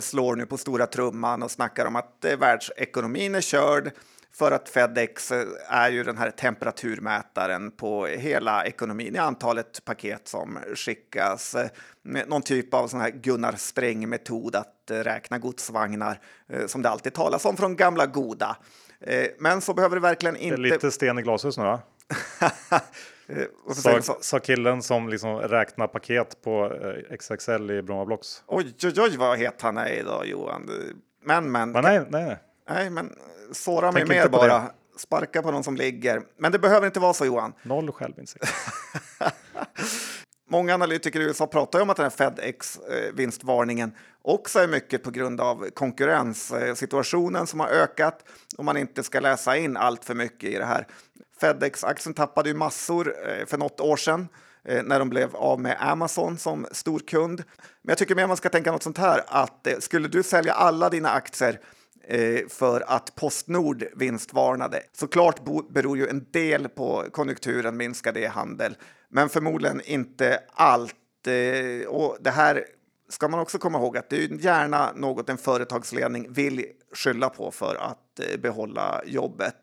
slår 0.00 0.36
nu 0.36 0.46
på 0.46 0.58
stora 0.58 0.86
trumman 0.86 1.42
och 1.42 1.50
snackar 1.50 1.86
om 1.86 1.96
att 1.96 2.24
världsekonomin 2.38 3.34
är 3.34 3.40
körd 3.40 3.90
för 4.34 4.52
att 4.52 4.68
Fedex 4.68 5.32
är 5.68 5.90
ju 5.90 6.04
den 6.04 6.18
här 6.18 6.30
temperaturmätaren 6.30 7.70
på 7.70 8.06
hela 8.06 8.66
ekonomin 8.66 9.14
i 9.14 9.18
antalet 9.18 9.84
paket 9.84 10.28
som 10.28 10.58
skickas. 10.74 11.56
Någon 12.02 12.42
typ 12.42 12.74
av 12.74 12.88
sån 12.88 13.00
här 13.00 13.10
Gunnar 13.10 13.52
Sträng-metod 13.52 14.56
att 14.56 14.74
räkna 14.88 15.38
godsvagnar 15.38 16.20
eh, 16.48 16.66
som 16.66 16.82
det 16.82 16.88
alltid 16.88 17.14
talas 17.14 17.44
om 17.44 17.56
från 17.56 17.76
gamla 17.76 18.06
goda. 18.06 18.56
Eh, 19.00 19.26
men 19.38 19.60
så 19.60 19.74
behöver 19.74 19.96
det 19.96 20.02
verkligen 20.02 20.36
inte... 20.36 20.56
Det 20.56 20.68
är 20.68 20.72
lite 20.72 20.90
sten 20.90 21.18
i 21.18 21.22
glashus 21.22 21.58
nu 21.58 21.64
va? 21.64 21.80
sa, 23.74 24.16
sa 24.20 24.38
killen 24.38 24.82
som 24.82 25.08
liksom 25.08 25.38
räknar 25.38 25.86
paket 25.86 26.42
på 26.42 26.72
eh, 27.10 27.16
XXL 27.16 27.70
i 27.70 27.82
Bromma 27.82 28.04
Blocks. 28.04 28.42
Oj, 28.46 28.74
oj, 28.84 28.92
oj, 28.96 29.16
vad 29.16 29.38
het 29.38 29.62
han 29.62 29.76
är 29.76 29.90
idag 29.90 30.26
Johan. 30.26 30.70
Men, 31.24 31.52
men. 31.52 31.72
men 31.72 31.84
nej, 31.84 32.00
nej. 32.10 32.38
Nej, 32.68 32.90
men 32.90 33.12
såra 33.52 33.92
mig 33.92 34.06
mer 34.06 34.28
bara. 34.28 34.58
Det. 34.58 34.70
Sparka 34.96 35.42
på 35.42 35.50
någon 35.50 35.64
som 35.64 35.76
ligger. 35.76 36.22
Men 36.36 36.52
det 36.52 36.58
behöver 36.58 36.86
inte 36.86 37.00
vara 37.00 37.14
så 37.14 37.24
Johan. 37.24 37.52
Noll 37.62 37.92
självinsikt. 37.92 38.44
Många 40.48 40.74
analytiker 40.74 41.20
i 41.20 41.24
USA 41.24 41.46
pratar 41.46 41.80
om 41.80 41.90
att 41.90 41.96
den 41.96 42.04
här 42.04 42.10
Fedex-vinstvarningen 42.10 43.92
också 44.22 44.58
är 44.58 44.68
mycket 44.68 45.02
på 45.02 45.10
grund 45.10 45.40
av 45.40 45.70
konkurrenssituationen 45.74 47.46
som 47.46 47.60
har 47.60 47.68
ökat 47.68 48.24
och 48.56 48.64
man 48.64 48.76
inte 48.76 49.02
ska 49.02 49.20
läsa 49.20 49.56
in 49.56 49.76
allt 49.76 50.04
för 50.04 50.14
mycket 50.14 50.50
i 50.50 50.58
det 50.58 50.64
här. 50.64 50.86
Fedex-aktien 51.40 52.14
tappade 52.14 52.48
ju 52.48 52.54
massor 52.54 53.14
för 53.46 53.58
något 53.58 53.80
år 53.80 53.96
sedan 53.96 54.28
Eh, 54.64 54.82
när 54.82 54.98
de 54.98 55.08
blev 55.08 55.36
av 55.36 55.60
med 55.60 55.76
Amazon 55.80 56.38
som 56.38 56.66
stor 56.72 56.98
kund. 56.98 57.42
Men 57.82 57.90
jag 57.90 57.98
tycker 57.98 58.14
mer 58.14 58.26
man 58.26 58.36
ska 58.36 58.48
tänka 58.48 58.72
något 58.72 58.82
sånt 58.82 58.98
här 58.98 59.24
att 59.26 59.66
eh, 59.66 59.78
skulle 59.78 60.08
du 60.08 60.22
sälja 60.22 60.52
alla 60.52 60.90
dina 60.90 61.10
aktier 61.10 61.52
eh, 61.52 61.58
Eh, 62.04 62.48
för 62.48 62.80
att 62.86 63.14
Postnord 63.14 63.84
vinstvarnade. 63.96 64.82
Såklart 64.92 65.40
beror 65.70 65.96
ju 65.96 66.06
en 66.06 66.26
del 66.30 66.68
på 66.68 67.04
konjunkturen, 67.12 67.76
minskade 67.76 68.20
e-handel, 68.20 68.76
men 69.08 69.28
förmodligen 69.28 69.80
inte 69.84 70.40
allt. 70.52 70.96
Eh, 71.26 71.88
och 71.88 72.16
det 72.20 72.30
här 72.30 72.64
ska 73.08 73.28
man 73.28 73.40
också 73.40 73.58
komma 73.58 73.78
ihåg 73.78 73.96
att 73.96 74.10
det 74.10 74.24
är 74.24 74.28
gärna 74.28 74.92
något 74.96 75.28
en 75.28 75.38
företagsledning 75.38 76.32
vill 76.32 76.64
skylla 76.94 77.28
på 77.28 77.50
för 77.50 77.74
att 77.74 78.20
eh, 78.20 78.40
behålla 78.40 79.02
jobbet. 79.06 79.56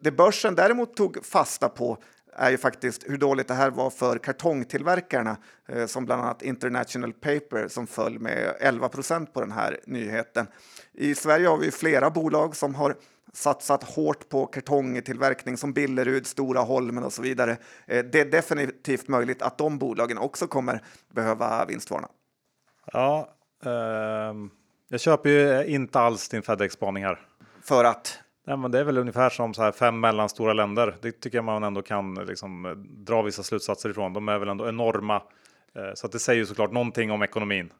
Det 0.00 0.10
börsen 0.10 0.54
däremot 0.54 0.96
tog 0.96 1.24
fasta 1.24 1.68
på 1.68 1.98
är 2.36 2.50
ju 2.50 2.58
faktiskt 2.58 3.04
hur 3.06 3.16
dåligt 3.16 3.48
det 3.48 3.54
här 3.54 3.70
var 3.70 3.90
för 3.90 4.18
kartongtillverkarna 4.18 5.36
eh, 5.68 5.86
som 5.86 6.04
bland 6.04 6.22
annat 6.22 6.42
International 6.42 7.12
Paper 7.12 7.68
som 7.68 7.86
föll 7.86 8.18
med 8.18 8.54
11 8.60 8.88
procent 8.88 9.32
på 9.32 9.40
den 9.40 9.52
här 9.52 9.80
nyheten. 9.86 10.46
I 10.92 11.14
Sverige 11.14 11.48
har 11.48 11.56
vi 11.56 11.70
flera 11.70 12.10
bolag 12.10 12.56
som 12.56 12.74
har 12.74 12.96
satsat 13.32 13.84
hårt 13.84 14.28
på 14.28 14.46
kartongtillverkning 14.46 15.56
som 15.56 15.72
Billerud, 15.72 16.26
Stora 16.26 16.60
Holmen 16.60 17.04
och 17.04 17.12
så 17.12 17.22
vidare. 17.22 17.56
Eh, 17.86 18.04
det 18.04 18.20
är 18.20 18.30
definitivt 18.30 19.08
möjligt 19.08 19.42
att 19.42 19.58
de 19.58 19.78
bolagen 19.78 20.18
också 20.18 20.46
kommer 20.46 20.82
behöva 21.14 21.64
vinstvarna. 21.64 22.08
Ja, 22.92 23.28
eh, 23.64 24.34
jag 24.88 25.00
köper 25.00 25.30
ju 25.30 25.66
inte 25.66 26.00
alls 26.00 26.28
din 26.28 26.42
Fedex-spaning 26.42 27.04
här. 27.04 27.20
För 27.62 27.84
att? 27.84 28.18
Nej, 28.44 28.56
men 28.56 28.70
det 28.70 28.78
är 28.78 28.84
väl 28.84 28.98
ungefär 28.98 29.30
som 29.30 29.54
så 29.54 29.62
här 29.62 29.72
fem 29.72 30.00
mellanstora 30.00 30.52
länder. 30.52 30.96
Det 31.02 31.12
tycker 31.12 31.38
jag 31.38 31.44
man 31.44 31.64
ändå 31.64 31.82
kan 31.82 32.14
liksom, 32.14 32.84
dra 32.88 33.22
vissa 33.22 33.42
slutsatser 33.42 33.90
ifrån. 33.90 34.12
De 34.12 34.28
är 34.28 34.38
väl 34.38 34.48
ändå 34.48 34.68
enorma. 34.68 35.22
Eh, 35.74 35.94
så 35.94 36.06
att 36.06 36.12
det 36.12 36.18
säger 36.18 36.38
ju 36.38 36.46
såklart 36.46 36.72
någonting 36.72 37.10
om 37.10 37.22
ekonomin. 37.22 37.72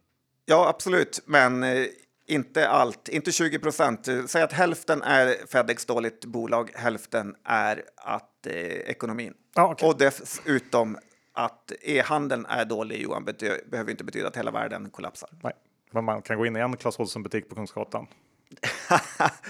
Ja, 0.45 0.69
absolut, 0.69 1.23
men 1.27 1.63
eh, 1.63 1.87
inte 2.27 2.69
allt. 2.69 3.09
Inte 3.09 3.33
20 3.33 3.59
procent. 3.59 4.09
Säg 4.27 4.43
att 4.43 4.53
hälften 4.53 5.03
är 5.03 5.47
Fedex 5.47 5.87
dåligt 5.87 6.25
bolag, 6.25 6.71
hälften 6.75 7.35
är 7.45 7.83
att 7.97 8.47
eh, 8.47 8.55
ekonomin. 8.67 9.35
Ah, 9.55 9.73
okay. 9.73 9.89
Och 9.89 9.99
dessutom 9.99 10.99
att 11.33 11.73
e-handeln 11.83 12.47
är 12.47 12.65
dålig, 12.65 13.03
Johan, 13.03 13.25
behöver 13.71 13.91
inte 13.91 14.05
betyda 14.05 14.29
att 14.29 14.37
hela 14.37 14.51
världen 14.51 14.91
kollapsar. 14.91 15.31
Nej, 15.43 15.53
men 15.91 16.05
man 16.05 16.23
kan 16.23 16.39
gå 16.39 16.47
in 16.47 16.57
i 16.57 16.61
en 16.61 16.77
Clas 16.77 16.99
Ohlson-butik 16.99 17.49
på 17.49 17.55
Kungsgatan 17.55 18.07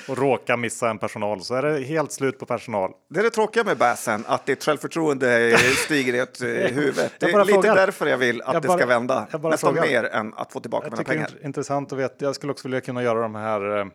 och 0.08 0.18
råka 0.18 0.56
missa 0.56 0.90
en 0.90 0.98
personal 0.98 1.40
så 1.44 1.54
är 1.54 1.62
det 1.62 1.80
helt 1.80 2.12
slut 2.12 2.38
på 2.38 2.46
personal. 2.46 2.92
Det 3.10 3.20
är 3.20 3.24
det 3.24 3.30
tråkiga 3.30 3.64
med 3.64 3.78
bäsen, 3.78 4.24
att 4.26 4.46
ditt 4.46 4.64
självförtroende 4.64 5.58
stiger 5.58 6.14
i 6.14 6.18
ett 6.18 6.40
eh, 6.42 6.48
huvud. 6.48 7.10
Det 7.18 7.26
är 7.26 7.44
lite 7.44 7.52
frågar. 7.52 7.76
därför 7.76 8.06
jag 8.06 8.18
vill 8.18 8.42
att 8.42 8.52
jag 8.52 8.62
det 8.62 8.68
ska 8.68 8.86
vända. 8.86 9.26
Nästan 9.32 9.58
frågar. 9.58 9.82
mer 9.82 10.04
än 10.04 10.34
att 10.34 10.52
få 10.52 10.60
tillbaka 10.60 10.86
jag 10.86 10.92
mina 10.92 11.04
pengar. 11.04 11.30
Det 11.32 11.44
är 11.44 11.46
intressant 11.46 11.92
att 11.92 11.98
veta. 11.98 12.24
Jag 12.24 12.34
skulle 12.34 12.52
också 12.52 12.68
vilja 12.68 12.80
kunna 12.80 13.02
göra 13.02 13.20
de 13.20 13.34
här 13.34 13.78
eh, 13.78 13.86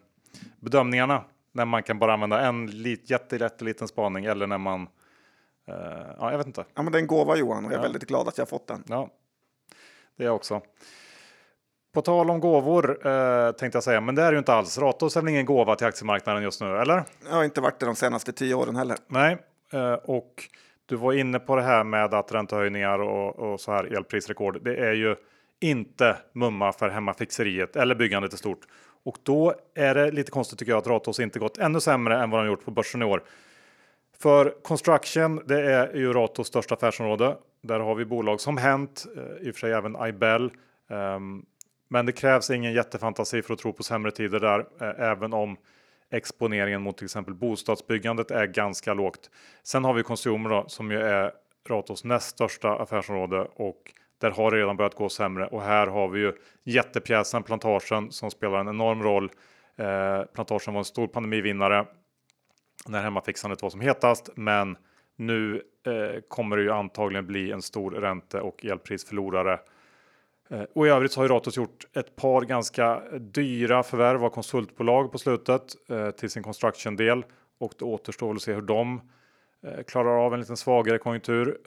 bedömningarna 0.59 1.23
när 1.51 1.65
man 1.65 1.83
kan 1.83 1.99
bara 1.99 2.13
använda 2.13 2.41
en 2.41 2.67
lit, 2.67 3.09
jättelätt 3.09 3.61
liten 3.61 3.87
spaning 3.87 4.25
eller 4.25 4.47
när 4.47 4.57
man 4.57 4.87
Uh, 5.69 5.75
ja, 6.19 6.31
jag 6.31 6.37
vet 6.37 6.47
inte. 6.47 6.65
Ja, 6.73 6.81
men 6.81 6.91
det 6.91 6.97
är 6.97 7.01
en 7.01 7.07
gåva 7.07 7.35
Johan 7.35 7.65
och 7.65 7.71
jag 7.71 7.77
är 7.77 7.81
väldigt 7.81 8.07
glad 8.07 8.27
att 8.27 8.37
jag 8.37 8.49
fått 8.49 8.67
den. 8.67 8.83
Ja, 8.87 9.09
det 10.17 10.23
är 10.23 10.27
jag 10.27 10.35
också. 10.35 10.61
På 11.93 12.01
tal 12.01 12.29
om 12.29 12.39
gåvor 12.39 13.07
eh, 13.07 13.51
tänkte 13.51 13.75
jag 13.75 13.83
säga, 13.83 14.01
men 14.01 14.15
det 14.15 14.21
är 14.21 14.31
ju 14.31 14.37
inte 14.37 14.53
alls. 14.53 14.77
Ratos 14.77 15.17
är 15.17 15.21
väl 15.21 15.29
ingen 15.29 15.45
gåva 15.45 15.75
till 15.75 15.87
aktiemarknaden 15.87 16.43
just 16.43 16.61
nu, 16.61 16.77
eller? 16.77 17.03
Jag 17.25 17.35
har 17.35 17.43
inte 17.43 17.61
varit 17.61 17.79
det 17.79 17.85
de 17.85 17.95
senaste 17.95 18.31
tio 18.31 18.53
åren 18.53 18.75
heller. 18.75 18.97
Nej, 19.07 19.37
eh, 19.73 19.93
och 19.93 20.43
du 20.85 20.95
var 20.95 21.13
inne 21.13 21.39
på 21.39 21.55
det 21.55 21.61
här 21.61 21.83
med 21.83 22.13
att 22.13 22.31
räntehöjningar 22.31 22.99
och, 22.99 23.39
och 23.39 23.59
så 23.59 23.71
här 23.71 23.83
elprisrekord. 23.97 24.63
Det 24.63 24.75
är 24.75 24.93
ju 24.93 25.15
inte 25.59 26.17
mumma 26.33 26.71
för 26.71 26.89
hemmafixeriet 26.89 27.75
eller 27.75 27.95
byggandet 27.95 28.33
i 28.33 28.37
stort. 28.37 28.61
Och 29.03 29.17
då 29.23 29.53
är 29.75 29.95
det 29.95 30.11
lite 30.11 30.31
konstigt 30.31 30.59
tycker 30.59 30.71
jag 30.71 30.79
att 30.79 30.87
Ratos 30.87 31.19
inte 31.19 31.39
gått 31.39 31.57
ännu 31.57 31.79
sämre 31.79 32.23
än 32.23 32.29
vad 32.29 32.43
de 32.43 32.47
gjort 32.47 32.65
på 32.65 32.71
börsen 32.71 33.01
i 33.01 33.05
år. 33.05 33.23
För 34.21 34.53
construction, 34.63 35.41
det 35.45 35.61
är 35.61 35.95
ju 35.95 36.13
Ratos 36.13 36.47
största 36.47 36.75
affärsområde. 36.75 37.37
Där 37.61 37.79
har 37.79 37.95
vi 37.95 38.05
bolag 38.05 38.41
som 38.41 38.57
Hent, 38.57 39.05
eh, 39.17 39.47
i 39.47 39.51
och 39.51 39.55
för 39.55 39.59
sig 39.59 39.73
även 39.73 40.07
Ibel. 40.07 40.51
Um, 40.87 41.45
men 41.89 42.05
det 42.05 42.11
krävs 42.11 42.49
ingen 42.49 42.73
jättefantasi 42.73 43.41
för 43.41 43.53
att 43.53 43.59
tro 43.59 43.73
på 43.73 43.83
sämre 43.83 44.11
tider 44.11 44.39
där, 44.39 44.59
eh, 44.59 45.09
även 45.09 45.33
om 45.33 45.57
exponeringen 46.11 46.81
mot 46.81 46.97
till 46.97 47.05
exempel 47.05 47.33
bostadsbyggandet 47.33 48.31
är 48.31 48.47
ganska 48.47 48.93
lågt. 48.93 49.29
Sen 49.63 49.83
har 49.83 49.93
vi 49.93 50.03
Consumer 50.03 50.49
då, 50.49 50.65
som 50.67 50.91
ju 50.91 50.99
är 50.99 51.31
Ratos 51.69 52.03
näst 52.03 52.29
största 52.29 52.75
affärsområde 52.75 53.47
och 53.55 53.93
där 54.17 54.31
har 54.31 54.51
det 54.51 54.57
redan 54.57 54.77
börjat 54.77 54.95
gå 54.95 55.09
sämre 55.09 55.47
och 55.47 55.61
här 55.61 55.87
har 55.87 56.07
vi 56.07 56.19
ju 56.19 56.33
jättepjäsen 56.63 57.43
Plantagen 57.43 58.11
som 58.11 58.31
spelar 58.31 58.59
en 58.59 58.67
enorm 58.67 59.03
roll. 59.03 59.31
Eh, 59.77 60.21
Plantagen 60.33 60.73
var 60.73 60.79
en 60.79 60.85
stor 60.85 61.07
pandemivinnare 61.07 61.85
när 62.87 63.01
hemmafixandet 63.01 63.61
var 63.61 63.69
som 63.69 63.81
hetast, 63.81 64.29
men 64.35 64.77
nu 65.15 65.61
eh, 65.85 66.21
kommer 66.27 66.57
det 66.57 66.63
ju 66.63 66.71
antagligen 66.71 67.25
bli 67.25 67.51
en 67.51 67.61
stor 67.61 67.91
ränte 67.91 68.41
och 68.41 68.65
elprisförlorare 68.65 69.53
Eh, 69.53 69.59
Eh, 70.49 70.63
och 70.73 70.87
i 70.87 70.89
övrigt 70.89 71.11
så 71.11 71.19
har 71.19 71.25
ju 71.25 71.33
Ratos 71.33 71.57
gjort 71.57 71.87
ett 71.93 72.15
par 72.15 72.41
ganska 72.41 73.01
dyra 73.19 73.83
förvärv 73.83 74.25
av 74.25 74.29
konsultbolag 74.29 75.11
på 75.11 75.17
slutet 75.17 75.89
eh, 75.89 76.11
till 76.11 76.29
sin 76.29 76.43
construction 76.43 76.95
del 76.95 77.25
och 77.59 77.73
det 77.79 77.85
återstår 77.85 78.27
väl 78.27 78.35
att 78.35 78.41
se 78.41 78.53
hur 78.53 78.61
de 78.61 79.01
eh, 79.63 79.83
klarar 79.83 80.25
av 80.25 80.33
en 80.33 80.39
lite 80.39 80.55
svagare 80.55 80.97
konjunktur. 80.97 81.57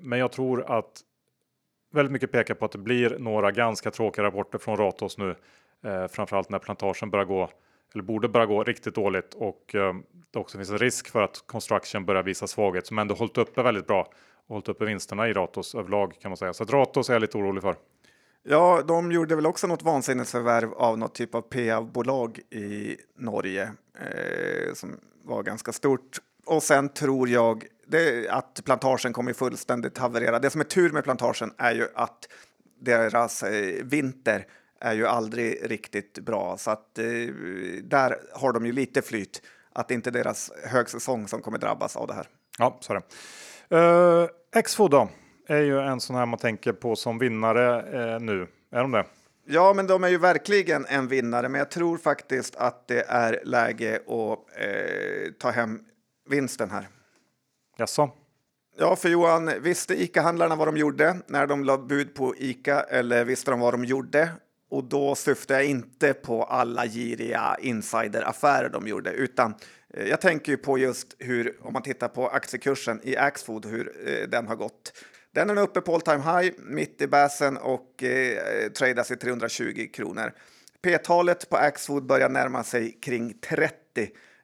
Men 0.00 0.18
jag 0.18 0.32
tror 0.32 0.70
att 0.70 1.00
väldigt 1.92 2.12
mycket 2.12 2.32
pekar 2.32 2.54
på 2.54 2.64
att 2.64 2.72
det 2.72 2.78
blir 2.78 3.18
några 3.18 3.50
ganska 3.50 3.90
tråkiga 3.90 4.24
rapporter 4.24 4.58
från 4.58 4.76
Ratos 4.76 5.18
nu, 5.18 5.34
framförallt 6.10 6.50
när 6.50 6.58
plantagen 6.58 7.10
börjar 7.10 7.24
gå 7.24 7.50
eller 7.94 8.02
borde 8.02 8.28
börja 8.28 8.46
gå 8.46 8.64
riktigt 8.64 8.94
dåligt 8.94 9.34
och 9.34 9.62
det 10.30 10.38
också 10.38 10.58
finns 10.58 10.70
en 10.70 10.78
risk 10.78 11.08
för 11.08 11.22
att 11.22 11.44
construction 11.46 12.04
börjar 12.04 12.22
visa 12.22 12.46
svaghet 12.46 12.86
som 12.86 12.98
ändå 12.98 13.14
hållit 13.14 13.38
uppe 13.38 13.62
väldigt 13.62 13.86
bra 13.86 14.00
och 14.46 14.54
hållit 14.54 14.68
uppe 14.68 14.84
vinsterna 14.84 15.28
i 15.28 15.32
Ratos 15.32 15.74
överlag 15.74 16.14
kan 16.20 16.30
man 16.30 16.36
säga. 16.36 16.52
Så 16.52 16.62
att 16.62 16.72
Ratos 16.72 17.08
är 17.08 17.12
jag 17.12 17.20
lite 17.20 17.38
orolig 17.38 17.62
för. 17.62 17.76
Ja, 18.44 18.82
de 18.88 19.12
gjorde 19.12 19.36
väl 19.36 19.46
också 19.46 19.66
något 19.66 19.82
vansinnesförvärv 19.82 20.72
av 20.74 20.98
något 20.98 21.14
typ 21.14 21.34
av 21.34 21.42
PA-bolag 21.42 22.38
i 22.38 22.96
Norge 23.18 23.72
eh, 24.00 24.74
som 24.74 25.00
var 25.24 25.42
ganska 25.42 25.72
stort. 25.72 26.18
Och 26.46 26.62
sen 26.62 26.88
tror 26.88 27.28
jag 27.28 27.66
det, 27.86 28.28
att 28.28 28.60
plantagen 28.64 29.12
kommer 29.12 29.32
fullständigt 29.32 29.98
haverera. 29.98 30.38
Det 30.38 30.50
som 30.50 30.60
är 30.60 30.64
tur 30.64 30.90
med 30.90 31.04
plantagen 31.04 31.52
är 31.58 31.74
ju 31.74 31.88
att 31.94 32.28
deras 32.80 33.42
eh, 33.42 33.84
vinter 33.84 34.46
är 34.80 34.92
ju 34.92 35.06
aldrig 35.06 35.70
riktigt 35.70 36.18
bra, 36.18 36.56
så 36.58 36.70
att 36.70 36.98
eh, 36.98 37.04
där 37.82 38.16
har 38.32 38.52
de 38.52 38.66
ju 38.66 38.72
lite 38.72 39.02
flyt. 39.02 39.42
Att 39.72 39.88
det 39.88 39.94
inte 39.94 40.10
är 40.10 40.12
deras 40.12 40.52
högsäsong 40.64 41.28
som 41.28 41.42
kommer 41.42 41.58
drabbas 41.58 41.96
av 41.96 42.06
det 42.06 42.14
här. 42.14 42.28
Ja, 42.58 42.78
så 42.80 42.92
är 42.92 43.00
det. 43.00 43.04
Eh, 43.76 44.22
uh, 44.22 44.28
X-Food 44.56 44.90
då? 44.90 45.08
Är 45.52 45.62
ju 45.62 45.80
en 45.80 46.00
sån 46.00 46.16
här 46.16 46.26
man 46.26 46.38
tänker 46.38 46.72
på 46.72 46.96
som 46.96 47.18
vinnare 47.18 47.80
eh, 48.14 48.20
nu. 48.20 48.46
Är 48.70 48.80
de 48.80 48.90
det? 48.90 49.04
Ja, 49.46 49.72
men 49.72 49.86
de 49.86 50.04
är 50.04 50.08
ju 50.08 50.18
verkligen 50.18 50.86
en 50.88 51.08
vinnare, 51.08 51.48
men 51.48 51.58
jag 51.58 51.70
tror 51.70 51.98
faktiskt 51.98 52.56
att 52.56 52.88
det 52.88 53.04
är 53.08 53.40
läge 53.44 53.96
att 53.96 54.38
eh, 54.60 55.32
ta 55.38 55.50
hem 55.50 55.80
vinsten 56.30 56.70
här. 56.70 56.88
Jaså? 57.76 58.10
Ja, 58.78 58.96
för 58.96 59.08
Johan, 59.08 59.50
visste 59.62 60.02
ICA-handlarna 60.02 60.56
vad 60.56 60.68
de 60.68 60.76
gjorde 60.76 61.16
när 61.26 61.46
de 61.46 61.64
la 61.64 61.78
bud 61.78 62.14
på 62.14 62.34
ICA 62.36 62.80
eller 62.80 63.24
visste 63.24 63.50
de 63.50 63.60
vad 63.60 63.74
de 63.74 63.84
gjorde? 63.84 64.28
Och 64.70 64.84
då 64.84 65.14
syftar 65.14 65.54
jag 65.54 65.64
inte 65.64 66.14
på 66.14 66.42
alla 66.42 66.86
giriga 66.86 67.56
insideraffärer 67.60 68.68
de 68.68 68.86
gjorde, 68.86 69.12
utan 69.12 69.54
eh, 69.94 70.08
jag 70.08 70.20
tänker 70.20 70.52
ju 70.52 70.58
på 70.58 70.78
just 70.78 71.16
hur, 71.18 71.56
om 71.60 71.72
man 71.72 71.82
tittar 71.82 72.08
på 72.08 72.28
aktiekursen 72.28 73.00
i 73.02 73.16
Axfood, 73.16 73.66
hur 73.66 74.08
eh, 74.08 74.28
den 74.28 74.46
har 74.46 74.56
gått. 74.56 74.92
Den 75.34 75.50
är 75.50 75.58
uppe 75.58 75.80
på 75.80 75.94
all 75.94 76.00
time 76.00 76.22
high 76.22 76.54
mitt 76.58 77.02
i 77.02 77.06
basen 77.06 77.56
och 77.56 78.02
eh, 78.02 78.70
tradas 78.70 79.10
i 79.10 79.16
320 79.16 79.88
kronor. 79.92 80.32
P-talet 80.82 81.50
på 81.50 81.56
Axfood 81.56 82.06
börjar 82.06 82.28
närma 82.28 82.64
sig 82.64 82.98
kring 83.02 83.34
30. 83.48 83.76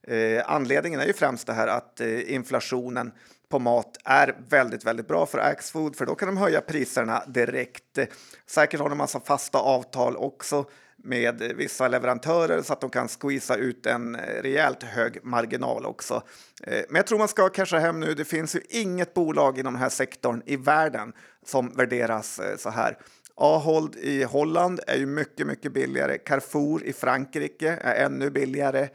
Eh, 0.02 0.42
anledningen 0.46 1.00
är 1.00 1.06
ju 1.06 1.12
främst 1.12 1.46
det 1.46 1.52
här 1.52 1.68
att 1.68 2.00
eh, 2.00 2.34
inflationen 2.34 3.12
på 3.48 3.58
mat 3.58 3.96
är 4.04 4.36
väldigt, 4.48 4.84
väldigt 4.84 5.08
bra 5.08 5.26
för 5.26 5.38
Axfood, 5.38 5.96
för 5.96 6.06
då 6.06 6.14
kan 6.14 6.28
de 6.28 6.36
höja 6.36 6.60
priserna 6.60 7.22
direkt. 7.26 7.98
Säkert 8.46 8.80
har 8.80 8.88
de 8.88 8.92
en 8.92 8.98
massa 8.98 9.20
fasta 9.20 9.58
avtal 9.58 10.16
också 10.16 10.64
med 11.04 11.52
vissa 11.56 11.88
leverantörer 11.88 12.62
så 12.62 12.72
att 12.72 12.80
de 12.80 12.90
kan 12.90 13.08
squeeza 13.08 13.56
ut 13.56 13.86
en 13.86 14.14
eh, 14.14 14.42
rejält 14.42 14.82
hög 14.82 15.24
marginal 15.24 15.86
också. 15.86 16.22
Eh, 16.62 16.84
men 16.88 16.96
jag 16.96 17.06
tror 17.06 17.18
man 17.18 17.28
ska 17.28 17.48
casha 17.48 17.78
hem 17.78 18.00
nu. 18.00 18.14
Det 18.14 18.24
finns 18.24 18.56
ju 18.56 18.60
inget 18.68 19.14
bolag 19.14 19.58
inom 19.58 19.72
den 19.72 19.82
här 19.82 19.88
sektorn 19.88 20.42
i 20.46 20.56
världen 20.56 21.12
som 21.46 21.68
värderas 21.68 22.38
eh, 22.38 22.56
så 22.56 22.70
här. 22.70 22.98
Ahold 23.34 23.96
i 23.96 24.22
Holland 24.24 24.80
är 24.86 24.96
ju 24.96 25.06
mycket, 25.06 25.46
mycket 25.46 25.72
billigare. 25.72 26.18
Carrefour 26.18 26.84
i 26.84 26.92
Frankrike 26.92 27.78
är 27.80 28.04
ännu 28.04 28.30
billigare. 28.30 28.88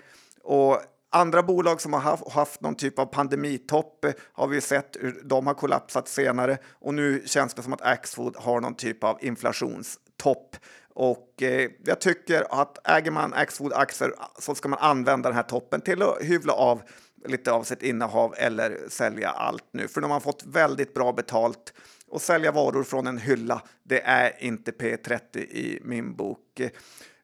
Och 0.43 0.81
andra 1.09 1.43
bolag 1.43 1.81
som 1.81 1.93
har 1.93 2.31
haft 2.31 2.61
någon 2.61 2.75
typ 2.75 2.99
av 2.99 3.05
pandemitopp 3.05 4.05
har 4.33 4.47
vi 4.47 4.61
sett 4.61 4.97
hur 4.99 5.21
de 5.23 5.47
har 5.47 5.53
kollapsat 5.53 6.07
senare 6.07 6.57
och 6.71 6.93
nu 6.93 7.23
känns 7.25 7.53
det 7.53 7.61
som 7.61 7.73
att 7.73 7.81
Axfood 7.81 8.35
har 8.37 8.61
någon 8.61 8.75
typ 8.75 9.03
av 9.03 9.17
inflationstopp. 9.21 10.55
Och 10.95 11.43
eh, 11.43 11.69
jag 11.85 12.01
tycker 12.01 12.61
att 12.61 12.89
äger 12.89 13.11
man 13.11 13.33
Axfood-aktier 13.33 14.13
så 14.39 14.55
ska 14.55 14.69
man 14.69 14.79
använda 14.79 15.29
den 15.29 15.35
här 15.35 15.43
toppen 15.43 15.81
till 15.81 16.01
att 16.01 16.21
hyvla 16.21 16.53
av 16.53 16.81
lite 17.25 17.51
av 17.51 17.63
sitt 17.63 17.83
innehav 17.83 18.33
eller 18.37 18.77
sälja 18.89 19.29
allt 19.29 19.65
nu. 19.71 19.87
För 19.87 20.01
de 20.01 20.11
har 20.11 20.19
fått 20.19 20.43
väldigt 20.45 20.93
bra 20.93 21.13
betalt 21.13 21.73
och 22.07 22.21
sälja 22.21 22.51
varor 22.51 22.83
från 22.83 23.07
en 23.07 23.17
hylla, 23.17 23.61
det 23.83 24.01
är 24.01 24.43
inte 24.43 24.71
P30 24.71 25.37
i 25.37 25.79
min 25.83 26.15
bok. 26.15 26.61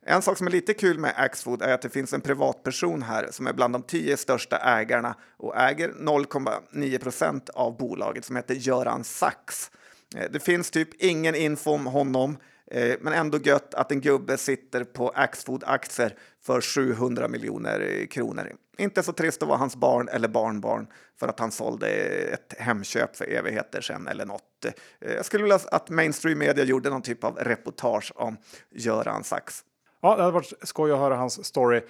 En 0.05 0.21
sak 0.21 0.37
som 0.37 0.47
är 0.47 0.51
lite 0.51 0.73
kul 0.73 0.99
med 0.99 1.13
Axfood 1.15 1.61
är 1.61 1.73
att 1.73 1.81
det 1.81 1.89
finns 1.89 2.13
en 2.13 2.21
privatperson 2.21 3.03
här 3.03 3.27
som 3.31 3.47
är 3.47 3.53
bland 3.53 3.73
de 3.73 3.83
tio 3.83 4.17
största 4.17 4.57
ägarna 4.57 5.15
och 5.37 5.57
äger 5.57 5.89
0,9 5.89 6.99
procent 6.99 7.49
av 7.49 7.77
bolaget 7.77 8.25
som 8.25 8.35
heter 8.35 8.55
Göran 8.55 9.03
Sachs. 9.03 9.71
Eh, 10.15 10.31
det 10.31 10.39
finns 10.39 10.71
typ 10.71 10.89
ingen 11.03 11.35
info 11.35 11.71
om 11.71 11.85
honom, 11.85 12.37
Eh, 12.71 12.95
men 13.01 13.13
ändå 13.13 13.37
gött 13.37 13.73
att 13.73 13.91
en 13.91 14.01
gubbe 14.01 14.37
sitter 14.37 14.83
på 14.83 15.09
Axfood-aktier 15.15 16.15
för 16.41 16.61
700 16.61 17.27
miljoner 17.27 17.79
eh, 17.79 18.07
kronor. 18.07 18.55
Inte 18.77 19.03
så 19.03 19.13
trist 19.13 19.41
att 19.41 19.49
vara 19.49 19.57
hans 19.57 19.75
barn 19.75 20.07
eller 20.07 20.27
barnbarn 20.27 20.87
för 21.19 21.27
att 21.27 21.39
han 21.39 21.51
sålde 21.51 21.87
ett 21.87 22.53
Hemköp 22.57 23.15
för 23.15 23.25
evigheter 23.25 23.81
sedan 23.81 24.07
eller 24.07 24.25
något. 24.25 24.65
Eh, 24.65 25.13
jag 25.13 25.25
skulle 25.25 25.43
vilja 25.43 25.59
att 25.71 25.89
mainstream 25.89 26.39
media 26.39 26.63
gjorde 26.63 26.89
någon 26.89 27.01
typ 27.01 27.23
av 27.23 27.35
reportage 27.35 28.11
om 28.15 28.37
Göran 28.71 29.23
Sachs. 29.23 29.63
Ja, 30.01 30.15
det 30.15 30.21
hade 30.21 30.33
varit 30.33 30.53
skoj 30.61 30.91
att 30.91 30.99
höra 30.99 31.15
hans 31.15 31.45
story. 31.45 31.81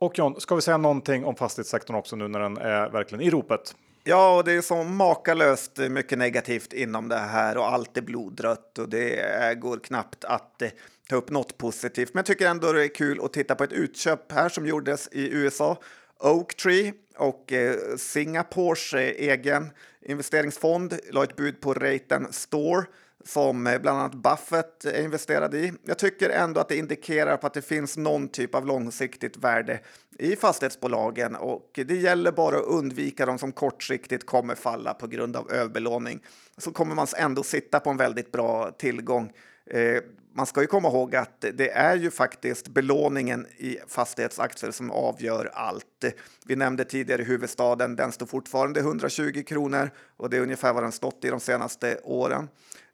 Och 0.00 0.18
John, 0.18 0.40
ska 0.40 0.54
vi 0.54 0.62
säga 0.62 0.76
någonting 0.76 1.24
om 1.24 1.34
fastighetssektorn 1.34 1.96
också 1.96 2.16
nu 2.16 2.28
när 2.28 2.40
den 2.40 2.56
är 2.56 2.90
verkligen 2.90 3.24
i 3.24 3.30
ropet? 3.30 3.74
Ja, 4.08 4.36
och 4.36 4.44
det 4.44 4.52
är 4.52 4.60
så 4.60 4.84
makalöst 4.84 5.78
mycket 5.78 6.18
negativt 6.18 6.72
inom 6.72 7.08
det 7.08 7.16
här 7.18 7.56
och 7.56 7.72
allt 7.72 7.96
är 7.96 8.02
blodrött 8.02 8.78
och 8.78 8.88
det 8.88 9.58
går 9.60 9.78
knappt 9.78 10.24
att 10.24 10.62
eh, 10.62 10.70
ta 11.08 11.16
upp 11.16 11.30
något 11.30 11.58
positivt. 11.58 12.14
Men 12.14 12.18
jag 12.18 12.26
tycker 12.26 12.48
ändå 12.48 12.72
det 12.72 12.84
är 12.84 12.94
kul 12.94 13.20
att 13.24 13.32
titta 13.32 13.54
på 13.54 13.64
ett 13.64 13.72
utköp 13.72 14.32
här 14.32 14.48
som 14.48 14.66
gjordes 14.66 15.08
i 15.12 15.30
USA. 15.30 15.78
Oaktree 16.18 16.92
och 17.16 17.52
eh, 17.52 17.76
Singapores 17.96 18.94
eh, 18.94 19.00
egen 19.00 19.70
investeringsfond 20.02 20.98
la 21.12 21.24
ett 21.24 21.36
bud 21.36 21.60
på 21.60 21.74
Raten 21.74 22.32
Store 22.32 22.84
som 23.28 23.66
eh, 23.66 23.78
bland 23.78 23.98
annat 23.98 24.14
Buffett 24.14 24.84
är 24.84 25.04
investerad 25.04 25.54
i. 25.54 25.72
Jag 25.84 25.98
tycker 25.98 26.30
ändå 26.30 26.60
att 26.60 26.68
det 26.68 26.76
indikerar 26.76 27.36
på 27.36 27.46
att 27.46 27.54
det 27.54 27.62
finns 27.62 27.96
någon 27.96 28.28
typ 28.28 28.54
av 28.54 28.66
långsiktigt 28.66 29.36
värde 29.36 29.80
i 30.18 30.36
fastighetsbolagen 30.36 31.36
och 31.36 31.80
det 31.86 31.96
gäller 31.96 32.32
bara 32.32 32.56
att 32.56 32.64
undvika 32.64 33.26
de 33.26 33.38
som 33.38 33.52
kortsiktigt 33.52 34.26
kommer 34.26 34.54
falla 34.54 34.94
på 34.94 35.06
grund 35.06 35.36
av 35.36 35.52
överbelåning. 35.52 36.20
Så 36.56 36.72
kommer 36.72 36.94
man 36.94 37.06
ändå 37.16 37.42
sitta 37.42 37.80
på 37.80 37.90
en 37.90 37.96
väldigt 37.96 38.32
bra 38.32 38.70
tillgång. 38.70 39.32
Eh, 39.70 40.02
man 40.34 40.46
ska 40.46 40.60
ju 40.60 40.66
komma 40.66 40.88
ihåg 40.88 41.16
att 41.16 41.44
det 41.54 41.70
är 41.70 41.96
ju 41.96 42.10
faktiskt 42.10 42.68
belåningen 42.68 43.46
i 43.56 43.78
fastighetsaktier 43.88 44.70
som 44.70 44.90
avgör 44.90 45.50
allt. 45.54 46.04
Vi 46.46 46.56
nämnde 46.56 46.84
tidigare 46.84 47.22
huvudstaden, 47.22 47.96
den 47.96 48.12
står 48.12 48.26
fortfarande 48.26 48.80
120 48.80 49.42
kronor 49.46 49.90
och 50.16 50.30
det 50.30 50.36
är 50.36 50.40
ungefär 50.40 50.72
vad 50.72 50.82
den 50.82 50.92
stått 50.92 51.24
i 51.24 51.28
de 51.28 51.40
senaste 51.40 52.00
åren. 52.04 52.48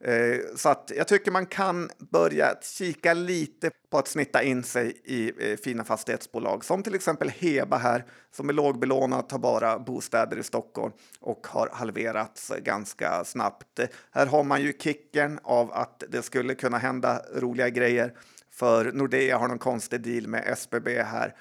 Eh, 0.04 0.38
så 0.56 0.68
att 0.68 0.92
jag 0.96 1.08
tycker 1.08 1.30
man 1.30 1.46
kan 1.46 1.90
börja 1.98 2.54
kika 2.62 3.14
lite 3.14 3.70
på 3.90 3.98
att 3.98 4.08
snitta 4.08 4.42
in 4.42 4.62
sig 4.62 5.00
i 5.04 5.32
eh, 5.50 5.56
fina 5.56 5.84
fastighetsbolag 5.84 6.64
som 6.64 6.82
till 6.82 6.94
exempel 6.94 7.28
Heba 7.28 7.76
här 7.76 8.04
som 8.32 8.48
är 8.48 8.52
lågbelånat, 8.52 9.32
har 9.32 9.38
bara 9.38 9.78
bostäder 9.78 10.36
i 10.38 10.42
Stockholm 10.42 10.92
och 11.20 11.46
har 11.46 11.68
halverats 11.72 12.52
ganska 12.58 13.24
snabbt. 13.24 13.80
Här 14.10 14.26
har 14.26 14.44
man 14.44 14.62
ju 14.62 14.72
kicken 14.72 15.38
av 15.42 15.72
att 15.72 16.02
det 16.08 16.22
skulle 16.22 16.54
kunna 16.54 16.78
hända 16.78 17.22
roliga 17.34 17.68
grejer 17.68 18.12
för 18.50 18.92
Nordea 18.92 19.38
har 19.38 19.48
någon 19.48 19.58
konstig 19.58 20.00
deal 20.00 20.26
med 20.26 20.44
SBB 20.46 21.02
här 21.02 21.34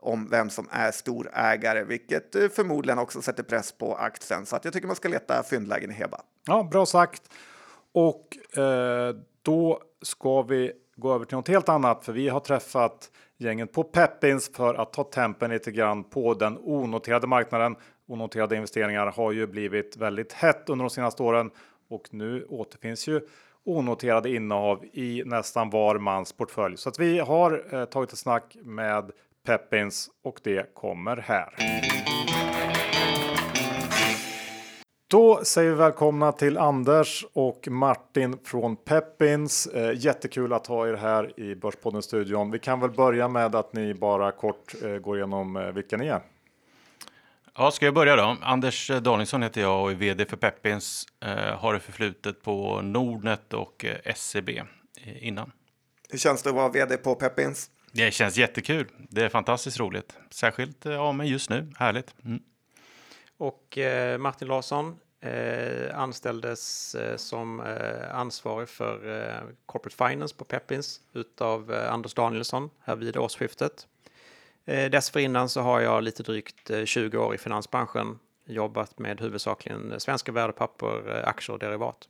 om 0.00 0.28
vem 0.30 0.50
som 0.50 0.68
är 0.70 0.90
storägare, 0.90 1.84
vilket 1.84 2.34
eh, 2.34 2.48
förmodligen 2.48 2.98
också 2.98 3.22
sätter 3.22 3.42
press 3.42 3.72
på 3.72 3.96
aktien. 3.96 4.46
Så 4.46 4.56
att 4.56 4.64
jag 4.64 4.74
tycker 4.74 4.86
man 4.86 4.96
ska 4.96 5.08
leta 5.08 5.42
fyndlägen 5.42 5.90
i 5.90 5.94
Heba. 5.94 6.20
Ja, 6.46 6.68
bra 6.70 6.86
sagt. 6.86 7.22
Och 7.96 8.58
eh, 8.58 9.14
då 9.42 9.80
ska 10.02 10.42
vi 10.42 10.72
gå 10.96 11.14
över 11.14 11.24
till 11.24 11.36
något 11.36 11.48
helt 11.48 11.68
annat, 11.68 12.04
för 12.04 12.12
vi 12.12 12.28
har 12.28 12.40
träffat 12.40 13.10
gänget 13.36 13.72
på 13.72 13.84
Peppins 13.84 14.50
för 14.54 14.74
att 14.74 14.92
ta 14.92 15.04
tempen 15.04 15.50
lite 15.50 15.70
grann 15.70 16.04
på 16.04 16.34
den 16.34 16.58
onoterade 16.58 17.26
marknaden. 17.26 17.76
Onoterade 18.08 18.56
investeringar 18.56 19.06
har 19.06 19.32
ju 19.32 19.46
blivit 19.46 19.96
väldigt 19.96 20.32
hett 20.32 20.68
under 20.68 20.84
de 20.84 20.90
senaste 20.90 21.22
åren 21.22 21.50
och 21.88 22.08
nu 22.10 22.44
återfinns 22.48 23.08
ju 23.08 23.20
onoterade 23.64 24.34
innehav 24.34 24.84
i 24.92 25.22
nästan 25.26 25.70
var 25.70 25.98
mans 25.98 26.32
portfölj. 26.32 26.76
Så 26.76 26.88
att 26.88 26.98
vi 26.98 27.18
har 27.18 27.74
eh, 27.74 27.84
tagit 27.84 28.12
ett 28.12 28.18
snack 28.18 28.56
med 28.62 29.10
Peppins 29.46 30.10
och 30.22 30.40
det 30.42 30.74
kommer 30.74 31.16
här. 31.16 31.54
Då 35.08 35.44
säger 35.44 35.70
vi 35.70 35.76
välkomna 35.76 36.32
till 36.32 36.58
Anders 36.58 37.24
och 37.32 37.68
Martin 37.70 38.38
från 38.44 38.76
Peppins. 38.76 39.66
Eh, 39.66 39.92
jättekul 39.96 40.52
att 40.52 40.66
ha 40.66 40.88
er 40.88 40.94
här 40.94 41.40
i 41.40 41.54
Börspodden-studion. 41.54 42.50
Vi 42.50 42.58
kan 42.58 42.80
väl 42.80 42.90
börja 42.90 43.28
med 43.28 43.54
att 43.54 43.72
ni 43.72 43.94
bara 43.94 44.32
kort 44.32 44.74
eh, 44.84 44.90
går 44.90 45.16
igenom 45.16 45.56
eh, 45.56 45.72
vilka 45.72 45.96
ni 45.96 46.06
är. 46.06 46.20
Ja, 47.56 47.70
ska 47.70 47.84
jag 47.84 47.94
börja 47.94 48.16
då? 48.16 48.36
Anders 48.42 48.90
Danielsson 49.02 49.42
heter 49.42 49.60
jag 49.60 49.82
och 49.82 49.90
är 49.90 49.94
vd 49.94 50.24
för 50.24 50.36
Peppins. 50.36 51.06
Eh, 51.24 51.58
har 51.58 51.74
det 51.74 51.80
förflutet 51.80 52.42
på 52.42 52.80
Nordnet 52.80 53.52
och 53.52 53.84
eh, 53.84 54.14
SEB 54.14 54.48
eh, 54.48 55.26
innan. 55.26 55.52
Hur 56.10 56.18
känns 56.18 56.42
det 56.42 56.50
att 56.50 56.56
vara 56.56 56.68
vd 56.68 56.96
på 56.96 57.14
Peppins? 57.14 57.70
Det 57.92 58.10
känns 58.10 58.36
jättekul. 58.36 58.88
Det 59.10 59.24
är 59.24 59.28
fantastiskt 59.28 59.80
roligt. 59.80 60.16
Särskilt 60.30 60.84
ja, 60.84 61.12
men 61.12 61.26
just 61.26 61.50
nu. 61.50 61.72
Härligt. 61.76 62.14
Mm. 62.24 62.42
Och 63.36 63.78
eh, 63.78 64.18
Martin 64.18 64.48
Larsson 64.48 64.98
eh, 65.20 65.98
anställdes 65.98 66.94
eh, 66.94 67.16
som 67.16 67.60
eh, 67.60 68.14
ansvarig 68.16 68.68
för 68.68 69.20
eh, 69.20 69.48
Corporate 69.66 69.96
Finance 69.96 70.34
på 70.34 70.44
Peppins 70.44 71.00
utav 71.12 71.72
eh, 71.74 71.92
Anders 71.92 72.14
Danielsson 72.14 72.70
här 72.84 72.96
vid 72.96 73.16
årsskiftet. 73.16 73.86
Eh, 74.64 74.90
dessförinnan 74.90 75.48
så 75.48 75.60
har 75.60 75.80
jag 75.80 76.02
lite 76.02 76.22
drygt 76.22 76.70
20 76.84 77.18
år 77.18 77.34
i 77.34 77.38
finansbranschen 77.38 78.18
jobbat 78.44 78.98
med 78.98 79.20
huvudsakligen 79.20 80.00
svenska 80.00 80.32
värdepapper, 80.32 81.22
aktier 81.26 81.54
och 81.54 81.58
derivat. 81.58 82.08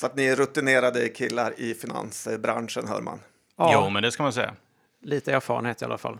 Så 0.00 0.06
att 0.06 0.16
ni 0.16 0.24
är 0.24 0.36
rutinerade 0.36 1.08
killar 1.08 1.54
i 1.56 1.74
finansbranschen 1.74 2.88
hör 2.88 3.00
man. 3.00 3.20
Ja, 3.56 3.70
jo, 3.74 3.90
men 3.90 4.02
det 4.02 4.12
ska 4.12 4.22
man 4.22 4.32
säga. 4.32 4.54
Lite 5.00 5.32
erfarenhet 5.32 5.82
i 5.82 5.84
alla 5.84 5.98
fall. 5.98 6.18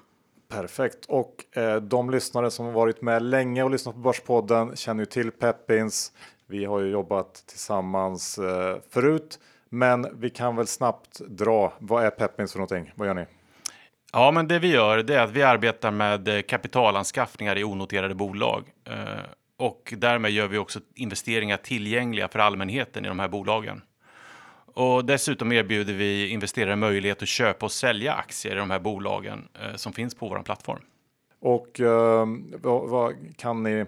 Perfekt 0.49 1.05
och 1.09 1.57
eh, 1.57 1.77
de 1.77 2.11
lyssnare 2.11 2.51
som 2.51 2.67
har 2.67 2.73
varit 2.73 3.03
med 3.03 3.23
länge 3.23 3.63
och 3.63 3.71
lyssnat 3.71 3.95
på 3.95 4.01
Börspodden 4.01 4.77
känner 4.77 5.03
ju 5.03 5.07
till 5.07 5.31
Peppins. 5.31 6.13
Vi 6.47 6.65
har 6.65 6.81
ju 6.81 6.91
jobbat 6.91 7.35
tillsammans 7.47 8.39
eh, 8.39 8.77
förut, 8.91 9.39
men 9.69 10.21
vi 10.21 10.31
kan 10.31 10.57
väl 10.57 10.67
snabbt 10.67 11.19
dra. 11.19 11.73
Vad 11.79 12.05
är 12.05 12.11
Peppins 12.11 12.53
för 12.53 12.59
någonting? 12.59 12.93
Vad 12.95 13.09
gör 13.09 13.15
ni? 13.15 13.27
Ja, 14.13 14.31
men 14.31 14.49
det 14.49 14.59
vi 14.59 14.69
gör 14.69 15.03
det 15.03 15.15
är 15.15 15.21
att 15.21 15.31
vi 15.31 15.43
arbetar 15.43 15.91
med 15.91 16.29
eh, 16.29 16.43
kapitalanskaffningar 16.43 17.59
i 17.59 17.65
onoterade 17.65 18.15
bolag 18.15 18.65
eh, 18.85 18.95
och 19.59 19.95
därmed 19.97 20.31
gör 20.31 20.49
vi 20.49 20.59
också 20.59 20.81
investeringar 20.95 21.57
tillgängliga 21.57 22.29
för 22.29 22.39
allmänheten 22.39 23.05
i 23.05 23.09
de 23.09 23.19
här 23.19 23.29
bolagen. 23.29 23.83
Och 24.75 25.05
dessutom 25.05 25.53
erbjuder 25.53 25.93
vi 25.93 26.29
investerare 26.29 26.77
möjlighet 26.77 27.23
att 27.23 27.29
köpa 27.29 27.67
och 27.67 27.73
sälja 27.73 28.15
aktier 28.15 28.53
i 28.53 28.59
de 28.59 28.71
här 28.71 28.79
bolagen 28.79 29.49
eh, 29.63 29.77
som 29.77 29.93
finns 29.93 30.15
på 30.15 30.29
vår 30.29 30.43
plattform. 30.43 30.83
Och 31.41 31.81
eh, 31.81 32.27
vad, 32.63 32.89
vad, 32.89 33.15
kan 33.37 33.63
ni 33.63 33.85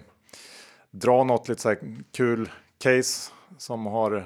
dra 0.91 1.23
något 1.23 1.49
lite 1.49 1.61
så 1.61 1.75
kul 2.17 2.49
case 2.83 3.31
som 3.57 3.85
har 3.85 4.15
eh, 4.17 4.23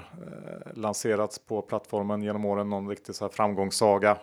lanserats 0.74 1.38
på 1.38 1.62
plattformen 1.62 2.22
genom 2.22 2.44
åren? 2.44 2.70
Någon 2.70 2.88
riktig 2.88 3.14
så 3.14 3.24
här 3.24 3.32
framgångssaga? 3.32 4.16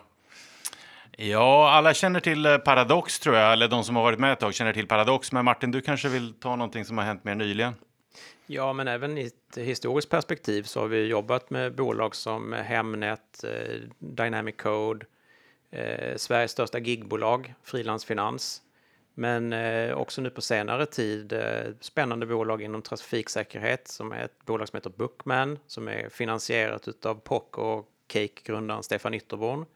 Ja, 1.16 1.70
alla 1.70 1.94
känner 1.94 2.20
till 2.20 2.46
eh, 2.46 2.58
Paradox 2.58 3.20
tror 3.20 3.36
jag, 3.36 3.52
eller 3.52 3.68
de 3.68 3.84
som 3.84 3.96
har 3.96 4.02
varit 4.02 4.18
med 4.18 4.32
ett 4.32 4.40
tag 4.40 4.54
känner 4.54 4.72
till 4.72 4.86
Paradox. 4.86 5.32
Men 5.32 5.44
Martin, 5.44 5.70
du 5.70 5.80
kanske 5.80 6.08
vill 6.08 6.34
ta 6.34 6.56
någonting 6.56 6.84
som 6.84 6.98
har 6.98 7.04
hänt 7.04 7.24
mer 7.24 7.34
nyligen? 7.34 7.74
Ja, 8.52 8.72
men 8.72 8.88
även 8.88 9.18
i 9.18 9.26
ett 9.26 9.56
historiskt 9.56 10.10
perspektiv 10.10 10.62
så 10.62 10.80
har 10.80 10.88
vi 10.88 11.06
jobbat 11.06 11.50
med 11.50 11.74
bolag 11.74 12.16
som 12.16 12.52
Hemnet, 12.52 13.44
eh, 13.44 13.80
Dynamic 13.98 14.56
Code, 14.56 15.06
eh, 15.70 16.16
Sveriges 16.16 16.50
största 16.50 16.78
gigbolag, 16.78 17.54
Frilansfinans. 17.62 18.62
Men 19.14 19.52
eh, 19.52 19.98
också 19.98 20.20
nu 20.20 20.30
på 20.30 20.40
senare 20.40 20.86
tid 20.86 21.32
eh, 21.32 21.72
spännande 21.80 22.26
bolag 22.26 22.62
inom 22.62 22.82
trafiksäkerhet 22.82 23.88
som 23.88 24.12
är 24.12 24.24
ett 24.24 24.44
bolag 24.44 24.68
som 24.68 24.76
heter 24.76 24.90
Bookman 24.90 25.58
som 25.66 25.88
är 25.88 26.08
finansierat 26.08 27.06
av 27.06 27.14
POC 27.14 27.42
och 27.52 27.88
Cake-grundaren 28.06 28.82
Stefan 28.82 29.14
Ytterborn. 29.14 29.66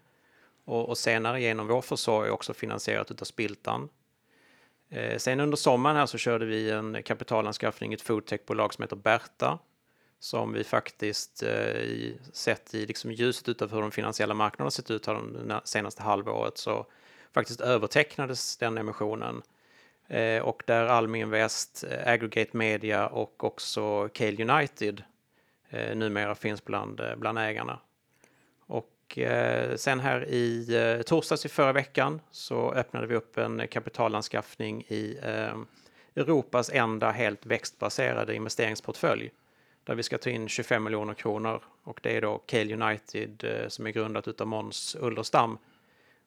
Och, 0.65 0.89
och, 0.89 0.99
senare 0.99 1.41
genom 1.41 1.67
vår 1.67 1.83
försorg 1.83 2.31
också 2.31 2.55
finansierat 2.55 3.23
av 3.23 3.25
Spiltan. 3.25 3.89
Eh, 4.95 5.19
sen 5.19 5.41
under 5.41 5.57
sommaren 5.57 5.97
här 5.97 6.07
så 6.07 6.19
körde 6.19 6.47
vi 6.47 6.71
en 6.71 7.03
kapitalanskaffning 7.03 7.93
i 7.93 7.95
ett 7.95 8.03
foodtechbolag 8.03 8.75
som 8.75 8.83
heter 8.83 8.97
Berta 8.97 9.59
som 10.25 10.53
vi 10.53 10.65
faktiskt 10.65 11.43
eh, 11.43 12.13
sett 12.33 12.75
i 12.75 12.87
liksom 12.87 13.13
ljuset 13.13 13.49
utav 13.49 13.73
hur 13.73 13.81
de 13.81 13.91
finansiella 13.91 14.35
marknaderna 14.35 14.71
sett 14.71 14.91
ut 14.91 15.07
här 15.07 15.15
de 15.15 15.61
senaste 15.65 16.03
halvåret 16.03 16.59
så 16.59 16.87
faktiskt 17.33 17.61
övertecknades 17.61 18.57
den 18.57 18.79
emissionen. 18.79 19.43
Eh, 20.09 20.43
och 20.43 20.63
där 20.67 20.87
Almi 20.87 21.21
Invest, 21.21 21.85
eh, 21.91 22.13
Aggregate 22.13 22.57
Media 22.57 23.07
och 23.07 23.45
också 23.45 24.09
Cale 24.09 24.53
United 24.53 25.03
eh, 25.71 25.97
numera 25.97 26.35
finns 26.35 26.65
bland, 26.65 27.01
eh, 27.01 27.17
bland 27.17 27.39
ägarna. 27.39 27.79
Och 29.05 29.19
eh, 29.19 29.77
sen 29.77 30.01
här 30.01 30.29
i 30.29 30.77
eh, 30.77 31.03
torsdags 31.03 31.47
i 31.47 31.49
förra 31.49 31.73
veckan 31.73 32.21
så 32.31 32.73
öppnade 32.73 33.07
vi 33.07 33.15
upp 33.15 33.39
en 33.39 33.69
kapitalanskaffning 33.69 34.83
i 34.89 35.19
eh, 35.23 35.57
Europas 36.23 36.71
enda 36.71 37.11
helt 37.11 37.47
växtbaserade 37.47 38.35
investeringsportfölj 38.35 39.31
där 39.85 39.95
vi 39.95 40.03
ska 40.03 40.19
ta 40.19 40.31
in 40.31 40.49
25 40.49 40.85
miljoner 40.85 41.15
kronor 41.15 41.63
och 41.83 42.01
det 42.03 42.17
är 42.17 42.21
då 42.21 42.39
Cale 42.39 42.75
United 42.75 43.45
eh, 43.45 43.69
som 43.69 43.87
är 43.87 43.91
grundat 43.91 44.41
av 44.41 44.47
Måns 44.47 44.97
Ullerstam 45.01 45.59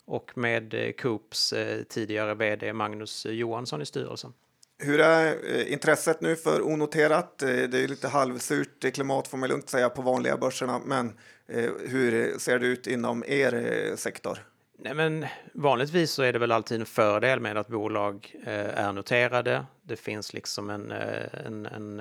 och 0.06 0.38
med 0.38 0.74
eh, 0.74 0.92
Coops 0.92 1.54
tidigare 1.90 2.34
vd 2.34 2.74
Magnus 2.74 3.26
Johansson 3.26 3.82
i 3.82 3.86
styrelsen. 3.86 4.34
Hur 4.80 5.00
är 5.00 5.56
eh, 5.56 5.72
intresset 5.74 6.22
nu 6.22 6.36
för 6.36 6.68
onoterat? 6.68 7.44
Eh, 7.44 7.48
det 7.50 7.80
är 7.80 7.88
lite 7.88 8.08
halvsurt 8.08 8.94
klimat 8.94 9.28
får 9.28 9.38
man 9.38 9.50
lugnt 9.50 9.70
säga 9.70 9.90
på 9.90 10.02
vanliga 10.02 10.38
börserna, 10.38 10.82
men 10.86 11.14
eh, 11.48 11.72
hur 11.86 12.40
ser 12.40 12.60
det 12.60 12.66
ut 12.66 12.88
inom 12.88 13.24
er 13.28 13.96
sektor? 13.96 14.40
Nej, 14.80 14.94
men 14.94 15.26
vanligtvis 15.54 16.12
så 16.12 16.24
är 16.24 16.34
det 16.34 16.40
väl 16.40 16.52
alltid 16.52 16.80
en 16.80 16.86
fördel 16.86 17.40
med 17.40 17.58
att 17.58 17.68
bolag 17.68 18.36
är 18.46 18.92
noterade. 18.92 19.66
Det 19.82 19.96
finns 19.96 20.34
liksom 20.34 20.70
en, 20.70 20.92
en, 20.92 21.66
en, 21.66 22.00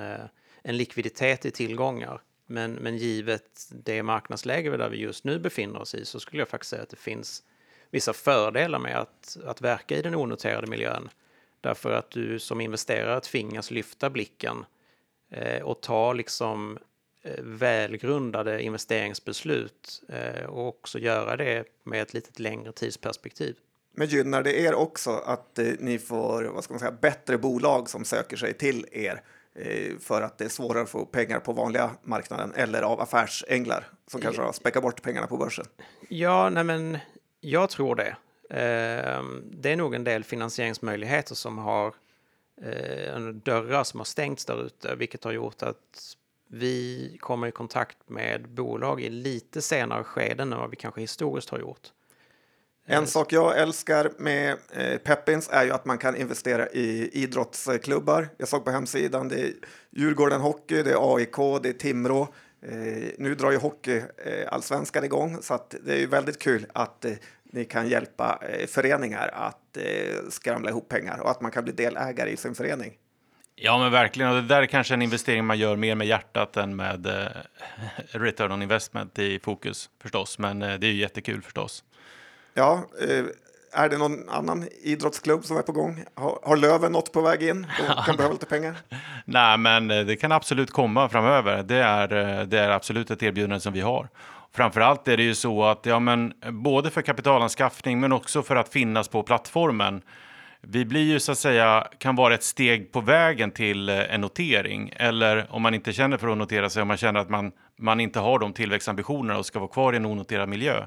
en 0.63 0.77
likviditet 0.77 1.45
i 1.45 1.51
tillgångar. 1.51 2.21
Men, 2.45 2.73
men 2.73 2.97
givet 2.97 3.69
det 3.69 4.03
marknadsläge 4.03 4.77
där 4.77 4.89
vi 4.89 4.97
just 4.97 5.23
nu 5.23 5.39
befinner 5.39 5.81
oss 5.81 5.95
i 5.95 6.05
så 6.05 6.19
skulle 6.19 6.41
jag 6.41 6.47
faktiskt 6.47 6.69
säga 6.69 6.83
att 6.83 6.89
det 6.89 6.95
finns 6.95 7.43
vissa 7.91 8.13
fördelar 8.13 8.79
med 8.79 8.97
att, 8.97 9.37
att 9.45 9.61
verka 9.61 9.97
i 9.97 10.01
den 10.01 10.15
onoterade 10.15 10.67
miljön. 10.67 11.09
Därför 11.61 11.91
att 11.91 12.11
du 12.11 12.39
som 12.39 12.61
investerare 12.61 13.19
tvingas 13.19 13.71
lyfta 13.71 14.09
blicken 14.09 14.65
eh, 15.31 15.61
och 15.61 15.81
ta 15.81 16.13
liksom 16.13 16.77
eh, 17.23 17.43
välgrundade 17.43 18.61
investeringsbeslut 18.61 20.03
eh, 20.09 20.45
och 20.45 20.67
också 20.67 20.99
göra 20.99 21.35
det 21.35 21.65
med 21.83 22.01
ett 22.01 22.13
lite 22.13 22.41
längre 22.41 22.71
tidsperspektiv. 22.71 23.55
Men 23.95 24.07
gynnar 24.07 24.43
det 24.43 24.59
er 24.59 24.73
också 24.73 25.11
att 25.11 25.59
ni 25.79 25.99
får 25.99 26.43
vad 26.43 26.63
ska 26.63 26.73
man 26.73 26.79
säga, 26.79 26.91
bättre 26.91 27.37
bolag 27.37 27.89
som 27.89 28.05
söker 28.05 28.37
sig 28.37 28.53
till 28.53 28.85
er 28.91 29.21
för 29.99 30.21
att 30.21 30.37
det 30.37 30.45
är 30.45 30.49
svårare 30.49 30.83
att 30.83 30.89
få 30.89 31.05
pengar 31.05 31.39
på 31.39 31.53
vanliga 31.53 31.89
marknaden 32.03 32.53
eller 32.55 32.81
av 32.81 33.01
affärsänglar 33.01 33.87
som 34.07 34.21
kanske 34.21 34.41
har 34.41 34.51
späckat 34.51 34.83
bort 34.83 35.01
pengarna 35.01 35.27
på 35.27 35.37
börsen? 35.37 35.65
Ja, 36.09 36.49
nej 36.49 36.63
men 36.63 36.97
jag 37.41 37.69
tror 37.69 37.95
det. 37.95 38.15
Ehm, 38.49 39.43
det 39.51 39.71
är 39.71 39.75
nog 39.75 39.95
en 39.95 40.03
del 40.03 40.23
finansieringsmöjligheter 40.23 41.35
som 41.35 41.57
har 41.57 41.93
eh, 42.61 43.19
dörrar 43.19 43.83
som 43.83 43.99
har 43.99 44.05
stängts 44.05 44.45
där 44.45 44.65
ute, 44.65 44.95
vilket 44.95 45.23
har 45.23 45.31
gjort 45.31 45.63
att 45.63 46.15
vi 46.49 47.17
kommer 47.19 47.47
i 47.47 47.51
kontakt 47.51 47.97
med 48.05 48.49
bolag 48.49 49.01
i 49.01 49.09
lite 49.09 49.61
senare 49.61 50.03
skeden 50.03 50.53
än 50.53 50.59
vad 50.59 50.69
vi 50.69 50.75
kanske 50.75 51.01
historiskt 51.01 51.49
har 51.49 51.59
gjort. 51.59 51.91
En 52.85 53.03
eh, 53.03 53.07
sak 53.07 53.33
jag 53.33 53.57
älskar 53.57 54.11
med 54.17 54.57
eh, 54.71 54.97
Peppins 54.97 55.49
är 55.51 55.63
ju 55.63 55.71
att 55.71 55.85
man 55.85 55.97
kan 55.97 56.15
investera 56.15 56.69
i 56.69 57.09
idrottsklubbar. 57.13 58.29
Jag 58.37 58.47
såg 58.47 58.65
på 58.65 58.71
hemsidan, 58.71 59.27
det 59.27 59.41
är 59.41 59.53
Djurgården 59.91 60.41
Hockey, 60.41 60.83
det 60.83 60.91
är 60.91 61.15
AIK, 61.15 61.63
det 61.63 61.69
är 61.69 61.73
Timrå. 61.73 62.27
Eh, 62.61 63.11
nu 63.17 63.35
drar 63.35 63.51
ju 63.51 63.57
hockeyallsvenskan 63.57 65.03
eh, 65.03 65.05
igång 65.05 65.37
så 65.41 65.59
det 65.81 65.93
är 65.93 65.99
ju 65.99 66.07
väldigt 66.07 66.39
kul 66.39 66.65
att 66.73 67.05
eh, 67.05 67.13
ni 67.51 67.65
kan 67.65 67.89
hjälpa 67.89 68.39
eh, 68.49 68.67
föreningar 68.67 69.29
att 69.33 69.77
eh, 69.77 70.29
skramla 70.29 70.69
ihop 70.69 70.89
pengar 70.89 71.19
och 71.19 71.31
att 71.31 71.41
man 71.41 71.51
kan 71.51 71.63
bli 71.63 71.73
delägare 71.73 72.29
i 72.29 72.37
sin 72.37 72.55
förening. 72.55 72.93
Ja, 73.59 73.77
men 73.77 73.91
verkligen. 73.91 74.29
Och 74.29 74.35
det 74.35 74.47
där 74.47 74.61
är 74.61 74.65
kanske 74.65 74.93
en 74.93 75.01
investering 75.01 75.45
man 75.45 75.57
gör 75.57 75.75
mer 75.75 75.95
med 75.95 76.07
hjärtat 76.07 76.57
än 76.57 76.75
med 76.75 77.05
eh, 77.05 77.27
return 78.19 78.51
on 78.51 78.61
investment 78.61 79.19
i 79.19 79.39
fokus 79.39 79.89
förstås. 80.01 80.39
Men 80.39 80.61
eh, 80.61 80.79
det 80.79 80.87
är 80.87 80.91
ju 80.91 81.01
jättekul 81.01 81.41
förstås. 81.41 81.83
Ja, 82.53 82.83
eh, 83.01 83.25
är 83.71 83.89
det 83.89 83.97
någon 83.97 84.29
annan 84.29 84.67
idrottsklubb 84.81 85.45
som 85.45 85.57
är 85.57 85.61
på 85.61 85.71
gång? 85.71 86.03
Har, 86.15 86.39
har 86.43 86.57
Löven 86.57 86.91
något 86.91 87.11
på 87.11 87.21
väg 87.21 87.43
in 87.43 87.67
och 87.89 88.05
kan 88.05 88.15
behöva 88.15 88.33
lite 88.33 88.45
pengar? 88.45 88.75
Nej, 89.25 89.57
men 89.57 89.87
det 89.87 90.15
kan 90.15 90.31
absolut 90.31 90.71
komma 90.71 91.09
framöver. 91.09 91.63
Det 91.63 91.77
är, 91.77 92.07
det 92.45 92.59
är 92.59 92.69
absolut 92.69 93.11
ett 93.11 93.23
erbjudande 93.23 93.59
som 93.59 93.73
vi 93.73 93.81
har. 93.81 94.09
Framförallt 94.53 95.07
är 95.07 95.17
det 95.17 95.23
ju 95.23 95.35
så 95.35 95.63
att 95.63 95.85
ja, 95.85 95.99
men, 95.99 96.33
både 96.51 96.89
för 96.89 97.01
kapitalanskaffning 97.01 97.99
men 97.99 98.11
också 98.11 98.43
för 98.43 98.55
att 98.55 98.69
finnas 98.69 99.07
på 99.07 99.23
plattformen. 99.23 100.01
Vi 100.61 100.85
blir 100.85 101.03
ju 101.03 101.19
så 101.19 101.31
att 101.31 101.37
säga, 101.37 101.87
kan 101.97 102.15
vara 102.15 102.33
ett 102.33 102.43
steg 102.43 102.91
på 102.91 103.01
vägen 103.01 103.51
till 103.51 103.89
eh, 103.89 104.13
en 104.13 104.21
notering. 104.21 104.93
Eller 104.95 105.47
om 105.49 105.61
man 105.61 105.73
inte 105.73 105.93
känner 105.93 106.17
för 106.17 106.27
att 106.27 106.37
notera 106.37 106.69
sig, 106.69 106.81
om 106.81 106.87
man 106.87 106.97
känner 106.97 107.19
att 107.19 107.29
man, 107.29 107.51
man 107.79 107.99
inte 107.99 108.19
har 108.19 108.39
de 108.39 108.53
tillväxtambitionerna 108.53 109.39
och 109.39 109.45
ska 109.45 109.59
vara 109.59 109.71
kvar 109.71 109.93
i 109.93 109.95
en 109.95 110.05
onoterad 110.05 110.49
miljö 110.49 110.85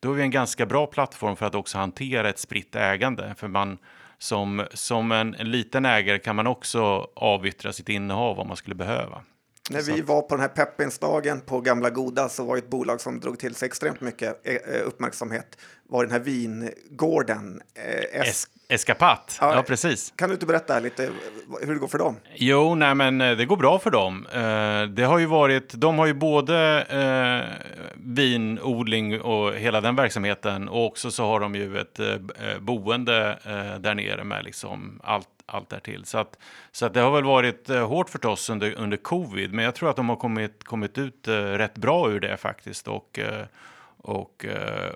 då 0.00 0.10
är 0.12 0.14
vi 0.14 0.22
en 0.22 0.30
ganska 0.30 0.66
bra 0.66 0.86
plattform 0.86 1.36
för 1.36 1.46
att 1.46 1.54
också 1.54 1.78
hantera 1.78 2.28
ett 2.28 2.38
spritt 2.38 2.76
ägande. 2.76 3.34
För 3.38 3.48
man, 3.48 3.78
som, 4.18 4.66
som 4.74 5.12
en, 5.12 5.34
en 5.34 5.50
liten 5.50 5.84
ägare 5.84 6.18
kan 6.18 6.36
man 6.36 6.46
också 6.46 7.08
avyttra 7.16 7.72
sitt 7.72 7.88
innehav 7.88 8.40
om 8.40 8.48
man 8.48 8.56
skulle 8.56 8.74
behöva. 8.74 9.22
När 9.70 9.82
vi 9.82 10.00
var 10.00 10.22
på 10.22 10.34
den 10.34 10.40
här 10.40 10.48
Peppinsdagen 10.48 11.40
på 11.40 11.60
Gamla 11.60 11.90
Goda 11.90 12.28
så 12.28 12.44
var 12.44 12.56
ett 12.56 12.70
bolag 12.70 13.00
som 13.00 13.20
drog 13.20 13.38
till 13.38 13.54
sig 13.54 13.66
extremt 13.66 14.00
mycket 14.00 14.40
eh, 14.46 14.54
eh, 14.54 14.86
uppmärksamhet 14.86 15.58
var 15.88 16.04
den 16.04 16.12
här 16.12 16.20
vingården. 16.20 17.62
Eh, 17.74 18.20
es 18.20 18.48
Eskapat, 18.70 19.38
ja, 19.40 19.54
ja, 19.54 19.62
precis. 19.62 20.12
Kan 20.16 20.28
du 20.28 20.34
inte 20.34 20.46
berätta 20.46 20.80
lite 20.80 21.10
hur 21.60 21.74
det 21.74 21.80
går 21.80 21.88
för 21.88 21.98
dem? 21.98 22.16
Jo, 22.34 22.74
nej 22.74 22.94
men 22.94 23.18
det 23.18 23.44
går 23.44 23.56
bra 23.56 23.78
för 23.78 23.90
dem. 23.90 24.26
Det 24.94 25.02
har 25.02 25.18
ju 25.18 25.26
varit, 25.26 25.74
de 25.74 25.98
har 25.98 26.06
ju 26.06 26.14
både 26.14 26.82
eh, 26.82 27.68
vinodling 27.96 29.20
och 29.20 29.54
hela 29.54 29.80
den 29.80 29.96
verksamheten 29.96 30.68
och 30.68 30.86
också 30.86 31.10
så 31.10 31.24
har 31.24 31.40
de 31.40 31.54
ju 31.54 31.78
ett 31.78 31.98
eh, 31.98 32.16
boende 32.60 33.38
eh, 33.44 33.80
där 33.80 33.94
nere 33.94 34.24
med 34.24 34.44
liksom 34.44 35.00
allt 35.04 35.28
allt 35.48 35.68
därtill. 35.68 36.04
Så, 36.04 36.18
att, 36.18 36.38
så 36.72 36.86
att 36.86 36.94
det 36.94 37.00
har 37.00 37.10
väl 37.10 37.24
varit 37.24 37.70
eh, 37.70 37.88
hårt 37.88 38.10
förstås 38.10 38.50
under, 38.50 38.74
under 38.78 38.96
covid, 38.96 39.52
men 39.52 39.64
jag 39.64 39.74
tror 39.74 39.90
att 39.90 39.96
de 39.96 40.08
har 40.08 40.16
kommit, 40.16 40.64
kommit 40.64 40.98
ut 40.98 41.28
eh, 41.28 41.34
rätt 41.34 41.74
bra 41.74 42.10
ur 42.10 42.20
det 42.20 42.36
faktiskt 42.36 42.88
och, 42.88 43.18
eh, 43.18 43.46
och, 43.96 44.46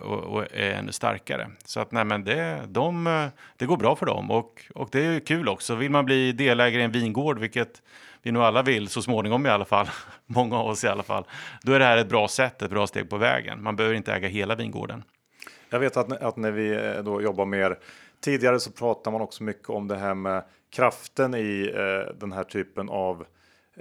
och, 0.02 0.18
och, 0.18 0.42
är 0.42 0.70
ännu 0.70 0.92
starkare. 0.92 1.50
Så 1.64 1.80
att 1.80 1.92
nej, 1.92 2.04
men 2.04 2.24
det, 2.24 2.60
de, 2.68 3.30
det 3.56 3.66
går 3.66 3.76
bra 3.76 3.96
för 3.96 4.06
dem 4.06 4.30
och, 4.30 4.62
och 4.74 4.88
det 4.92 5.04
är 5.04 5.20
kul 5.20 5.48
också. 5.48 5.74
Vill 5.74 5.90
man 5.90 6.04
bli 6.04 6.32
delägare 6.32 6.82
i 6.82 6.84
en 6.84 6.92
vingård, 6.92 7.38
vilket 7.38 7.82
vi 8.22 8.32
nog 8.32 8.42
alla 8.42 8.62
vill 8.62 8.88
så 8.88 9.02
småningom 9.02 9.46
i 9.46 9.48
alla 9.48 9.64
fall, 9.64 9.86
många 10.26 10.58
av 10.58 10.66
oss 10.66 10.84
i 10.84 10.88
alla 10.88 11.02
fall, 11.02 11.24
då 11.62 11.72
är 11.72 11.78
det 11.78 11.84
här 11.84 11.96
ett 11.96 12.08
bra 12.08 12.28
sätt, 12.28 12.62
ett 12.62 12.70
bra 12.70 12.86
steg 12.86 13.10
på 13.10 13.16
vägen. 13.16 13.62
Man 13.62 13.76
behöver 13.76 13.96
inte 13.96 14.12
äga 14.12 14.28
hela 14.28 14.54
vingården. 14.54 15.04
Jag 15.70 15.80
vet 15.80 15.96
att, 15.96 16.22
att 16.22 16.36
när 16.36 16.50
vi 16.50 17.00
då 17.04 17.22
jobbar 17.22 17.46
mer 17.46 17.78
Tidigare 18.22 18.60
så 18.60 18.72
pratar 18.72 19.10
man 19.10 19.20
också 19.20 19.42
mycket 19.42 19.70
om 19.70 19.88
det 19.88 19.96
här 19.96 20.14
med 20.14 20.44
kraften 20.70 21.34
i 21.34 21.72
eh, 21.74 22.14
den 22.14 22.32
här 22.32 22.44
typen 22.44 22.88
av 22.88 23.26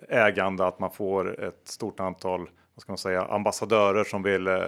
ägande, 0.10 0.66
att 0.68 0.80
man 0.80 0.92
får 0.92 1.44
ett 1.44 1.68
stort 1.68 2.00
antal 2.00 2.50
vad 2.76 2.82
ska 2.82 2.92
man 2.92 2.98
säga, 2.98 3.26
ambassadörer 3.26 4.04
som 4.04 4.24
vill 4.24 4.48
eh, 4.48 4.60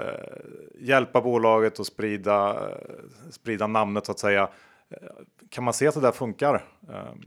hjälpa 0.79 1.21
bolaget 1.21 1.79
och 1.79 1.85
sprida, 1.85 2.49
eh, 2.49 3.29
sprida 3.31 3.67
namnet 3.67 4.05
så 4.05 4.11
att 4.11 4.19
säga. 4.19 4.49
Kan 5.49 5.63
man 5.63 5.73
se 5.73 5.87
att 5.87 5.93
det 5.95 6.01
där 6.01 6.11
funkar? 6.11 6.55
Ehm. 6.89 7.21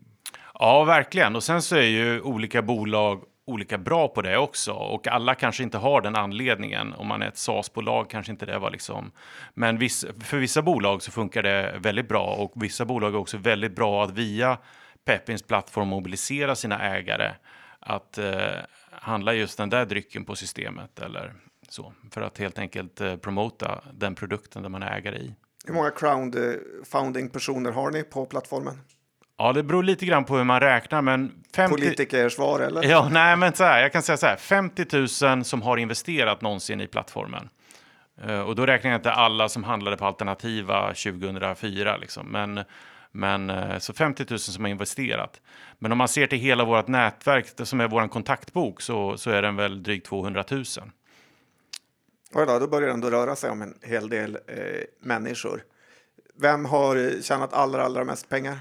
Ja, 0.55 0.85
verkligen. 0.85 1.37
Och 1.37 1.43
sen 1.43 1.63
så 1.63 1.77
är 1.77 1.83
ju 1.83 2.21
olika 2.21 2.63
bolag 2.63 3.23
olika 3.47 3.79
bra 3.79 4.09
på 4.09 4.23
det 4.23 4.39
också 4.39 4.73
och 4.73 5.09
alla 5.09 5.35
kanske 5.35 5.63
inte 5.63 5.79
har 5.79 6.01
den 6.01 6.17
anledningen. 6.17 6.93
Om 6.93 7.07
man 7.07 7.23
är 7.23 7.29
ett 7.29 7.37
SaaS-bolag 7.37 8.11
kanske 8.11 8.33
inte 8.33 8.47
det 8.47 8.59
var 8.59 8.71
liksom. 8.71 9.13
Men 9.55 9.79
viss, 9.79 10.07
för 10.21 10.39
vissa 10.39 10.63
bolag 10.63 11.03
så 11.03 11.11
funkar 11.11 11.43
det 11.43 11.79
väldigt 11.79 12.09
bra 12.09 12.25
och 12.25 12.53
vissa 12.55 12.85
bolag 12.85 13.15
är 13.15 13.19
också 13.19 13.37
väldigt 13.37 13.77
bra 13.77 14.05
att 14.05 14.11
via 14.11 14.59
Peppins 15.05 15.43
plattform 15.43 15.89
mobilisera 15.89 16.55
sina 16.55 16.97
ägare 16.97 17.33
att 17.81 18.19
eh, 18.19 18.37
handla 18.91 19.35
just 19.35 19.59
den 19.59 19.71
där 19.71 19.87
drycken 19.87 20.25
på 20.25 20.37
systemet 20.37 20.99
eller 20.99 21.35
Så, 21.69 21.93
för 22.11 22.21
att 22.21 22.39
helt 22.39 22.59
enkelt 22.59 23.01
eh, 23.01 23.17
promota 23.17 23.85
den 23.93 24.15
produkten 24.15 24.63
där 24.63 24.69
man 24.69 24.83
är 24.83 24.97
ägare 24.97 25.17
i. 25.17 25.35
Hur 25.67 25.75
många 25.75 25.91
crowdfunding-personer 25.91 27.71
eh, 27.71 27.75
har 27.75 27.91
ni 27.91 28.03
på 28.03 28.27
plattformen? 28.27 28.81
Ja, 29.39 29.53
det 29.53 29.63
beror 29.63 29.83
lite 29.83 30.07
grann 30.07 30.25
på 30.25 30.37
hur 30.37 30.45
man 30.45 30.61
räknar, 30.61 31.03
men 31.03 31.45
50... 31.57 31.75
Politikersvar 31.75 32.61
eller? 32.61 32.85
Ja, 32.85 33.09
nej, 33.13 33.37
men 33.37 33.53
så 33.53 33.65
här, 33.65 33.83
jag 33.83 33.93
kan 33.93 34.03
säga 34.03 34.17
så 34.17 34.27
här, 34.27 34.37
50 34.37 35.27
000 35.27 35.45
som 35.45 35.63
har 35.63 35.77
investerat 35.77 36.41
någonsin 36.41 36.81
i 36.81 36.87
plattformen. 36.87 37.49
Eh, 38.25 38.41
och 38.41 38.55
då 38.55 38.67
räknar 38.67 38.91
jag 38.91 38.99
inte 38.99 39.13
alla 39.13 39.49
som 39.49 39.65
handlade 39.65 39.97
på 39.97 40.07
alternativa 40.07 40.87
2004, 40.95 41.97
liksom. 41.97 42.27
men, 42.27 42.61
men 43.13 43.51
eh, 43.51 43.79
så 43.79 43.93
50 43.93 44.25
000 44.31 44.39
som 44.39 44.65
har 44.65 44.71
investerat. 44.71 45.41
Men 45.79 45.93
om 45.93 45.99
man 45.99 46.09
ser 46.09 46.27
till 46.27 46.39
hela 46.39 46.65
vårt 46.65 46.89
nätverk, 46.89 47.47
det 47.57 47.67
som 47.67 47.81
är 47.81 47.89
vår 47.89 48.09
kontaktbok, 48.09 48.81
så, 48.81 49.17
så 49.19 49.31
är 49.31 49.43
den 49.43 49.57
väl 49.57 49.83
drygt 49.83 50.07
200 50.07 50.45
000. 50.51 50.65
Oj 52.35 52.47
då, 52.47 52.59
då 52.59 52.67
börjar 52.67 52.87
det 52.87 52.95
ändå 52.95 53.11
röra 53.11 53.37
sig 53.37 53.51
om 53.51 53.63
en 53.63 53.79
hel 53.83 54.09
del 54.09 54.39
eh, 54.47 54.85
människor. 55.01 55.63
Vem 56.39 56.65
har 56.65 57.23
tjänat 57.23 57.53
allra, 57.53 57.85
allra 57.85 58.05
mest 58.05 58.29
pengar? 58.29 58.59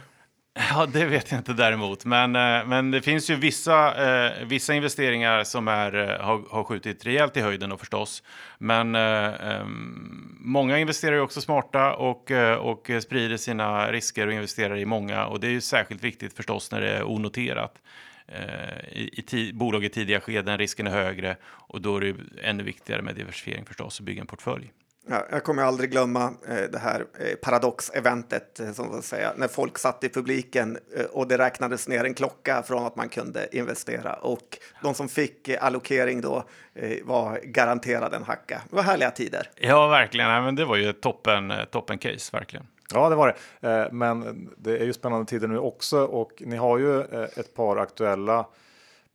Ja, 0.58 0.86
det 0.86 1.06
vet 1.06 1.32
jag 1.32 1.40
inte 1.40 1.54
däremot. 1.54 2.06
Men, 2.06 2.36
eh, 2.36 2.66
men 2.66 2.92
det 2.92 3.02
finns 3.02 3.30
ju 3.30 3.36
vissa, 3.36 4.06
eh, 4.06 4.46
vissa 4.46 4.74
investeringar 4.74 5.44
som 5.44 5.68
är, 5.68 5.96
eh, 5.96 6.26
har, 6.26 6.44
har 6.50 6.64
skjutit 6.64 7.06
rejält 7.06 7.38
i 7.38 7.42
höjden 7.42 7.72
och 7.72 7.80
förstås. 7.80 8.24
Men 8.58 8.96
eh, 8.96 9.52
ehm, 9.52 10.38
många 10.40 10.80
investerar 10.80 11.16
ju 11.16 11.22
också 11.22 11.42
smarta 11.42 11.96
och, 11.96 12.32
eh, 12.32 12.56
och 12.56 12.92
sprider 13.02 13.38
sina 13.38 13.92
risker 13.92 14.28
och 14.28 14.34
investerar 14.34 14.78
i 14.78 14.86
många. 14.86 15.26
Och 15.26 15.40
det 15.40 15.48
är 15.48 15.52
ju 15.52 15.62
särskilt 15.62 16.04
viktigt 16.04 16.34
förstås 16.34 16.72
när 16.72 16.82
det 16.82 16.90
är 16.90 17.04
onoterat. 17.04 17.82
Eh, 18.28 18.90
I, 18.92 19.24
i 19.32 19.54
bolag 19.54 19.86
i 19.86 19.90
tidiga 19.90 20.22
skeden, 20.22 20.58
risken 20.58 20.88
är 20.88 20.92
högre 20.92 21.38
och 21.46 21.82
då 21.82 21.98
är 21.98 22.02
det 22.02 22.16
ännu 22.44 22.64
viktigare 22.64 23.02
med 23.02 23.16
diversifiering 23.16 23.66
förstås 23.66 24.00
och 24.00 24.06
bygga 24.06 24.22
en 24.22 24.28
portfölj. 24.28 24.72
Ja, 25.08 25.26
jag 25.32 25.44
kommer 25.44 25.64
aldrig 25.64 25.92
glömma 25.92 26.34
eh, 26.48 26.64
det 26.72 26.80
här 26.80 27.06
eh, 27.20 27.36
paradox-eventet, 27.36 28.60
eh, 28.60 28.72
som 28.72 29.02
säga, 29.02 29.34
när 29.36 29.48
folk 29.48 29.78
satt 29.78 30.04
i 30.04 30.10
publiken 30.10 30.78
eh, 30.98 31.06
och 31.06 31.28
det 31.28 31.38
räknades 31.38 31.88
ner 31.88 32.04
en 32.04 32.14
klocka 32.14 32.64
från 32.64 32.86
att 32.86 32.96
man 32.96 33.10
kunde 33.10 33.58
investera 33.58 34.14
och 34.14 34.58
de 34.82 34.94
som 34.94 35.10
fick 35.10 35.48
eh, 35.48 35.64
allokering 35.64 36.22
då 36.22 36.44
eh, 36.76 36.98
var 37.04 37.40
garanterade 37.44 38.16
en 38.16 38.24
hacka. 38.24 38.62
Det 38.70 38.76
var 38.76 38.84
härliga 38.84 39.12
tider. 39.12 39.50
Ja, 39.56 39.88
verkligen. 39.88 40.30
Nej, 40.30 40.42
men 40.42 40.56
det 40.56 40.66
var 40.66 40.76
ju 40.76 40.94
toppen, 40.94 41.54
toppen 41.72 41.98
case, 41.98 42.38
verkligen. 42.38 42.68
Ja, 42.94 43.10
det 43.10 43.16
var 43.16 43.36
det. 43.62 43.90
Men 43.92 44.50
det 44.58 44.78
är 44.78 44.86
ju 44.86 44.94
spännande 44.94 45.26
tider 45.26 45.48
nu 45.48 45.58
också 45.58 46.06
och 46.06 46.44
ni 46.46 46.56
har 46.56 46.78
ju 46.78 47.02
ett 47.26 47.54
par 47.54 47.78
aktuella 47.78 48.46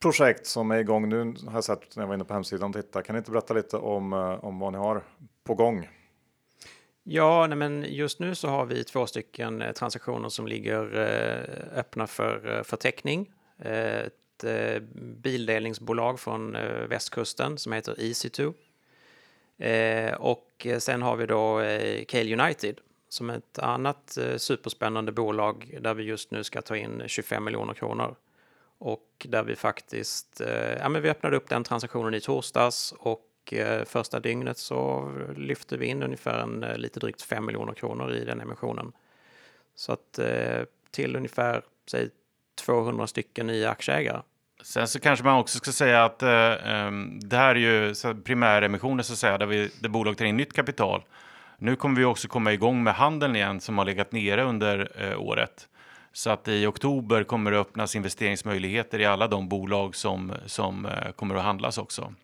projekt 0.02 0.46
som 0.46 0.70
är 0.70 0.78
igång 0.78 1.08
nu. 1.08 1.34
Har 1.46 1.54
jag 1.54 1.64
sett 1.64 1.96
när 1.96 2.02
jag 2.02 2.08
var 2.08 2.14
inne 2.14 2.24
på 2.24 2.34
hemsidan 2.34 2.68
och 2.68 2.76
tittade. 2.76 3.04
Kan 3.04 3.14
ni 3.14 3.18
inte 3.18 3.30
berätta 3.30 3.54
lite 3.54 3.76
om, 3.76 4.12
om 4.42 4.58
vad 4.58 4.72
ni 4.72 4.78
har 4.78 5.02
på 5.50 5.54
gång? 5.54 5.88
Ja, 7.02 7.46
nej, 7.46 7.58
men 7.58 7.84
just 7.88 8.18
nu 8.20 8.34
så 8.34 8.48
har 8.48 8.66
vi 8.66 8.84
två 8.84 9.06
stycken 9.06 9.62
eh, 9.62 9.72
transaktioner 9.72 10.28
som 10.28 10.46
ligger 10.46 10.98
eh, 10.98 11.78
öppna 11.78 12.06
för, 12.06 12.56
eh, 12.56 12.62
för 12.62 12.76
teckning. 12.76 13.30
Eh, 13.58 13.98
ett 13.98 14.44
bildelningsbolag 14.94 16.20
från 16.20 16.52
västkusten 16.88 17.58
som 17.58 17.72
heter 17.72 17.94
Easy2. 17.94 18.54
Och 20.16 20.66
sen 20.78 21.02
har 21.02 21.16
vi 21.16 21.26
då 21.26 21.62
Cale 22.08 22.42
United 22.42 22.80
som 23.08 23.30
är 23.30 23.36
ett 23.36 23.58
annat 23.58 24.18
superspännande 24.36 25.12
bolag 25.12 25.78
där 25.80 25.94
vi 25.94 26.02
just 26.02 26.30
nu 26.30 26.44
ska 26.44 26.62
ta 26.62 26.76
in 26.76 27.02
25 27.06 27.44
miljoner 27.44 27.74
kronor. 27.74 28.16
Och 28.78 29.26
där 29.28 29.42
vi 29.42 29.56
faktiskt, 29.56 30.40
ja 30.80 30.88
men 30.88 31.02
vi 31.02 31.10
öppnade 31.10 31.36
upp 31.36 31.48
den 31.48 31.64
transaktionen 31.64 32.14
i 32.14 32.20
torsdags 32.20 32.94
och 32.98 33.29
Eh, 33.52 33.84
första 33.84 34.20
dygnet 34.20 34.58
så 34.58 35.10
lyfte 35.36 35.76
vi 35.76 35.86
in 35.86 36.02
ungefär 36.02 36.38
en, 36.38 36.64
eh, 36.64 36.76
lite 36.76 37.00
drygt 37.00 37.22
5 37.22 37.46
miljoner 37.46 37.72
kronor 37.72 38.12
i 38.12 38.24
den 38.24 38.40
emissionen. 38.40 38.92
Så 39.74 39.92
att 39.92 40.18
eh, 40.18 40.62
till 40.90 41.16
ungefär 41.16 41.62
säg 41.90 42.10
200 42.64 43.06
stycken 43.06 43.46
nya 43.46 43.70
aktieägare. 43.70 44.22
Sen 44.62 44.88
så 44.88 45.00
kanske 45.00 45.24
man 45.24 45.38
också 45.38 45.58
ska 45.58 45.72
säga 45.72 46.04
att 46.04 46.22
eh, 46.22 46.74
ehm, 46.74 47.20
det 47.20 47.36
här 47.36 47.54
är 47.54 47.58
ju 47.58 47.94
primäremissioner 48.24 49.02
så 49.02 49.12
att 49.12 49.18
säga, 49.18 49.38
där, 49.38 49.46
vi, 49.46 49.70
där 49.80 49.88
bolag 49.88 50.16
tar 50.16 50.24
in 50.24 50.36
nytt 50.36 50.52
kapital. 50.52 51.02
Nu 51.58 51.76
kommer 51.76 51.96
vi 51.96 52.04
också 52.04 52.28
komma 52.28 52.52
igång 52.52 52.82
med 52.82 52.94
handeln 52.94 53.36
igen 53.36 53.60
som 53.60 53.78
har 53.78 53.84
legat 53.84 54.12
nere 54.12 54.42
under 54.42 54.92
eh, 54.96 55.20
året. 55.20 55.68
Så 56.12 56.30
att 56.30 56.48
i 56.48 56.66
oktober 56.66 57.24
kommer 57.24 57.50
det 57.50 57.58
öppnas 57.58 57.96
investeringsmöjligheter 57.96 58.98
i 58.98 59.06
alla 59.06 59.28
de 59.28 59.48
bolag 59.48 59.96
som, 59.96 60.32
som 60.46 60.86
eh, 60.86 61.12
kommer 61.12 61.34
att 61.34 61.42
handlas 61.42 61.78
också. 61.78 62.14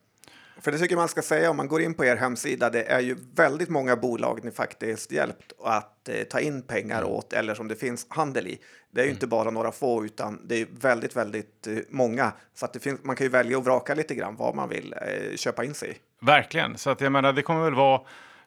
För 0.61 0.73
det 0.73 0.79
tycker 0.79 0.97
man 0.97 1.09
ska 1.09 1.23
säga 1.23 1.51
om 1.51 1.57
man 1.57 1.69
går 1.69 1.83
in 1.83 1.95
på 1.95 2.05
er 2.05 2.17
hemsida. 2.17 2.71
Det 2.71 2.83
är 2.83 3.01
ju 3.01 3.17
väldigt 3.35 3.69
många 3.69 3.97
bolag 3.97 4.45
ni 4.45 4.51
faktiskt 4.51 5.13
hjälpt 5.13 5.53
att 5.65 6.09
eh, 6.09 6.23
ta 6.23 6.41
in 6.41 6.63
pengar 6.63 6.99
mm. 6.99 7.13
åt 7.13 7.33
eller 7.33 7.55
som 7.55 7.69
det 7.69 7.77
finns 7.77 8.07
handel 8.09 8.47
i. 8.47 8.59
Det 8.91 9.01
är 9.01 9.05
ju 9.05 9.09
mm. 9.09 9.17
inte 9.17 9.27
bara 9.27 9.51
några 9.51 9.73
få 9.73 10.05
utan 10.05 10.41
det 10.49 10.61
är 10.61 10.67
väldigt, 10.81 11.17
väldigt 11.17 11.67
eh, 11.67 11.79
många. 11.89 12.33
Så 12.55 12.65
att 12.65 12.73
det 12.73 12.81
finns, 12.81 13.05
man 13.05 13.17
kan 13.17 13.25
ju 13.25 13.31
välja 13.31 13.59
och 13.59 13.65
vraka 13.65 13.95
lite 13.95 14.15
grann 14.15 14.37
vad 14.37 14.55
man 14.55 14.69
vill 14.69 14.95
eh, 15.03 15.37
köpa 15.37 15.65
in 15.65 15.75
sig 15.75 15.91
i. 15.91 16.25
Verkligen, 16.25 16.79
så 16.79 16.91
att 16.91 17.01
jag 17.01 17.13
menar 17.13 17.33
det 17.33 17.43
kommer 17.43 17.65
väl 17.65 17.75
vara 17.75 18.01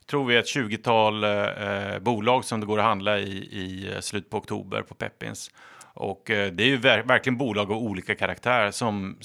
tror 0.10 0.26
vi 0.26 0.38
ett 0.38 0.46
20-tal 0.46 1.24
eh, 1.24 2.00
bolag 2.00 2.46
som 2.46 2.60
det 2.60 2.66
går 2.66 2.80
att 2.80 2.86
handla 2.86 3.20
i 3.20 3.32
i 3.38 3.94
eh, 3.94 4.00
slutet 4.00 4.30
på 4.30 4.38
oktober 4.38 4.82
på 4.82 4.96
Peppins. 4.96 5.52
Och 6.00 6.32
eh, 6.32 6.52
det 6.52 6.64
är 6.64 6.68
ju 6.68 6.78
ver 6.78 7.04
verkligen 7.04 7.38
bolag 7.38 7.72
av 7.72 7.78
olika 7.78 8.16
karaktär 8.16 8.72
som 8.72 9.18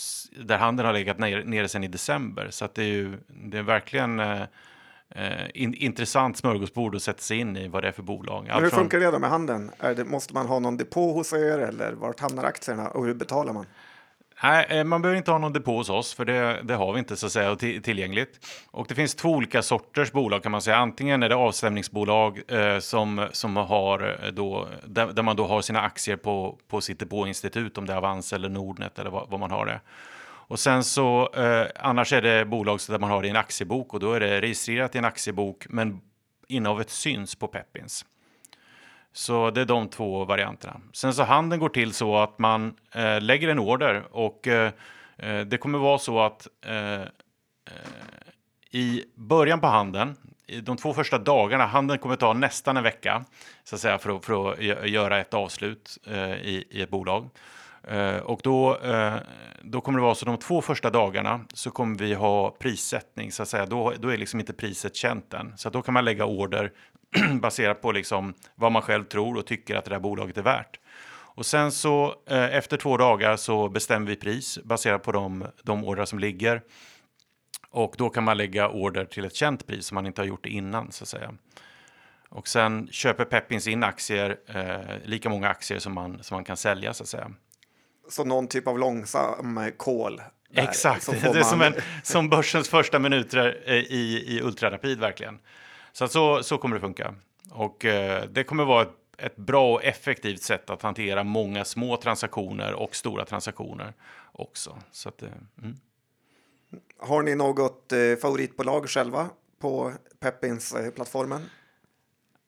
där 0.45 0.59
handeln 0.59 0.87
har 0.87 0.93
legat 0.93 1.18
nere, 1.18 1.45
nere 1.45 1.68
sedan 1.68 1.85
i 1.85 1.89
december. 1.89 2.49
Så 2.51 2.64
att 2.64 2.75
det 2.75 2.83
är 2.83 2.87
ju 2.87 3.18
det 3.29 3.59
är 3.59 3.62
verkligen 3.62 4.20
eh, 4.20 4.43
eh, 5.09 5.47
in, 5.55 5.75
intressant 5.75 6.37
smörgåsbord 6.37 6.95
att 6.95 7.03
sätta 7.03 7.18
sig 7.18 7.39
in 7.39 7.57
i 7.57 7.68
vad 7.68 7.83
det 7.83 7.89
är 7.89 7.93
för 7.93 8.03
bolag. 8.03 8.49
hur 8.61 8.70
funkar 8.70 9.01
det 9.01 9.11
då 9.11 9.18
med 9.18 9.31
handeln? 9.31 9.70
Det, 9.81 10.05
måste 10.05 10.35
man 10.35 10.47
ha 10.47 10.59
någon 10.59 10.77
depå 10.77 11.12
hos 11.12 11.33
er 11.33 11.59
eller 11.59 11.93
vart 11.93 12.20
hamnar 12.20 12.45
aktierna 12.45 12.89
och 12.89 13.07
hur 13.07 13.14
betalar 13.14 13.53
man? 13.53 13.66
Nej, 14.45 14.66
eh, 14.68 14.84
man 14.84 15.03
behöver 15.03 15.16
inte 15.16 15.30
ha 15.30 15.38
någon 15.38 15.53
depå 15.53 15.76
hos 15.76 15.90
oss, 15.90 16.14
för 16.14 16.24
det, 16.24 16.62
det 16.62 16.74
har 16.74 16.92
vi 16.92 16.99
inte 16.99 17.16
så 17.16 17.26
att 17.26 17.32
säga 17.32 17.57
tillgängligt. 17.57 18.47
Och 18.70 18.86
det 18.88 18.95
finns 18.95 19.14
två 19.14 19.28
olika 19.28 19.62
sorters 19.62 20.12
bolag 20.12 20.42
kan 20.42 20.53
man 20.53 20.62
säga. 20.62 20.76
Antingen 20.76 21.22
är 21.22 21.28
det 21.28 21.34
avstämningsbolag 21.34 22.40
eh, 22.49 22.78
som, 22.78 23.28
som 23.32 23.57
har 23.57 24.18
eh, 24.22 24.32
då, 24.32 24.68
där, 24.86 25.07
där, 25.07 25.22
man 25.22 25.36
då 25.36 25.47
har 25.47 25.62
sina 25.62 25.80
aktier 25.80 26.16
på, 26.16 26.59
på 26.68 26.80
sitt 26.80 26.99
depåinstitut, 26.99 27.78
om 27.78 27.86
det 27.86 27.92
är 27.92 27.97
Avanza 27.97 28.36
eller 28.36 28.49
Nordnet 28.49 28.99
eller 28.99 29.11
vad, 29.11 29.30
vad 29.30 29.40
man 29.40 29.51
har 29.51 29.66
det. 29.66 29.80
Och 30.26 30.59
sen 30.59 30.84
så 30.84 31.32
eh, 31.36 31.66
annars 31.76 32.12
är 32.12 32.22
det 32.22 32.45
bolag 32.45 32.80
där 32.88 32.99
man 32.99 33.11
har 33.11 33.22
det 33.22 33.28
i 33.28 33.30
en 33.30 33.36
aktiebok 33.36 33.95
och 33.95 34.01
då 34.01 34.12
är 34.12 34.20
det 34.20 34.40
registrerat 34.40 34.95
i 34.95 34.99
en 34.99 35.05
aktiebok, 35.05 35.66
men 35.68 36.01
innehavet 36.49 36.90
syns 36.90 37.34
på 37.34 37.47
Peppins. 37.47 38.05
Så 39.17 39.51
det 39.51 39.61
är 39.61 39.65
de 39.65 39.89
två 39.89 40.25
varianterna. 40.25 40.81
Sen 40.93 41.15
så 41.15 41.23
handeln 41.23 41.61
går 41.61 41.69
till 41.69 41.93
så 41.93 42.17
att 42.17 42.39
man 42.39 42.75
eh, 42.95 43.21
lägger 43.21 43.49
en 43.49 43.59
order 43.59 44.05
och 44.11 44.49
eh, 44.49 44.73
eh 45.17 45.41
det 45.41 45.59
kommer 45.59 45.79
vara 45.79 45.99
så 45.99 46.21
att 46.21 46.49
eh, 46.67 47.03
eh, 47.03 47.09
i 48.71 49.05
början 49.15 49.61
på 49.61 49.67
handeln, 49.67 50.17
i 50.47 50.61
de 50.61 50.77
två 50.77 50.93
första 50.93 51.19
dagarna, 51.19 51.67
handeln 51.67 51.99
kommer 51.99 52.17
ta 52.17 52.33
nästan 52.33 52.77
en 52.77 52.83
vecka 52.83 53.25
så 53.65 53.75
att 53.75 53.81
säga, 53.81 53.99
för, 53.99 54.17
att, 54.17 54.25
för 54.25 54.53
att 54.53 54.89
göra 54.89 55.21
ett 55.21 55.35
avslut 55.35 55.99
eh, 56.07 56.33
i, 56.33 56.65
i 56.71 56.83
ett 56.83 56.91
bolag. 56.91 57.31
Eh, 57.89 58.17
och 58.17 58.41
då, 58.43 58.79
då 59.62 59.81
kommer 59.81 59.99
det 59.99 60.03
vara 60.03 60.15
så 60.15 60.27
de 60.27 60.37
två 60.37 60.62
första 60.62 60.91
dagarna 60.91 61.41
så 61.55 61.71
kommer 61.71 61.99
vi 61.99 62.15
ha 62.15 62.51
prissättning 62.51 63.33
så 63.33 63.43
att 63.43 63.49
säga. 63.49 63.67
Då, 63.67 63.93
då 63.99 64.09
är 64.09 64.17
liksom 64.17 64.41
inte 64.41 64.53
priset 64.53 64.97
känt 64.97 65.35
än. 65.35 65.53
Så 65.57 65.71
då 65.71 65.83
kan 65.83 65.95
man 65.95 66.05
lägga 66.05 66.25
order 66.25 66.73
baserat 67.41 67.83
på 67.83 67.93
liksom 67.93 68.35
vad 68.55 68.73
man 68.73 68.83
själv 68.83 69.05
tror 69.05 69.37
och 69.37 69.47
tycker 69.47 69.77
att 69.77 69.85
det 69.85 69.91
där 69.91 70.01
bolaget 70.01 70.39
är 70.39 70.43
värt. 70.43 70.81
Och 71.37 71.47
sen 71.47 71.73
så 71.73 72.15
eh, 72.27 72.57
efter 72.57 72.77
två 72.77 72.97
dagar 72.97 73.37
så 73.37 73.69
bestämmer 73.69 74.07
vi 74.07 74.17
pris 74.17 74.59
baserat 74.65 75.03
på 75.03 75.12
de, 75.12 75.47
de 75.62 75.85
ordrar 75.85 76.05
som 76.05 76.19
ligger. 76.19 76.62
Och 77.71 77.95
då 77.99 78.11
kan 78.11 78.25
man 78.25 78.37
lägga 78.37 78.69
order 78.69 79.05
till 79.05 79.25
ett 79.25 79.35
känt 79.35 79.67
pris 79.67 79.87
som 79.87 79.95
man 79.95 80.07
inte 80.07 80.21
har 80.21 80.27
gjort 80.27 80.47
innan 80.47 80.93
så 80.93 81.05
att 81.05 81.09
säga. 81.09 81.35
Och 82.29 82.49
sen 82.49 82.89
köper 82.91 83.25
Peppins 83.25 83.69
in 83.69 83.83
aktier, 83.83 84.37
eh, 84.47 84.97
lika 85.05 85.29
många 85.29 85.49
aktier 85.49 85.79
som 85.79 85.93
man, 85.93 86.23
som 86.23 86.35
man 86.35 86.45
kan 86.45 86.57
sälja 86.57 86.95
så 86.95 87.03
att 87.03 87.09
säga. 87.09 87.31
Så 88.09 88.25
någon 88.25 88.49
typ 88.49 88.69
av 88.69 88.79
långsam 88.79 89.71
kol? 89.77 90.23
Exakt, 90.55 91.07
det 91.23 91.29
är 91.29 91.35
man... 91.35 91.45
som, 91.45 91.62
en, 91.62 91.75
som 92.03 92.29
börsens 92.29 92.69
första 92.69 92.99
minuter 92.99 93.62
eh, 93.67 93.75
i, 93.75 94.25
i 94.27 94.41
ultrarapid 94.43 95.01
verkligen. 95.01 95.39
Så, 95.95 96.09
så, 96.09 96.42
så 96.42 96.59
kommer 96.59 96.76
det 96.76 96.80
funka. 96.80 97.14
Och 97.51 97.84
eh, 97.84 98.24
det 98.28 98.45
kommer 98.45 98.64
vara 98.64 98.82
ett, 98.82 98.95
ett, 99.18 99.36
bra 99.36 99.72
och 99.72 99.84
effektivt 99.84 100.42
sätt 100.42 100.70
att 100.70 100.82
hantera 100.82 101.24
många 101.24 101.64
små 101.64 101.97
transaktioner 101.97 102.72
och 102.72 102.97
stora 102.97 103.24
transaktioner 103.24 103.92
också. 104.32 104.78
Så 104.90 105.09
att, 105.09 105.22
eh, 105.22 105.28
mm. 105.62 105.76
Har 106.99 107.22
ni 107.22 107.34
något 107.34 107.92
eh, 107.92 107.99
favoritbolag 108.22 108.88
själva 108.88 109.28
på 109.61 109.92
Peppins-plattformen? 110.20 111.42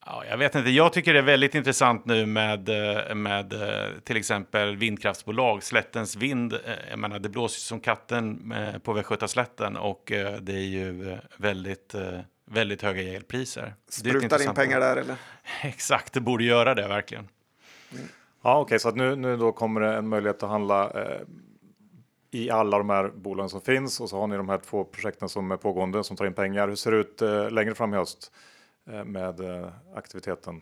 Ja, 0.07 0.25
jag 0.31 0.39
vet 0.39 0.55
inte. 0.55 0.71
Jag 0.71 0.93
tycker 0.93 1.13
det 1.13 1.19
är 1.19 1.23
väldigt 1.23 1.55
intressant 1.55 2.07
nu 2.07 2.27
med, 2.27 2.69
eh, 2.69 3.15
med 3.15 3.53
eh, 3.53 3.99
till 4.05 4.17
exempel 4.17 4.77
vindkraftsbolag. 4.77 5.63
Slättens 5.63 6.17
vind, 6.17 6.53
eh, 6.53 6.61
jag 6.91 6.99
menar, 6.99 7.19
det 7.19 7.29
blåser 7.29 7.61
som 7.61 7.81
katten 7.81 8.55
på 8.83 8.93
Västgötaslätten 8.93 9.77
och 9.77 10.03
det 10.41 10.53
är 10.53 10.67
ju 10.67 11.19
väldigt, 11.37 11.95
väldigt 12.47 12.83
höga 12.83 13.03
elpriser. 13.03 13.75
Sprutar 13.89 14.49
in 14.49 14.55
pengar 14.55 14.81
där 14.81 14.97
eller? 14.97 15.17
Exakt, 15.63 16.13
det 16.13 16.21
borde 16.21 16.45
göra 16.45 16.75
det 16.75 16.89
verkligen. 16.89 17.29
Mm. 17.93 18.05
Ja, 18.43 18.59
okej, 18.59 18.63
okay, 18.63 18.79
så 18.79 18.89
att 18.89 18.97
nu, 18.97 19.17
nu 19.17 19.37
då 19.37 19.53
kommer 19.53 19.81
det 19.81 19.95
en 19.97 20.09
möjlighet 20.09 20.43
att 20.43 20.49
handla 20.51 20.91
eh, 20.91 21.21
i 22.31 22.51
alla 22.51 22.79
de 22.79 22.91
här 22.91 23.09
bolagen 23.09 23.51
som 23.51 23.61
finns 23.61 24.01
och 24.01 24.11
så 24.11 24.21
har 24.21 24.27
ni 24.27 24.37
de 24.37 24.49
här 24.49 24.59
två 24.59 24.85
projekten 24.85 25.29
som 25.29 25.51
är 25.51 25.57
pågående 25.57 26.05
som 26.05 26.17
tar 26.17 26.27
in 26.27 26.35
pengar. 26.35 26.69
Hur 26.69 26.77
ser 26.77 26.91
det 26.91 26.97
ut 26.97 27.23
eh, 27.23 27.51
längre 27.51 27.75
fram 27.75 27.95
i 27.95 27.97
höst? 27.97 28.33
Eh, 28.91 29.05
med 29.05 29.41
eh, 29.41 29.69
aktiviteten? 29.95 30.61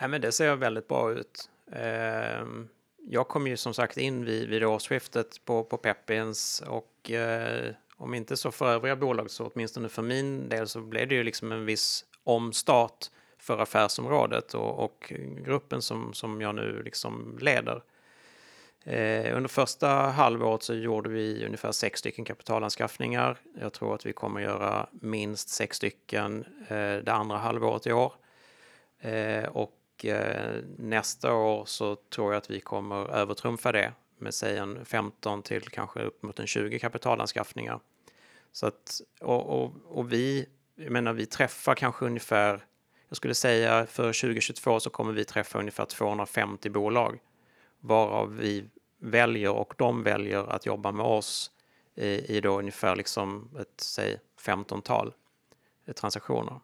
Ja, 0.00 0.08
men 0.08 0.20
det 0.20 0.32
ser 0.32 0.56
väldigt 0.56 0.88
bra 0.88 1.12
ut. 1.12 1.50
Ehm, 1.72 2.68
jag 3.08 3.28
kom 3.28 3.46
ju 3.46 3.56
som 3.56 3.74
sagt 3.74 3.96
in 3.96 4.24
vid, 4.24 4.48
vid 4.48 4.64
årsskiftet 4.64 5.44
på, 5.44 5.64
på 5.64 5.76
Peppins 5.76 6.62
och 6.66 7.10
eh, 7.10 7.74
om 7.96 8.14
inte 8.14 8.36
så 8.36 8.50
för 8.50 8.72
övriga 8.72 8.96
bolag 8.96 9.30
så 9.30 9.50
åtminstone 9.54 9.88
för 9.88 10.02
min 10.02 10.48
del 10.48 10.68
så 10.68 10.80
blev 10.80 11.08
det 11.08 11.14
ju 11.14 11.22
liksom 11.22 11.52
en 11.52 11.64
viss 11.64 12.04
omstart 12.24 13.06
för 13.38 13.58
affärsområdet 13.58 14.54
och, 14.54 14.84
och 14.84 15.12
gruppen 15.44 15.82
som, 15.82 16.12
som 16.12 16.40
jag 16.40 16.54
nu 16.54 16.82
liksom 16.82 17.38
leder. 17.40 17.82
Eh, 18.84 19.36
under 19.36 19.48
första 19.48 19.88
halvåret 19.88 20.62
så 20.62 20.74
gjorde 20.74 21.08
vi 21.08 21.46
ungefär 21.46 21.72
sex 21.72 22.00
stycken 22.00 22.24
kapitalanskaffningar. 22.24 23.38
Jag 23.60 23.72
tror 23.72 23.94
att 23.94 24.06
vi 24.06 24.12
kommer 24.12 24.40
göra 24.40 24.88
minst 24.92 25.48
sex 25.48 25.76
stycken 25.76 26.44
eh, 26.68 26.96
det 26.96 27.12
andra 27.12 27.36
halvåret 27.36 27.86
i 27.86 27.92
år. 27.92 28.12
Eh, 29.00 29.44
och 29.44 30.04
eh, 30.04 30.54
nästa 30.78 31.34
år 31.34 31.64
så 31.64 31.96
tror 31.96 32.32
jag 32.32 32.38
att 32.38 32.50
vi 32.50 32.60
kommer 32.60 33.10
övertrumfa 33.10 33.72
det 33.72 33.92
med 34.18 34.34
säg 34.34 34.58
en 34.58 34.84
15 34.84 35.42
till 35.42 35.68
kanske 35.68 36.00
upp 36.00 36.22
mot 36.22 36.38
en 36.38 36.46
20 36.46 36.78
kapitalanskaffningar. 36.78 37.80
Så 38.52 38.66
att, 38.66 39.00
och, 39.20 39.46
och, 39.46 39.72
och 39.84 40.12
vi, 40.12 40.46
jag 40.74 40.92
menar 40.92 41.12
vi 41.12 41.26
träffar 41.26 41.74
kanske 41.74 42.06
ungefär, 42.06 42.64
jag 43.08 43.16
skulle 43.16 43.34
säga 43.34 43.86
för 43.86 44.06
2022 44.06 44.80
så 44.80 44.90
kommer 44.90 45.12
vi 45.12 45.24
träffa 45.24 45.58
ungefär 45.58 45.84
250 45.84 46.70
bolag 46.70 47.18
varav 47.80 48.36
vi 48.36 48.64
väljer 49.00 49.50
och 49.50 49.74
de 49.78 50.02
väljer 50.02 50.50
att 50.50 50.66
jobba 50.66 50.92
med 50.92 51.06
oss 51.06 51.50
i, 51.94 52.36
i 52.36 52.40
då 52.40 52.58
ungefär 52.58 52.96
liksom 52.96 53.56
ett, 53.60 53.80
säg 53.80 54.20
15-tal 54.40 55.12
transaktioner. 55.94 56.60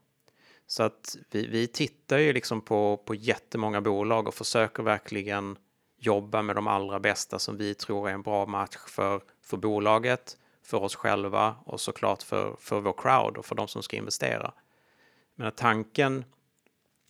Så 0.67 0.83
att 0.83 1.17
vi, 1.31 1.47
vi 1.47 1.67
tittar 1.67 2.19
ju 2.19 2.33
liksom 2.33 2.61
på, 2.61 2.97
på 2.97 3.15
jättemånga 3.15 3.81
bolag 3.81 4.29
och 4.29 4.35
försöker 4.35 4.83
verkligen 4.83 5.57
jobba 6.05 6.43
med 6.43 6.57
de 6.57 6.67
allra 6.67 7.01
bästa 7.01 7.39
som 7.39 7.57
vi 7.57 7.75
tror 7.75 8.09
är 8.09 8.13
en 8.13 8.23
bra 8.23 8.47
match 8.47 8.77
för, 8.89 9.21
för 9.43 9.57
bolaget, 9.57 10.37
för 10.63 10.83
oss 10.83 10.97
själva 10.97 11.57
och 11.65 11.81
såklart 11.81 12.23
för, 12.23 12.57
för 12.61 12.81
vår 12.81 12.95
crowd 12.99 13.37
och 13.37 13.47
för 13.47 13.55
de 13.55 13.69
som 13.69 13.83
ska 13.83 13.97
investera. 13.97 14.53
Men 15.35 15.53
tanken 15.53 16.25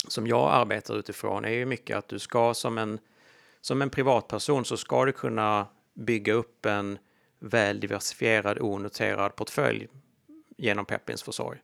som 0.09 0.27
jag 0.27 0.53
arbetar 0.53 0.95
utifrån 0.95 1.45
är 1.45 1.51
ju 1.51 1.67
mycket 1.67 1.97
att 1.97 2.09
du 2.09 2.19
ska 2.19 2.55
som 2.55 2.79
en 2.79 2.99
som 3.61 3.83
en 3.83 3.91
privatperson 3.91 4.65
så 4.65 4.77
ska 4.77 5.05
du 5.05 5.13
kunna 5.13 5.67
bygga 5.95 6.33
upp 6.33 6.67
en 6.67 6.99
väl 7.39 7.81
diversifierad 7.81 8.59
onoterad 8.61 9.37
portfölj 9.37 9.89
genom 10.57 10.85
Pepins 10.85 11.23
försorg. 11.23 11.59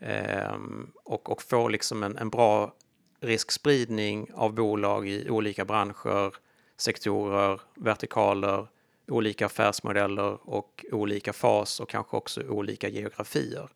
Ehm, 0.00 0.92
och, 1.04 1.30
och 1.30 1.42
få 1.42 1.68
liksom 1.68 2.02
en, 2.02 2.18
en 2.18 2.30
bra 2.30 2.74
riskspridning 3.20 4.30
av 4.34 4.54
bolag 4.54 5.08
i 5.08 5.30
olika 5.30 5.64
branscher, 5.64 6.34
sektorer, 6.76 7.60
vertikaler, 7.74 8.66
olika 9.08 9.46
affärsmodeller 9.46 10.50
och 10.50 10.84
olika 10.92 11.32
fas 11.32 11.80
och 11.80 11.88
kanske 11.88 12.16
också 12.16 12.42
olika 12.42 12.88
geografier. 12.88 13.68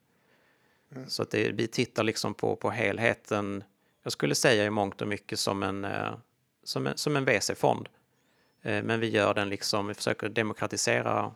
Mm. 0.95 1.09
Så 1.09 1.22
att 1.22 1.30
det, 1.30 1.51
vi 1.53 1.66
tittar 1.66 2.05
liksom 2.05 2.34
på, 2.34 2.57
på 2.57 2.70
helheten, 2.70 3.64
jag 4.03 4.12
skulle 4.12 4.34
säga 4.34 4.64
i 4.64 4.70
mångt 4.70 5.03
och 5.03 5.09
mycket 5.09 5.38
som 5.38 5.62
en, 5.62 5.84
eh, 5.84 6.14
som 6.64 6.86
en, 6.86 6.97
som 6.97 7.16
en 7.16 7.24
VC-fond. 7.24 7.88
Eh, 8.62 8.82
men 8.82 9.01
vi 9.01 9.09
gör 9.09 9.34
den 9.34 9.49
liksom, 9.49 9.86
vi 9.86 9.95
försöker 9.95 10.28
demokratisera 10.28 11.34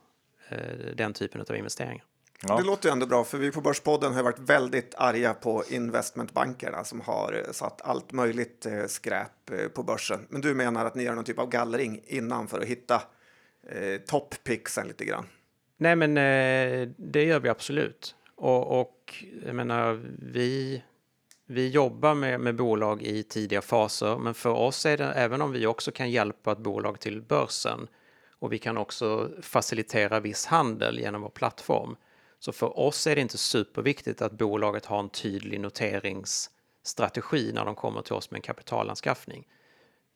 eh, 0.49 0.95
den 0.95 1.13
typen 1.13 1.41
av 1.41 1.57
investeringar. 1.57 2.05
Ja. 2.49 2.57
Det 2.57 2.63
låter 2.63 2.89
ju 2.89 2.93
ändå 2.93 3.07
bra, 3.07 3.25
för 3.25 3.39
vi 3.39 3.51
på 3.51 3.61
Börspodden 3.61 4.13
har 4.15 4.23
varit 4.23 4.39
väldigt 4.39 4.95
arga 4.95 5.35
på 5.35 5.65
investmentbankerna 5.69 6.85
som 6.85 7.01
har 7.01 7.43
eh, 7.47 7.53
satt 7.53 7.83
allt 7.83 8.13
möjligt 8.13 8.67
skräp 8.87 9.51
på 9.75 9.83
börsen. 9.83 10.27
Men 10.29 10.41
du 10.41 10.55
menar 10.55 10.85
att 10.85 10.95
ni 10.95 11.03
gör 11.03 11.15
någon 11.15 11.25
typ 11.25 11.39
av 11.39 11.49
gallring 11.49 12.01
innan 12.07 12.49
för 12.49 12.61
att 12.61 12.67
hitta 12.67 13.03
eh, 13.69 14.01
topppicksen 14.07 14.89
lite 14.89 15.05
grann? 15.05 15.27
Nej, 15.77 15.97
men 15.97 16.17
eh, 16.17 16.89
det 16.97 17.25
gör 17.25 17.41
vi 17.41 17.49
absolut. 17.49 18.15
Och, 18.37 18.81
och 18.81 19.25
jag 19.47 19.55
menar, 19.55 20.01
vi 20.33 20.83
vi 21.47 21.69
jobbar 21.69 22.15
med, 22.15 22.41
med 22.41 22.57
bolag 22.57 23.03
i 23.03 23.23
tidiga 23.23 23.63
faser, 23.63 24.19
men 24.19 24.35
för 24.35 24.51
oss 24.51 24.87
är 24.87 24.97
det, 24.97 25.05
även 25.05 25.43
om 25.43 25.53
vi 25.53 25.67
också 25.67 25.93
kan 25.93 26.11
hjälpa 26.11 26.53
ett 26.53 26.59
bolag 26.59 27.01
till 27.01 27.23
börsen 27.23 27.89
och 28.39 28.53
vi 28.53 28.59
kan 28.59 28.79
också 28.79 29.31
facilitera 29.43 30.21
viss 30.21 30.47
handel 30.47 30.99
genom 30.99 31.23
vår 31.23 31.29
plattform. 31.29 31.97
Så 32.45 32.53
för 32.53 32.79
oss 32.79 33.07
är 33.07 33.15
det 33.15 33.21
inte 33.21 33.39
superviktigt 33.39 34.23
att 34.23 34.33
bolaget 34.33 34.87
har 34.87 34.99
en 34.99 35.09
tydlig 35.09 35.61
noteringsstrategi 35.61 37.53
när 37.53 37.65
de 37.65 37.75
kommer 37.75 38.03
till 38.03 38.13
oss 38.13 38.31
med 38.31 38.39
en 38.39 38.43
kapitalanskaffning. 38.43 39.49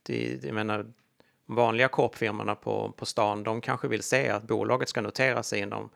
Det, 0.03 0.45
jag 0.45 0.55
menar, 0.55 0.93
vanliga 1.47 1.89
korpfirmorna 1.89 2.55
på, 2.55 2.93
på 2.97 3.07
stan, 3.07 3.43
de 3.43 3.61
kanske 3.61 3.89
vill 3.89 4.03
se 4.03 4.29
att 4.29 4.43
bolaget 4.43 4.89
ska 4.89 5.01
notera 5.01 5.43
sig 5.43 5.61
inom 5.61 5.91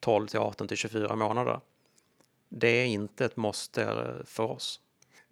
12 0.00 0.26
till 0.26 0.38
18 0.38 0.68
till 0.68 0.76
24 0.76 1.16
månader 1.16 1.60
det 2.48 2.68
är 2.68 2.86
inte 2.86 3.24
ett 3.24 3.36
måste 3.36 3.82
eh, 3.82 4.24
för 4.24 4.44
oss. 4.44 4.80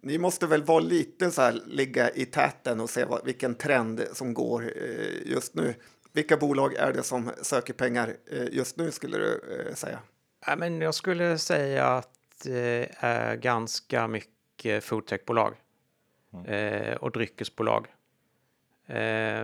Ni 0.01 0.17
måste 0.17 0.47
väl 0.47 0.63
vara 0.63 0.79
lite 0.79 1.31
så 1.31 1.41
här, 1.41 1.61
ligga 1.65 2.09
i 2.09 2.25
täten 2.25 2.79
och 2.79 2.89
se 2.89 3.05
vad, 3.05 3.25
vilken 3.25 3.55
trend 3.55 4.03
som 4.13 4.33
går 4.33 4.73
eh, 4.75 5.31
just 5.31 5.55
nu. 5.55 5.73
Vilka 6.13 6.37
bolag 6.37 6.73
är 6.73 6.93
det 6.93 7.03
som 7.03 7.31
söker 7.41 7.73
pengar 7.73 8.17
eh, 8.31 8.47
just 8.51 8.77
nu 8.77 8.91
skulle 8.91 9.17
du 9.17 9.65
eh, 9.69 9.75
säga? 9.75 9.99
Ja, 10.47 10.55
men 10.55 10.81
jag 10.81 10.95
skulle 10.95 11.37
säga 11.37 11.85
att 11.85 12.09
det 12.43 12.91
är 12.99 13.35
ganska 13.35 14.07
mycket 14.07 14.83
foodtechbolag 14.83 15.53
mm. 16.33 16.97
och 16.97 17.11
dryckesbolag. 17.11 17.87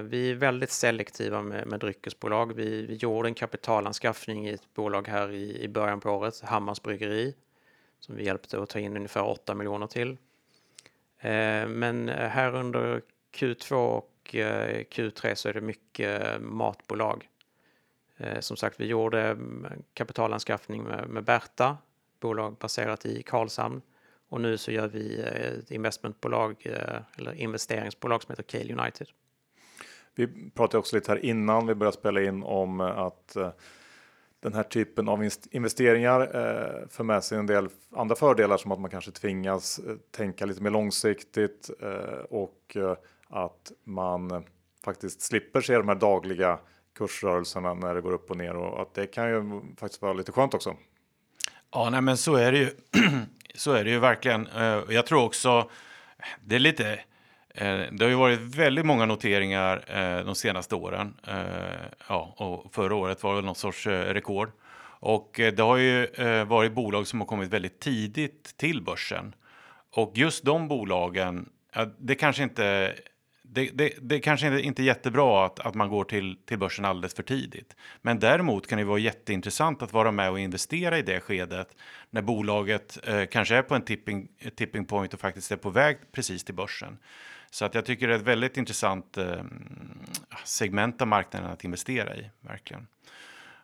Vi 0.03 0.31
är 0.31 0.35
väldigt 0.35 0.71
selektiva 0.71 1.41
med, 1.41 1.67
med 1.67 1.79
dryckesbolag. 1.79 2.53
Vi, 2.53 2.85
vi 2.85 2.95
gjorde 2.95 3.29
en 3.29 3.33
kapitalanskaffning 3.33 4.47
i 4.47 4.53
ett 4.53 4.73
bolag 4.73 5.07
här 5.07 5.31
i, 5.31 5.63
i 5.63 5.67
början 5.67 5.99
på 5.99 6.09
året, 6.11 6.41
Hammars 6.41 6.81
Bryggeri 6.81 7.35
som 8.01 8.15
vi 8.15 8.25
hjälpte 8.25 8.61
att 8.61 8.69
ta 8.69 8.79
in 8.79 8.95
ungefär 8.97 9.23
8 9.23 9.55
miljoner 9.55 9.87
till. 9.87 10.17
Eh, 11.19 11.67
men 11.67 12.09
här 12.09 12.55
under 12.55 13.01
Q2 13.33 13.73
och 13.73 14.35
eh, 14.35 14.83
Q3 14.83 15.35
så 15.35 15.49
är 15.49 15.53
det 15.53 15.61
mycket 15.61 16.41
matbolag. 16.41 17.29
Eh, 18.21 18.39
som 18.39 18.57
sagt, 18.57 18.79
vi 18.79 18.85
gjorde 18.85 19.37
kapitalanskaffning 19.93 20.83
med, 20.83 21.09
med 21.09 21.23
Berta, 21.23 21.77
bolag 22.19 22.57
baserat 22.57 23.05
i 23.05 23.23
Karlshamn. 23.23 23.81
Och 24.29 24.41
nu 24.41 24.57
så 24.57 24.71
gör 24.71 24.87
vi 24.87 25.21
ett 25.21 25.71
investmentbolag 25.71 26.55
eh, 26.65 27.01
eller 27.17 27.33
investeringsbolag 27.33 28.23
som 28.23 28.31
heter 28.31 28.43
Cale 28.43 28.73
United. 28.73 29.07
Vi 30.15 30.49
pratade 30.49 30.77
också 30.77 30.95
lite 30.95 31.11
här 31.11 31.25
innan 31.25 31.67
vi 31.67 31.75
började 31.75 31.97
spela 31.97 32.21
in 32.21 32.43
om 32.43 32.81
att 32.81 33.37
den 34.39 34.53
här 34.53 34.63
typen 34.63 35.09
av 35.09 35.29
investeringar 35.51 36.27
för 36.89 37.03
med 37.03 37.23
sig 37.23 37.37
en 37.37 37.47
del 37.47 37.69
andra 37.95 38.15
fördelar 38.15 38.57
som 38.57 38.71
att 38.71 38.79
man 38.79 38.89
kanske 38.89 39.11
tvingas 39.11 39.81
tänka 40.11 40.45
lite 40.45 40.61
mer 40.61 40.69
långsiktigt 40.69 41.69
och 42.29 42.77
att 43.29 43.71
man 43.83 44.45
faktiskt 44.83 45.21
slipper 45.21 45.61
se 45.61 45.77
de 45.77 45.87
här 45.87 45.95
dagliga 45.95 46.59
kursrörelserna 46.97 47.73
när 47.73 47.95
det 47.95 48.01
går 48.01 48.11
upp 48.11 48.31
och 48.31 48.37
ner 48.37 48.55
och 48.55 48.81
att 48.81 48.93
det 48.93 49.07
kan 49.07 49.29
ju 49.29 49.61
faktiskt 49.77 50.01
vara 50.01 50.13
lite 50.13 50.31
skönt 50.31 50.53
också. 50.53 50.75
Ja, 51.71 51.89
nej, 51.89 52.01
men 52.01 52.17
så 52.17 52.35
är 52.35 52.51
det 52.51 52.57
ju. 52.57 52.69
så 53.55 53.71
är 53.71 53.83
det 53.83 53.89
ju 53.89 53.99
verkligen. 53.99 54.47
Eh, 54.47 54.79
jag 54.89 55.05
tror 55.05 55.23
också 55.23 55.69
det 56.41 56.55
är 56.55 56.59
lite 56.59 56.99
eh, 57.49 57.79
det 57.91 58.01
har 58.01 58.09
ju 58.09 58.15
varit 58.15 58.39
väldigt 58.39 58.85
många 58.85 59.05
noteringar 59.05 59.83
eh, 59.87 60.25
de 60.25 60.35
senaste 60.35 60.75
åren. 60.75 61.13
Ja, 62.07 62.33
och 62.37 62.73
förra 62.73 62.95
året 62.95 63.23
var 63.23 63.35
det 63.35 63.41
någon 63.41 63.55
sorts 63.55 63.87
rekord. 63.87 64.51
Och 65.03 65.31
det 65.35 65.59
har 65.59 65.77
ju 65.77 66.07
varit 66.47 66.73
bolag 66.73 67.07
som 67.07 67.19
har 67.19 67.27
kommit 67.27 67.49
väldigt 67.49 67.79
tidigt 67.79 68.57
till 68.57 68.81
börsen. 68.81 69.35
Och 69.91 70.11
just 70.15 70.45
de 70.45 70.67
bolagen, 70.67 71.49
det 71.97 72.15
kanske 72.15 72.43
inte 72.43 72.95
det, 73.53 73.69
det, 73.73 73.93
det 74.01 74.19
kanske 74.19 74.59
inte, 74.61 74.81
är 74.81 74.85
jättebra 74.85 75.45
att, 75.45 75.59
att 75.59 75.75
man 75.75 75.89
går 75.89 76.03
till, 76.03 76.37
till 76.45 76.59
börsen 76.59 76.85
alldeles 76.85 77.13
för 77.13 77.23
tidigt. 77.23 77.75
Men 78.01 78.19
däremot 78.19 78.67
kan 78.67 78.77
det 78.77 78.83
vara 78.83 78.99
jätteintressant 78.99 79.81
att 79.81 79.93
vara 79.93 80.11
med 80.11 80.31
och 80.31 80.39
investera 80.39 80.97
i 80.97 81.01
det 81.01 81.19
skedet 81.19 81.75
när 82.09 82.21
bolaget 82.21 82.99
eh, 83.03 83.25
kanske 83.25 83.55
är 83.55 83.61
på 83.61 83.75
en 83.75 83.81
tipping, 83.81 84.27
tipping 84.55 84.85
point 84.85 85.13
och 85.13 85.19
faktiskt 85.19 85.51
är 85.51 85.55
på 85.55 85.69
väg 85.69 85.97
precis 86.11 86.43
till 86.43 86.55
börsen. 86.55 86.97
Så 87.49 87.65
att 87.65 87.75
jag 87.75 87.85
tycker 87.85 88.07
det 88.07 88.13
är 88.13 88.17
ett 88.17 88.23
väldigt 88.23 88.57
intressant 88.57 89.17
eh, 89.17 89.43
segment 90.45 91.01
av 91.01 91.07
marknaden 91.07 91.51
att 91.51 91.63
investera 91.63 92.15
i, 92.15 92.29
verkligen. 92.41 92.87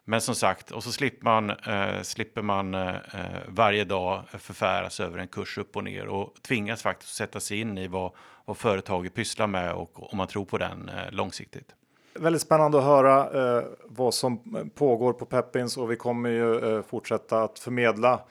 Men 0.10 0.22
som 0.22 0.36
sagt, 0.36 0.72
och 0.72 0.84
så 0.84 0.92
slipper 0.92 1.24
man, 1.24 1.50
eh, 1.50 2.02
slipper 2.02 2.42
man 2.42 2.74
eh, 2.74 2.96
eh, 2.96 3.42
varje 3.48 3.84
dag 3.84 4.24
förfäras 4.30 5.00
över 5.00 5.20
en 5.20 5.28
kurs 5.28 5.58
upp 5.58 5.76
och 5.76 5.84
ner 5.84 6.08
och 6.08 6.34
tvingas 6.42 6.82
faktiskt 6.82 7.16
sätta 7.16 7.40
sig 7.40 7.60
in 7.60 7.78
i 7.78 7.88
vad, 7.88 8.12
vad 8.46 8.58
företaget 8.58 9.14
pysslar 9.14 9.48
med 9.48 9.74
och 9.74 10.12
om 10.14 10.18
man 10.18 10.28
tror 10.28 10.46
på 10.46 10.58
den 10.58 10.90
eh, 10.90 11.12
långsiktigt. 11.12 11.76
Väldigt 12.14 12.42
spännande 12.42 12.78
att 12.78 12.84
höra 12.84 13.58
eh, 13.58 13.64
vad 13.86 14.14
som 14.14 14.40
pågår 14.76 15.14
på 15.14 15.26
Peppins 15.26 15.78
och 15.78 15.92
vi 15.92 15.96
kommer 15.96 16.30
ju 16.30 16.76
eh, 16.76 16.82
fortsätta 16.82 17.44
att 17.44 17.60
förmedla 17.60 18.22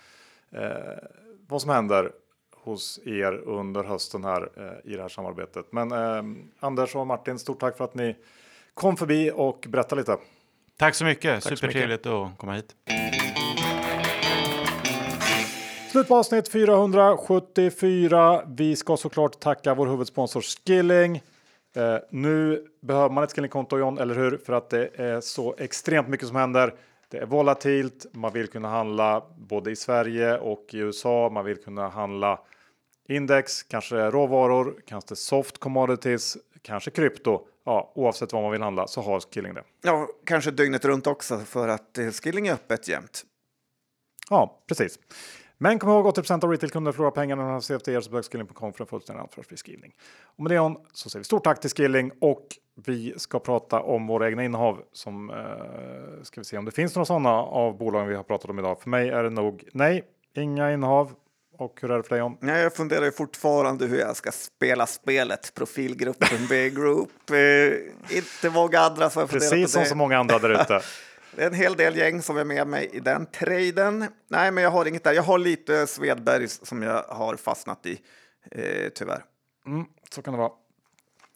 eh, 0.51 0.70
vad 1.49 1.62
som 1.62 1.70
händer 1.70 2.12
hos 2.57 3.01
er 3.05 3.33
under 3.33 3.85
hösten 3.85 4.24
här 4.24 4.49
eh, 4.57 4.93
i 4.93 4.97
det 4.97 5.03
här 5.03 5.09
samarbetet. 5.09 5.72
Men 5.72 5.93
eh, 5.93 6.22
Anders 6.61 6.97
och 6.97 7.07
Martin, 7.07 7.39
stort 7.39 7.61
tack 7.61 7.77
för 7.77 7.85
att 7.85 7.95
ni 7.95 8.16
kom 8.74 8.97
förbi 8.97 9.33
och 9.35 9.66
berättade 9.68 10.01
lite. 10.01 10.16
Tack 10.79 10.95
så 10.95 11.05
mycket. 11.05 11.45
Supertrevligt 11.45 12.07
att 12.07 12.39
komma 12.39 12.55
hit. 12.55 12.74
Slut 15.91 16.09
på 16.09 16.16
avsnitt 16.16 16.49
474. 16.49 18.43
Vi 18.47 18.77
ska 18.77 18.97
såklart 18.97 19.41
tacka 19.41 19.74
vår 19.74 19.87
huvudsponsor 19.87 20.41
Skilling. 20.41 21.22
Eh, 21.77 21.97
nu 22.11 22.66
behöver 22.83 23.14
man 23.14 23.24
ett 23.24 23.33
Skillingkonto 23.33 23.79
John, 23.79 23.99
eller 23.99 24.14
hur? 24.14 24.39
För 24.47 24.53
att 24.53 24.70
det 24.70 24.91
är 24.97 25.20
så 25.20 25.55
extremt 25.59 26.09
mycket 26.09 26.29
som 26.29 26.37
händer. 26.37 26.74
Det 27.09 27.18
är 27.18 27.27
volatilt. 27.27 28.07
Man 28.12 28.33
vill 28.33 28.47
kunna 28.47 28.68
handla 28.68 29.22
både 29.37 29.70
i 29.70 29.77
Sverige 29.77 30.39
och 30.39 30.66
i 30.72 30.79
USA. 30.79 31.31
Man 31.33 31.45
vill 31.45 31.57
kunna 31.57 31.89
handla 31.89 32.41
index, 33.09 33.62
kanske 33.62 33.97
råvaror, 33.97 34.74
kanske 34.87 35.16
soft 35.16 35.59
commodities, 35.59 36.37
kanske 36.62 36.91
krypto. 36.91 37.41
Ja, 37.66 37.92
oavsett 37.94 38.32
vad 38.32 38.42
man 38.42 38.52
vill 38.52 38.62
handla 38.62 38.86
så 38.86 39.00
har 39.00 39.20
Skilling 39.20 39.54
det. 39.54 39.62
Ja, 39.82 40.08
kanske 40.24 40.50
dygnet 40.50 40.84
runt 40.84 41.06
också 41.06 41.38
för 41.38 41.68
att 41.68 41.98
eh, 41.98 42.10
Skilling 42.10 42.46
är 42.46 42.52
öppet 42.52 42.88
jämt. 42.88 43.22
Ja, 44.30 44.62
precis. 44.68 44.98
Men 45.58 45.78
kom 45.78 45.90
ihåg 45.90 46.06
80 46.06 46.32
av 46.32 46.50
retailkunder 46.50 46.92
förlorar 46.92 47.10
pengar 47.10 47.36
när 47.36 47.42
de 47.42 47.52
har 47.52 47.60
CFD 47.60 48.02
så 48.02 48.10
besök 48.10 48.32
skilling.com 48.32 48.72
för 48.72 48.84
en 48.84 48.88
fullständig 48.88 49.22
ansvarsfri 49.22 49.56
skrivning. 49.56 49.92
Och 50.22 50.42
med 50.42 50.52
det 50.52 50.60
on 50.60 50.76
så 50.92 51.10
säger 51.10 51.20
vi 51.20 51.24
stort 51.24 51.44
tack 51.44 51.60
till 51.60 51.70
Skilling 51.70 52.10
och 52.20 52.46
vi 52.74 53.14
ska 53.16 53.38
prata 53.38 53.80
om 53.80 54.06
våra 54.06 54.28
egna 54.28 54.44
innehav 54.44 54.82
som 54.92 55.30
eh, 55.30 56.22
ska 56.22 56.40
vi 56.40 56.44
se 56.44 56.58
om 56.58 56.64
det 56.64 56.70
finns 56.70 56.94
några 56.94 57.04
sådana 57.04 57.30
av 57.30 57.78
bolagen 57.78 58.08
vi 58.08 58.14
har 58.14 58.22
pratat 58.22 58.50
om 58.50 58.58
idag. 58.58 58.80
För 58.80 58.90
mig 58.90 59.08
är 59.08 59.22
det 59.22 59.30
nog 59.30 59.64
nej, 59.72 60.04
inga 60.34 60.72
innehav. 60.72 61.12
Och 61.59 61.78
hur 61.80 61.90
är 61.90 61.96
det 61.96 62.02
för 62.02 62.11
dig 62.11 62.18
John? 62.18 62.36
Nej, 62.40 62.62
jag 62.62 62.74
funderar 62.74 63.11
fortfarande 63.11 63.86
hur 63.86 63.98
jag 63.98 64.16
ska 64.16 64.32
spela 64.32 64.86
spelet 64.86 65.52
profilgruppen 65.54 66.46
B-group. 66.48 67.30
Eh, 67.30 68.16
inte 68.16 68.50
många 68.50 68.80
andra 68.80 69.11
som 69.11 69.28
Precis 69.28 69.72
som 69.72 69.84
så 69.84 69.94
många 69.94 70.18
andra 70.18 70.38
där 70.38 70.50
ute. 70.50 70.80
Det 71.36 71.42
är 71.42 71.46
en 71.46 71.54
hel 71.54 71.76
del 71.76 71.96
gäng 71.96 72.22
som 72.22 72.36
är 72.36 72.44
med 72.44 72.66
mig 72.66 72.90
i 72.92 73.00
den 73.00 73.26
traden. 73.26 74.07
Nej, 74.28 74.50
men 74.50 74.64
jag 74.64 74.70
har 74.70 74.86
inget 74.86 75.04
där. 75.04 75.12
Jag 75.12 75.22
har 75.22 75.38
lite 75.38 75.86
Svedberg 75.86 76.48
som 76.48 76.82
jag 76.82 77.02
har 77.02 77.36
fastnat 77.36 77.86
i, 77.86 78.00
eh, 78.50 78.88
tyvärr. 78.94 79.24
Mm, 79.66 79.84
så 80.11 80.22
kan 80.22 80.34
det 80.34 80.38
vara. 80.38 80.52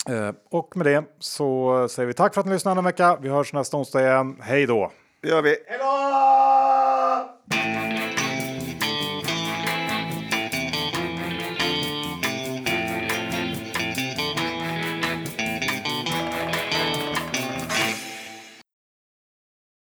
Eh, 0.09 0.35
och 0.51 0.77
med 0.77 0.87
det 0.87 1.05
så 1.19 1.89
säger 1.89 2.07
vi 2.07 2.15
tack 2.15 2.35
för 2.35 2.41
att 2.41 2.47
ni 2.47 2.53
lyssnade 2.53 2.81
en 2.81 2.85
vecka. 2.85 3.19
Vi 3.21 3.29
hörs 3.29 3.53
nästa 3.53 3.77
onsdag 3.77 4.01
igen. 4.01 4.37
Hej 4.43 4.67
då! 4.67 4.93
Det 5.23 5.29
gör 5.29 5.43
vi. 5.43 5.57
Hej 5.67 5.79
då! 5.79 6.60